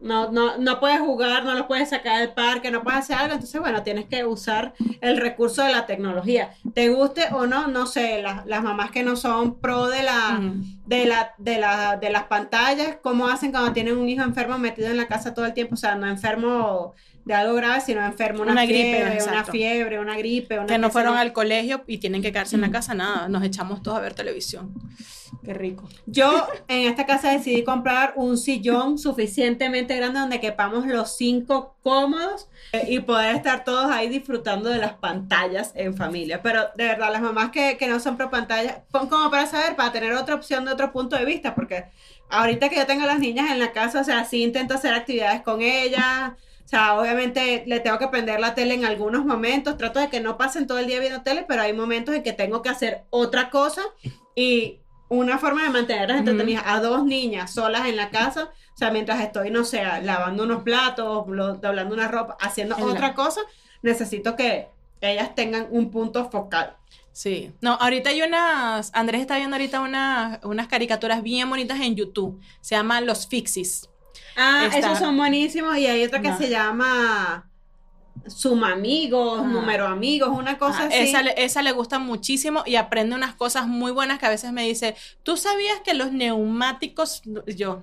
no, 0.00 0.30
no, 0.30 0.58
no 0.58 0.80
puedes 0.80 1.00
jugar, 1.00 1.44
no 1.44 1.54
los 1.54 1.66
puedes 1.66 1.90
sacar 1.90 2.20
del 2.20 2.32
parque, 2.32 2.70
no 2.70 2.82
puedes 2.82 3.00
hacer 3.00 3.16
algo, 3.16 3.34
entonces, 3.34 3.60
bueno, 3.60 3.82
tienes 3.82 4.06
que 4.06 4.24
usar 4.24 4.74
el 5.00 5.16
recurso 5.16 5.62
de 5.62 5.72
la 5.72 5.86
tecnología. 5.86 6.50
Te 6.74 6.88
guste 6.90 7.28
o 7.32 7.46
no, 7.46 7.66
no 7.68 7.86
sé, 7.86 8.22
las, 8.22 8.46
las 8.46 8.62
mamás 8.62 8.90
que 8.90 9.02
no 9.02 9.16
son 9.16 9.58
pro 9.60 9.88
de 9.88 10.02
la. 10.02 10.40
De, 10.86 11.04
la, 11.06 11.34
de, 11.38 11.58
la, 11.58 11.96
de 11.96 12.10
las 12.10 12.24
pantallas, 12.24 12.98
cómo 13.02 13.28
hacen 13.28 13.50
cuando 13.50 13.72
tienen 13.72 13.96
un 13.96 14.08
hijo 14.08 14.22
enfermo 14.22 14.58
metido 14.58 14.88
en 14.88 14.96
la 14.96 15.06
casa 15.06 15.34
todo 15.34 15.44
el 15.44 15.52
tiempo, 15.52 15.74
o 15.74 15.76
sea, 15.76 15.94
no 15.96 16.06
enfermo 16.06 16.94
de 17.24 17.34
algo 17.34 17.54
grave, 17.54 17.80
sino 17.80 18.04
enfermo 18.04 18.42
una, 18.42 18.52
Una 18.52 18.66
gripe, 18.66 18.82
fiebre, 18.82 19.04
una 19.04 19.14
exacto. 19.14 19.52
fiebre, 19.52 19.98
una 19.98 20.16
gripe, 20.16 20.58
una 20.58 20.66
que 20.66 20.78
no 20.78 20.90
fueron 20.90 21.16
al 21.16 21.32
colegio 21.32 21.82
y 21.88 21.98
tienen 21.98 22.22
que 22.22 22.30
quedarse 22.30 22.54
en 22.54 22.62
la 22.62 22.70
casa, 22.70 22.94
nada, 22.94 23.28
nos 23.28 23.42
echamos 23.42 23.82
todos 23.82 23.98
a 23.98 24.00
ver 24.00 24.14
televisión. 24.14 24.72
Qué 25.44 25.54
rico. 25.54 25.88
Yo 26.06 26.46
en 26.68 26.88
esta 26.88 27.06
casa 27.06 27.30
decidí 27.30 27.62
comprar 27.62 28.14
un 28.16 28.36
sillón 28.36 28.98
suficientemente 28.98 29.96
grande 29.96 30.20
donde 30.20 30.40
quepamos 30.40 30.86
los 30.86 31.16
cinco 31.16 31.76
cómodos 31.82 32.48
eh, 32.72 32.86
y 32.88 33.00
poder 33.00 33.36
estar 33.36 33.62
todos 33.62 33.90
ahí 33.90 34.08
disfrutando 34.08 34.70
de 34.70 34.78
las 34.78 34.94
pantallas 34.94 35.72
en 35.74 35.96
familia. 35.96 36.42
Pero 36.42 36.62
de 36.76 36.84
verdad, 36.84 37.12
las 37.12 37.22
mamás 37.22 37.50
que, 37.50 37.76
que 37.76 37.86
no 37.86 38.00
son 38.00 38.16
pro 38.16 38.30
pantalla, 38.30 38.82
pon 38.90 39.08
como 39.08 39.30
para 39.30 39.46
saber, 39.46 39.76
para 39.76 39.92
tener 39.92 40.14
otra 40.14 40.34
opción 40.34 40.64
de 40.64 40.72
otro 40.76 40.92
punto 40.92 41.16
de 41.16 41.24
vista, 41.24 41.54
porque 41.54 41.86
ahorita 42.30 42.68
que 42.68 42.76
yo 42.76 42.86
tengo 42.86 43.02
a 43.04 43.06
las 43.06 43.18
niñas 43.18 43.50
en 43.50 43.58
la 43.58 43.72
casa, 43.72 44.00
o 44.00 44.04
sea, 44.04 44.24
sí 44.24 44.42
intento 44.42 44.74
hacer 44.74 44.94
actividades 44.94 45.42
con 45.42 45.60
ellas. 45.62 46.32
O 46.64 46.68
sea, 46.68 46.98
obviamente 46.98 47.62
le 47.66 47.78
tengo 47.78 47.98
que 47.98 48.08
prender 48.08 48.40
la 48.40 48.54
tele 48.56 48.74
en 48.74 48.84
algunos 48.84 49.24
momentos, 49.24 49.76
trato 49.76 50.00
de 50.00 50.08
que 50.08 50.18
no 50.20 50.36
pasen 50.36 50.66
todo 50.66 50.78
el 50.78 50.86
día 50.88 50.98
viendo 50.98 51.22
tele, 51.22 51.44
pero 51.46 51.62
hay 51.62 51.72
momentos 51.72 52.12
en 52.14 52.22
que 52.24 52.32
tengo 52.32 52.60
que 52.62 52.68
hacer 52.70 53.02
otra 53.10 53.50
cosa 53.50 53.82
y 54.34 54.80
una 55.08 55.38
forma 55.38 55.62
de 55.62 55.70
mantenerlas 55.70 56.18
entretenidas 56.18 56.64
a 56.66 56.80
dos 56.80 57.04
niñas 57.04 57.54
solas 57.54 57.86
en 57.86 57.96
la 57.96 58.10
casa, 58.10 58.50
o 58.74 58.76
sea, 58.76 58.90
mientras 58.90 59.20
estoy, 59.20 59.50
no 59.50 59.64
sé, 59.64 59.84
lavando 60.02 60.42
unos 60.42 60.64
platos, 60.64 61.24
doblando 61.26 61.94
una 61.94 62.08
ropa, 62.08 62.36
haciendo 62.40 62.76
En 62.76 62.86
la- 62.86 62.92
otra 62.92 63.14
cosa, 63.14 63.40
necesito 63.82 64.34
que 64.34 64.66
ellas 65.00 65.36
tengan 65.36 65.68
un 65.70 65.92
punto 65.92 66.28
focal. 66.30 66.76
Sí. 67.16 67.50
No, 67.62 67.72
ahorita 67.80 68.10
hay 68.10 68.20
unas, 68.20 68.90
Andrés 68.92 69.22
está 69.22 69.38
viendo 69.38 69.56
ahorita 69.56 69.80
una- 69.80 70.38
unas 70.42 70.68
caricaturas 70.68 71.22
bien 71.22 71.48
bonitas 71.48 71.80
en 71.80 71.94
YouTube. 71.96 72.38
Se 72.60 72.74
llaman 72.74 73.06
Los 73.06 73.26
Fixies. 73.26 73.88
Ah, 74.36 74.64
Está- 74.66 74.78
esos 74.80 74.98
son 74.98 75.16
buenísimos 75.16 75.78
y 75.78 75.86
hay 75.86 76.04
otra 76.04 76.20
que 76.20 76.28
No. 76.28 76.36
se 76.36 76.50
llama 76.50 77.48
Suma 78.26 78.72
Amigos, 78.72 79.40
Ah. 79.42 79.46
Número 79.48 79.86
Amigos, 79.86 80.28
una 80.28 80.58
cosa 80.58 80.82
Ah, 80.82 80.86
así. 80.88 80.96
esa, 80.98 81.22
le- 81.22 81.42
esa 81.42 81.62
le 81.62 81.72
gusta 81.72 81.98
muchísimo 81.98 82.62
y 82.66 82.76
aprende 82.76 83.14
unas 83.16 83.34
cosas 83.34 83.66
muy 83.66 83.92
buenas 83.92 84.18
que 84.18 84.26
a 84.26 84.30
veces 84.30 84.52
me 84.52 84.64
dice, 84.64 84.94
¿tú 85.22 85.38
sabías 85.38 85.80
que 85.80 85.94
los 85.94 86.12
neumáticos, 86.12 87.22
yo, 87.46 87.82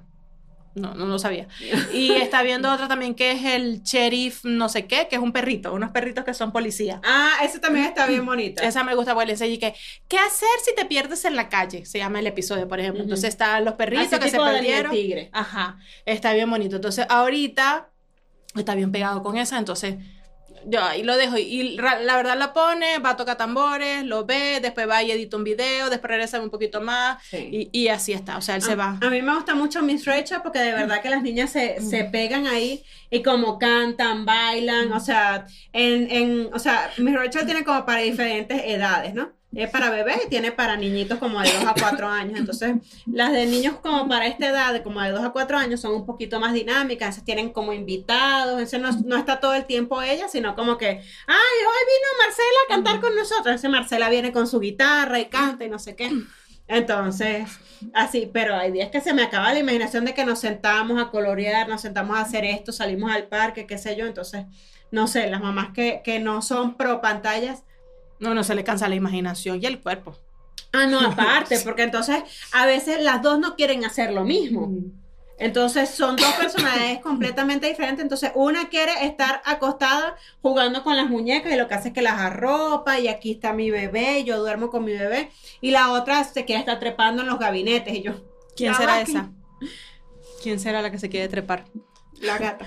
no, 0.76 0.94
no 0.94 1.06
lo 1.06 1.20
sabía. 1.20 1.48
Y 1.94 2.12
está 2.14 2.42
viendo 2.44 2.72
otra 2.72 2.88
también 2.88 3.16
que 3.16 3.32
es 3.32 3.46
el 3.46 3.84
sheriff 3.84 4.44
no 4.44 4.70
sé 4.70 4.86
qué, 4.86 5.08
que 5.08 5.16
es 5.16 5.22
un 5.22 5.32
perrito, 5.32 5.74
unos 5.74 5.92
perritos 5.92 6.24
que 6.24 6.34
son 6.34 6.52
policías. 6.52 7.00
Ah, 7.04 7.34
ese 7.44 7.60
también 7.60 7.86
está 7.86 8.08
bien 8.08 8.26
bonito. 8.26 8.62
Esa 8.64 8.84
me 8.84 8.96
gusta, 8.96 9.14
porque 9.14 9.32
enseñé 9.32 9.60
que, 9.60 9.76
¿qué 10.08 10.18
hacer 10.18 10.50
si 10.64 10.74
te 10.76 10.86
pierdes 10.86 11.26
en 11.26 11.36
la 11.36 11.50
calle? 11.50 11.86
Se 11.86 12.00
llama 12.00 12.20
el 12.20 12.28
episodio, 12.28 12.68
por 12.68 12.80
ejemplo. 12.80 13.04
Entonces 13.04 13.30
están 13.30 13.64
los 13.66 13.76
perritos 13.76 14.14
Así 14.14 14.20
que 14.20 14.30
se 14.30 14.38
perdieron. 14.38 14.92
Tigre. 14.92 15.30
Ajá, 15.34 15.78
está 16.06 16.34
bien 16.34 16.50
bonito. 16.50 16.76
Entonces, 16.76 17.06
ahorita 17.10 17.90
está 18.56 18.76
bien 18.76 18.92
pegado 18.92 19.24
con 19.24 19.38
esa, 19.38 19.58
entonces 19.58 19.96
yo 20.68 20.84
ahí 20.84 21.04
lo 21.04 21.16
dejo. 21.18 21.38
Y 21.38 21.78
la 21.78 22.16
verdad 22.16 22.38
la 22.38 22.54
pone, 22.54 23.00
va 23.00 23.12
a 23.12 23.16
tocar 23.18 23.38
tambores, 23.38 24.04
lo 24.06 24.26
ve, 24.26 24.60
después 24.62 24.88
va 24.90 25.02
y 25.04 25.12
edita 25.12 25.38
un 25.38 25.44
video, 25.44 25.90
después 25.90 26.10
regresa 26.10 26.40
un 26.42 26.50
poquito 26.50 26.82
más 26.82 27.22
Sí. 27.30 27.70
y, 27.72 27.80
y 27.84 27.88
así 27.90 28.14
está. 28.14 28.38
O 28.38 28.42
sea, 28.42 28.56
él 28.56 28.62
se 28.62 28.76
va. 28.76 28.98
a 29.02 29.10
mí 29.10 29.22
me 29.22 29.34
gusta 29.34 29.56
mucho 29.56 29.82
Miss 29.82 30.06
Rachel 30.06 30.40
porque 30.44 30.60
de 30.60 30.72
verdad 30.74 31.02
que 31.02 31.10
las 31.10 31.22
niñas 31.22 31.52
se, 31.52 31.82
se 31.82 32.04
pegan 32.06 32.48
ahí 32.48 32.84
y 33.10 33.22
como 33.24 33.60
cantan, 33.60 34.26
bailan, 34.26 34.92
o 34.92 35.00
sea, 35.00 35.46
en, 35.72 36.10
en, 36.12 36.50
o 36.54 36.60
sea, 36.60 36.92
Miss 36.98 37.16
Rachel 37.16 37.46
tiene 37.46 37.64
como 37.64 37.86
para 37.86 38.02
diferentes 38.02 38.62
edades, 38.66 39.14
¿no? 39.14 39.32
Es 39.56 39.70
para 39.70 39.90
bebés 39.90 40.18
y 40.26 40.30
tiene 40.30 40.52
para 40.52 40.76
niñitos 40.78 41.20
como 41.20 41.40
de 41.42 41.52
2 41.52 41.66
a 41.66 41.74
4 41.80 42.08
años. 42.08 42.40
Entonces, 42.40 42.76
las 43.06 43.32
de 43.32 43.46
niños 43.46 43.76
como 43.82 44.08
para 44.08 44.26
esta 44.26 44.48
edad, 44.48 44.82
como 44.84 45.02
de 45.02 45.12
2 45.12 45.24
a 45.24 45.30
4 45.30 45.58
años, 45.58 45.80
son 45.80 45.94
un 45.94 46.06
poquito 46.06 46.40
más 46.40 46.54
dinámicas. 46.54 47.10
Esas 47.10 47.26
tienen 47.26 47.52
como 47.52 47.72
invitados. 47.74 48.60
Ese 48.62 48.80
no, 48.80 48.92
no 49.06 49.18
está 49.18 49.40
todo 49.40 49.54
el 49.54 49.66
tiempo 49.66 50.02
ella, 50.02 50.28
sino 50.28 50.56
como 50.56 50.78
que, 50.78 50.88
ay, 50.88 50.98
hoy 50.98 51.84
vino 51.86 52.08
Marcela 52.20 52.60
a 52.66 52.68
cantar 52.70 53.00
con 53.00 53.16
nosotros. 53.16 53.56
Ese 53.56 53.70
Marcela 53.70 54.10
viene 54.10 54.32
con 54.32 54.48
su 54.48 54.60
guitarra 54.60 55.20
y 55.20 55.26
canta 55.26 55.66
y 55.66 55.70
no 55.70 55.78
sé 55.78 55.96
qué. 55.96 56.10
Entonces, 56.68 57.48
así, 57.94 58.30
pero 58.32 58.56
hay 58.56 58.72
días 58.72 58.90
que 58.90 59.02
se 59.02 59.14
me 59.14 59.24
acaba 59.24 59.54
la 59.54 59.60
imaginación 59.60 60.06
de 60.06 60.14
que 60.14 60.26
nos 60.26 60.40
sentamos 60.40 61.02
a 61.02 61.10
colorear, 61.10 61.68
nos 61.68 61.82
sentamos 61.82 62.18
a 62.18 62.22
hacer 62.22 62.46
esto, 62.46 62.72
salimos 62.72 63.12
al 63.12 63.28
parque, 63.28 63.68
qué 63.68 63.78
sé 63.78 63.96
yo. 63.96 64.06
Entonces, 64.06 64.46
no 64.92 65.08
sé, 65.08 65.30
las 65.30 65.42
mamás 65.42 65.74
que, 65.74 66.02
que 66.04 66.20
no 66.20 66.42
son 66.42 66.76
pro 66.78 67.02
pantallas, 67.02 67.64
No, 68.24 68.34
no 68.34 68.44
se 68.46 68.56
le 68.56 68.64
cansa 68.64 68.88
la 68.88 68.96
imaginación 68.96 69.60
y 69.62 69.66
el 69.66 69.82
cuerpo. 69.82 70.16
Ah, 70.72 70.86
no, 70.86 71.00
aparte, 71.12 71.60
porque 71.60 71.84
entonces 71.84 72.24
a 72.54 72.66
veces 72.66 73.02
las 73.04 73.22
dos 73.22 73.38
no 73.38 73.56
quieren 73.56 73.84
hacer 73.84 74.14
lo 74.14 74.24
mismo. 74.24 74.72
Entonces 75.38 75.90
son 75.90 76.16
dos 76.16 76.32
personalidades 76.34 77.00
completamente 77.04 77.68
diferentes. 77.68 78.02
Entonces 78.02 78.32
una 78.36 78.70
quiere 78.70 79.06
estar 79.06 79.42
acostada 79.46 80.16
jugando 80.42 80.84
con 80.84 80.96
las 80.96 81.10
muñecas 81.10 81.52
y 81.52 81.58
lo 81.58 81.68
que 81.68 81.74
hace 81.74 81.90
es 81.90 81.94
que 81.94 82.02
las 82.02 82.18
arropa 82.20 82.98
y 82.98 83.10
aquí 83.10 83.32
está 83.32 83.52
mi 83.52 83.70
bebé, 83.72 84.24
yo 84.24 84.40
duermo 84.40 84.70
con 84.70 84.86
mi 84.86 84.94
bebé. 84.94 85.30
Y 85.60 85.72
la 85.72 85.92
otra 85.92 86.24
se 86.24 86.46
queda 86.46 86.60
estar 86.60 86.80
trepando 86.80 87.24
en 87.24 87.28
los 87.28 87.40
gabinetes 87.40 87.94
y 87.94 88.04
yo. 88.04 88.14
¿Quién 88.56 88.72
"Ya 88.72 88.78
será 88.78 88.94
va 88.94 89.00
aquí". 89.02 89.12
esa? 89.12 89.32
¿Quién 90.42 90.60
será 90.62 90.82
la 90.82 90.92
que 90.92 91.00
se 91.00 91.10
quiere 91.10 91.28
trepar? 91.28 91.66
La 92.24 92.38
gata. 92.38 92.66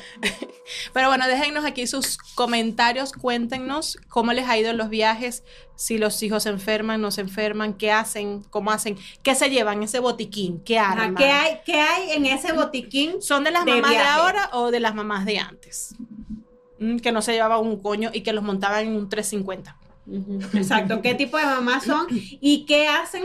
Pero 0.92 1.08
bueno, 1.08 1.26
déjennos 1.26 1.64
aquí 1.64 1.86
sus 1.86 2.18
comentarios, 2.34 3.12
cuéntenos 3.12 3.98
cómo 4.08 4.32
les 4.32 4.48
ha 4.48 4.58
ido 4.58 4.70
en 4.70 4.76
los 4.76 4.88
viajes, 4.88 5.44
si 5.74 5.98
los 5.98 6.22
hijos 6.22 6.44
se 6.44 6.50
enferman, 6.50 7.00
no 7.00 7.10
se 7.10 7.22
enferman, 7.22 7.74
qué 7.74 7.90
hacen, 7.90 8.42
cómo 8.50 8.70
hacen, 8.70 8.96
qué 9.22 9.34
se 9.34 9.50
llevan, 9.50 9.82
ese 9.82 10.00
botiquín, 10.00 10.60
qué 10.64 10.78
arman. 10.78 11.14
¿Qué 11.14 11.24
hay, 11.24 11.60
¿Qué 11.64 11.80
hay 11.80 12.12
en 12.12 12.26
ese 12.26 12.52
botiquín? 12.52 13.22
¿Son 13.22 13.44
de 13.44 13.50
las 13.50 13.64
de 13.64 13.72
mamás 13.72 13.90
de 13.90 13.98
ahora 13.98 14.50
o 14.52 14.70
de 14.70 14.80
las 14.80 14.94
mamás 14.94 15.24
de 15.24 15.38
antes? 15.38 15.94
Mm, 16.78 16.98
que 16.98 17.12
no 17.12 17.22
se 17.22 17.32
llevaban 17.32 17.60
un 17.60 17.80
coño 17.80 18.10
y 18.12 18.22
que 18.22 18.32
los 18.32 18.44
montaban 18.44 18.86
en 18.86 18.96
un 18.96 19.08
350. 19.08 19.76
Exacto. 20.54 21.02
¿Qué 21.02 21.14
tipo 21.14 21.36
de 21.36 21.44
mamás 21.44 21.84
son 21.84 22.06
y 22.10 22.64
qué 22.66 22.88
hacen 22.88 23.24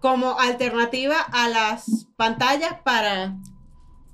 como 0.00 0.38
alternativa 0.40 1.20
a 1.20 1.48
las 1.48 2.06
pantallas 2.16 2.74
para 2.82 3.36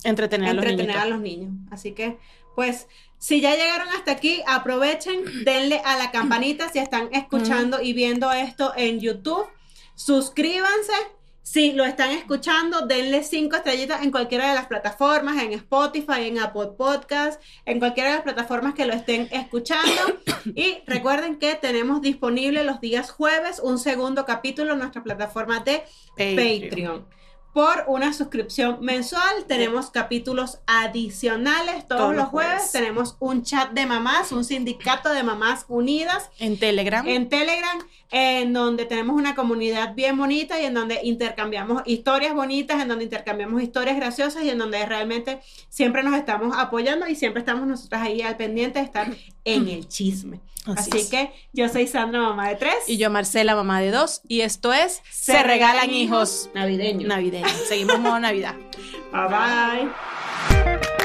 Entretener 0.07 0.51
a 0.51 0.55
los 0.55 0.65
entretener 0.65 0.97
a 0.97 1.07
los 1.07 1.21
niños. 1.21 1.53
Así 1.71 1.93
que, 1.93 2.19
pues, 2.55 2.87
si 3.19 3.41
ya 3.41 3.55
llegaron 3.55 3.89
hasta 3.89 4.13
aquí, 4.13 4.43
aprovechen, 4.47 5.45
denle 5.45 5.81
a 5.85 5.97
la 5.97 6.11
campanita 6.11 6.69
si 6.69 6.79
están 6.79 7.09
escuchando 7.13 7.81
y 7.81 7.93
viendo 7.93 8.31
esto 8.33 8.73
en 8.77 9.01
YouTube. 9.01 9.47
Suscríbanse. 9.95 10.93
Si 11.43 11.73
lo 11.73 11.85
están 11.85 12.11
escuchando, 12.11 12.87
denle 12.89 13.23
cinco 13.23 13.55
estrellitas 13.55 14.03
en 14.03 14.11
cualquiera 14.11 14.49
de 14.49 14.55
las 14.57 14.67
plataformas, 14.67 15.41
en 15.41 15.53
Spotify, 15.53 16.23
en 16.27 16.41
Apple 16.41 16.71
Podcast, 16.77 17.41
en 17.65 17.79
cualquiera 17.79 18.11
de 18.11 18.15
las 18.17 18.25
plataformas 18.25 18.75
que 18.75 18.85
lo 18.85 18.93
estén 18.93 19.29
escuchando. 19.31 20.19
Y 20.57 20.79
recuerden 20.87 21.39
que 21.39 21.55
tenemos 21.55 22.03
disponible 22.03 22.65
los 22.65 22.81
días 22.81 23.11
jueves 23.11 23.61
un 23.63 23.79
segundo 23.79 24.25
capítulo 24.27 24.73
en 24.73 24.81
nuestra 24.81 25.05
plataforma 25.05 25.61
de 25.61 25.85
Patreon. 26.17 27.07
Por 27.57 27.85
una 27.87 28.13
suscripción 28.13 28.81
mensual 28.83 29.47
tenemos 29.49 29.89
capítulos 29.89 30.59
adicionales 30.67 31.89
todos, 31.89 32.03
Todos 32.03 32.15
los 32.15 32.27
jueves. 32.27 32.71
Tenemos 32.71 33.17
un 33.19 33.45
chat 33.45 33.71
de 33.71 33.87
mamás, 33.87 34.31
un 34.31 34.45
sindicato 34.45 35.09
de 35.15 35.23
mamás 35.23 35.65
unidas 35.69 36.29
En 36.39 36.59
Telegram. 36.59 37.09
en 37.09 37.31
Telegram, 37.31 37.79
en 38.11 38.53
donde 38.53 38.85
tenemos 38.85 39.17
una 39.17 39.35
comunidad 39.35 39.95
bien 39.95 40.17
bonita 40.17 40.61
y 40.61 40.65
en 40.65 40.75
donde 40.75 41.01
intercambiamos 41.03 41.83
historias 41.87 42.35
bonitas, 42.35 42.81
en 42.81 42.89
donde 42.89 43.05
intercambiamos 43.05 43.63
historias 43.63 43.97
graciosas 43.97 44.45
y 44.45 44.51
en 44.51 44.59
donde 44.59 44.85
realmente 44.87 45.41
siempre 45.69 46.03
nos 46.03 46.15
estamos 46.15 46.57
apoyando 46.57 47.07
y 47.09 47.15
siempre 47.15 47.41
estamos 47.41 47.67
nosotras 47.67 48.03
ahí 48.03 48.23
al 48.23 48.37
pendiente 48.37 48.79
de 48.79 48.85
estar 48.85 49.09
en 49.45 49.69
el 49.69 49.89
chisme. 49.89 50.41
Así 50.67 50.91
Así, 50.91 50.99
es. 50.99 51.11
que 51.11 51.31
yo 51.53 51.69
soy 51.69 51.87
Sandra, 51.87 52.21
mamá 52.21 52.49
de 52.49 52.57
tres. 52.57 52.75
Y 52.89 52.97
yo, 52.97 53.09
Marcela, 53.09 53.55
mamá 53.55 53.81
de 53.81 53.93
dos. 53.93 54.23
Y 54.27 54.41
esto 54.41 54.73
es 54.73 55.01
Se, 55.11 55.41
regalan 55.45 55.91
hijos 55.93 56.51
navideños. 56.55 57.07
navideños. 57.09 57.53
Seguimos 57.69 58.01
modo 58.01 58.19
Navidad. 58.19 58.57
Bye 59.13 59.29
bye. 59.29 60.96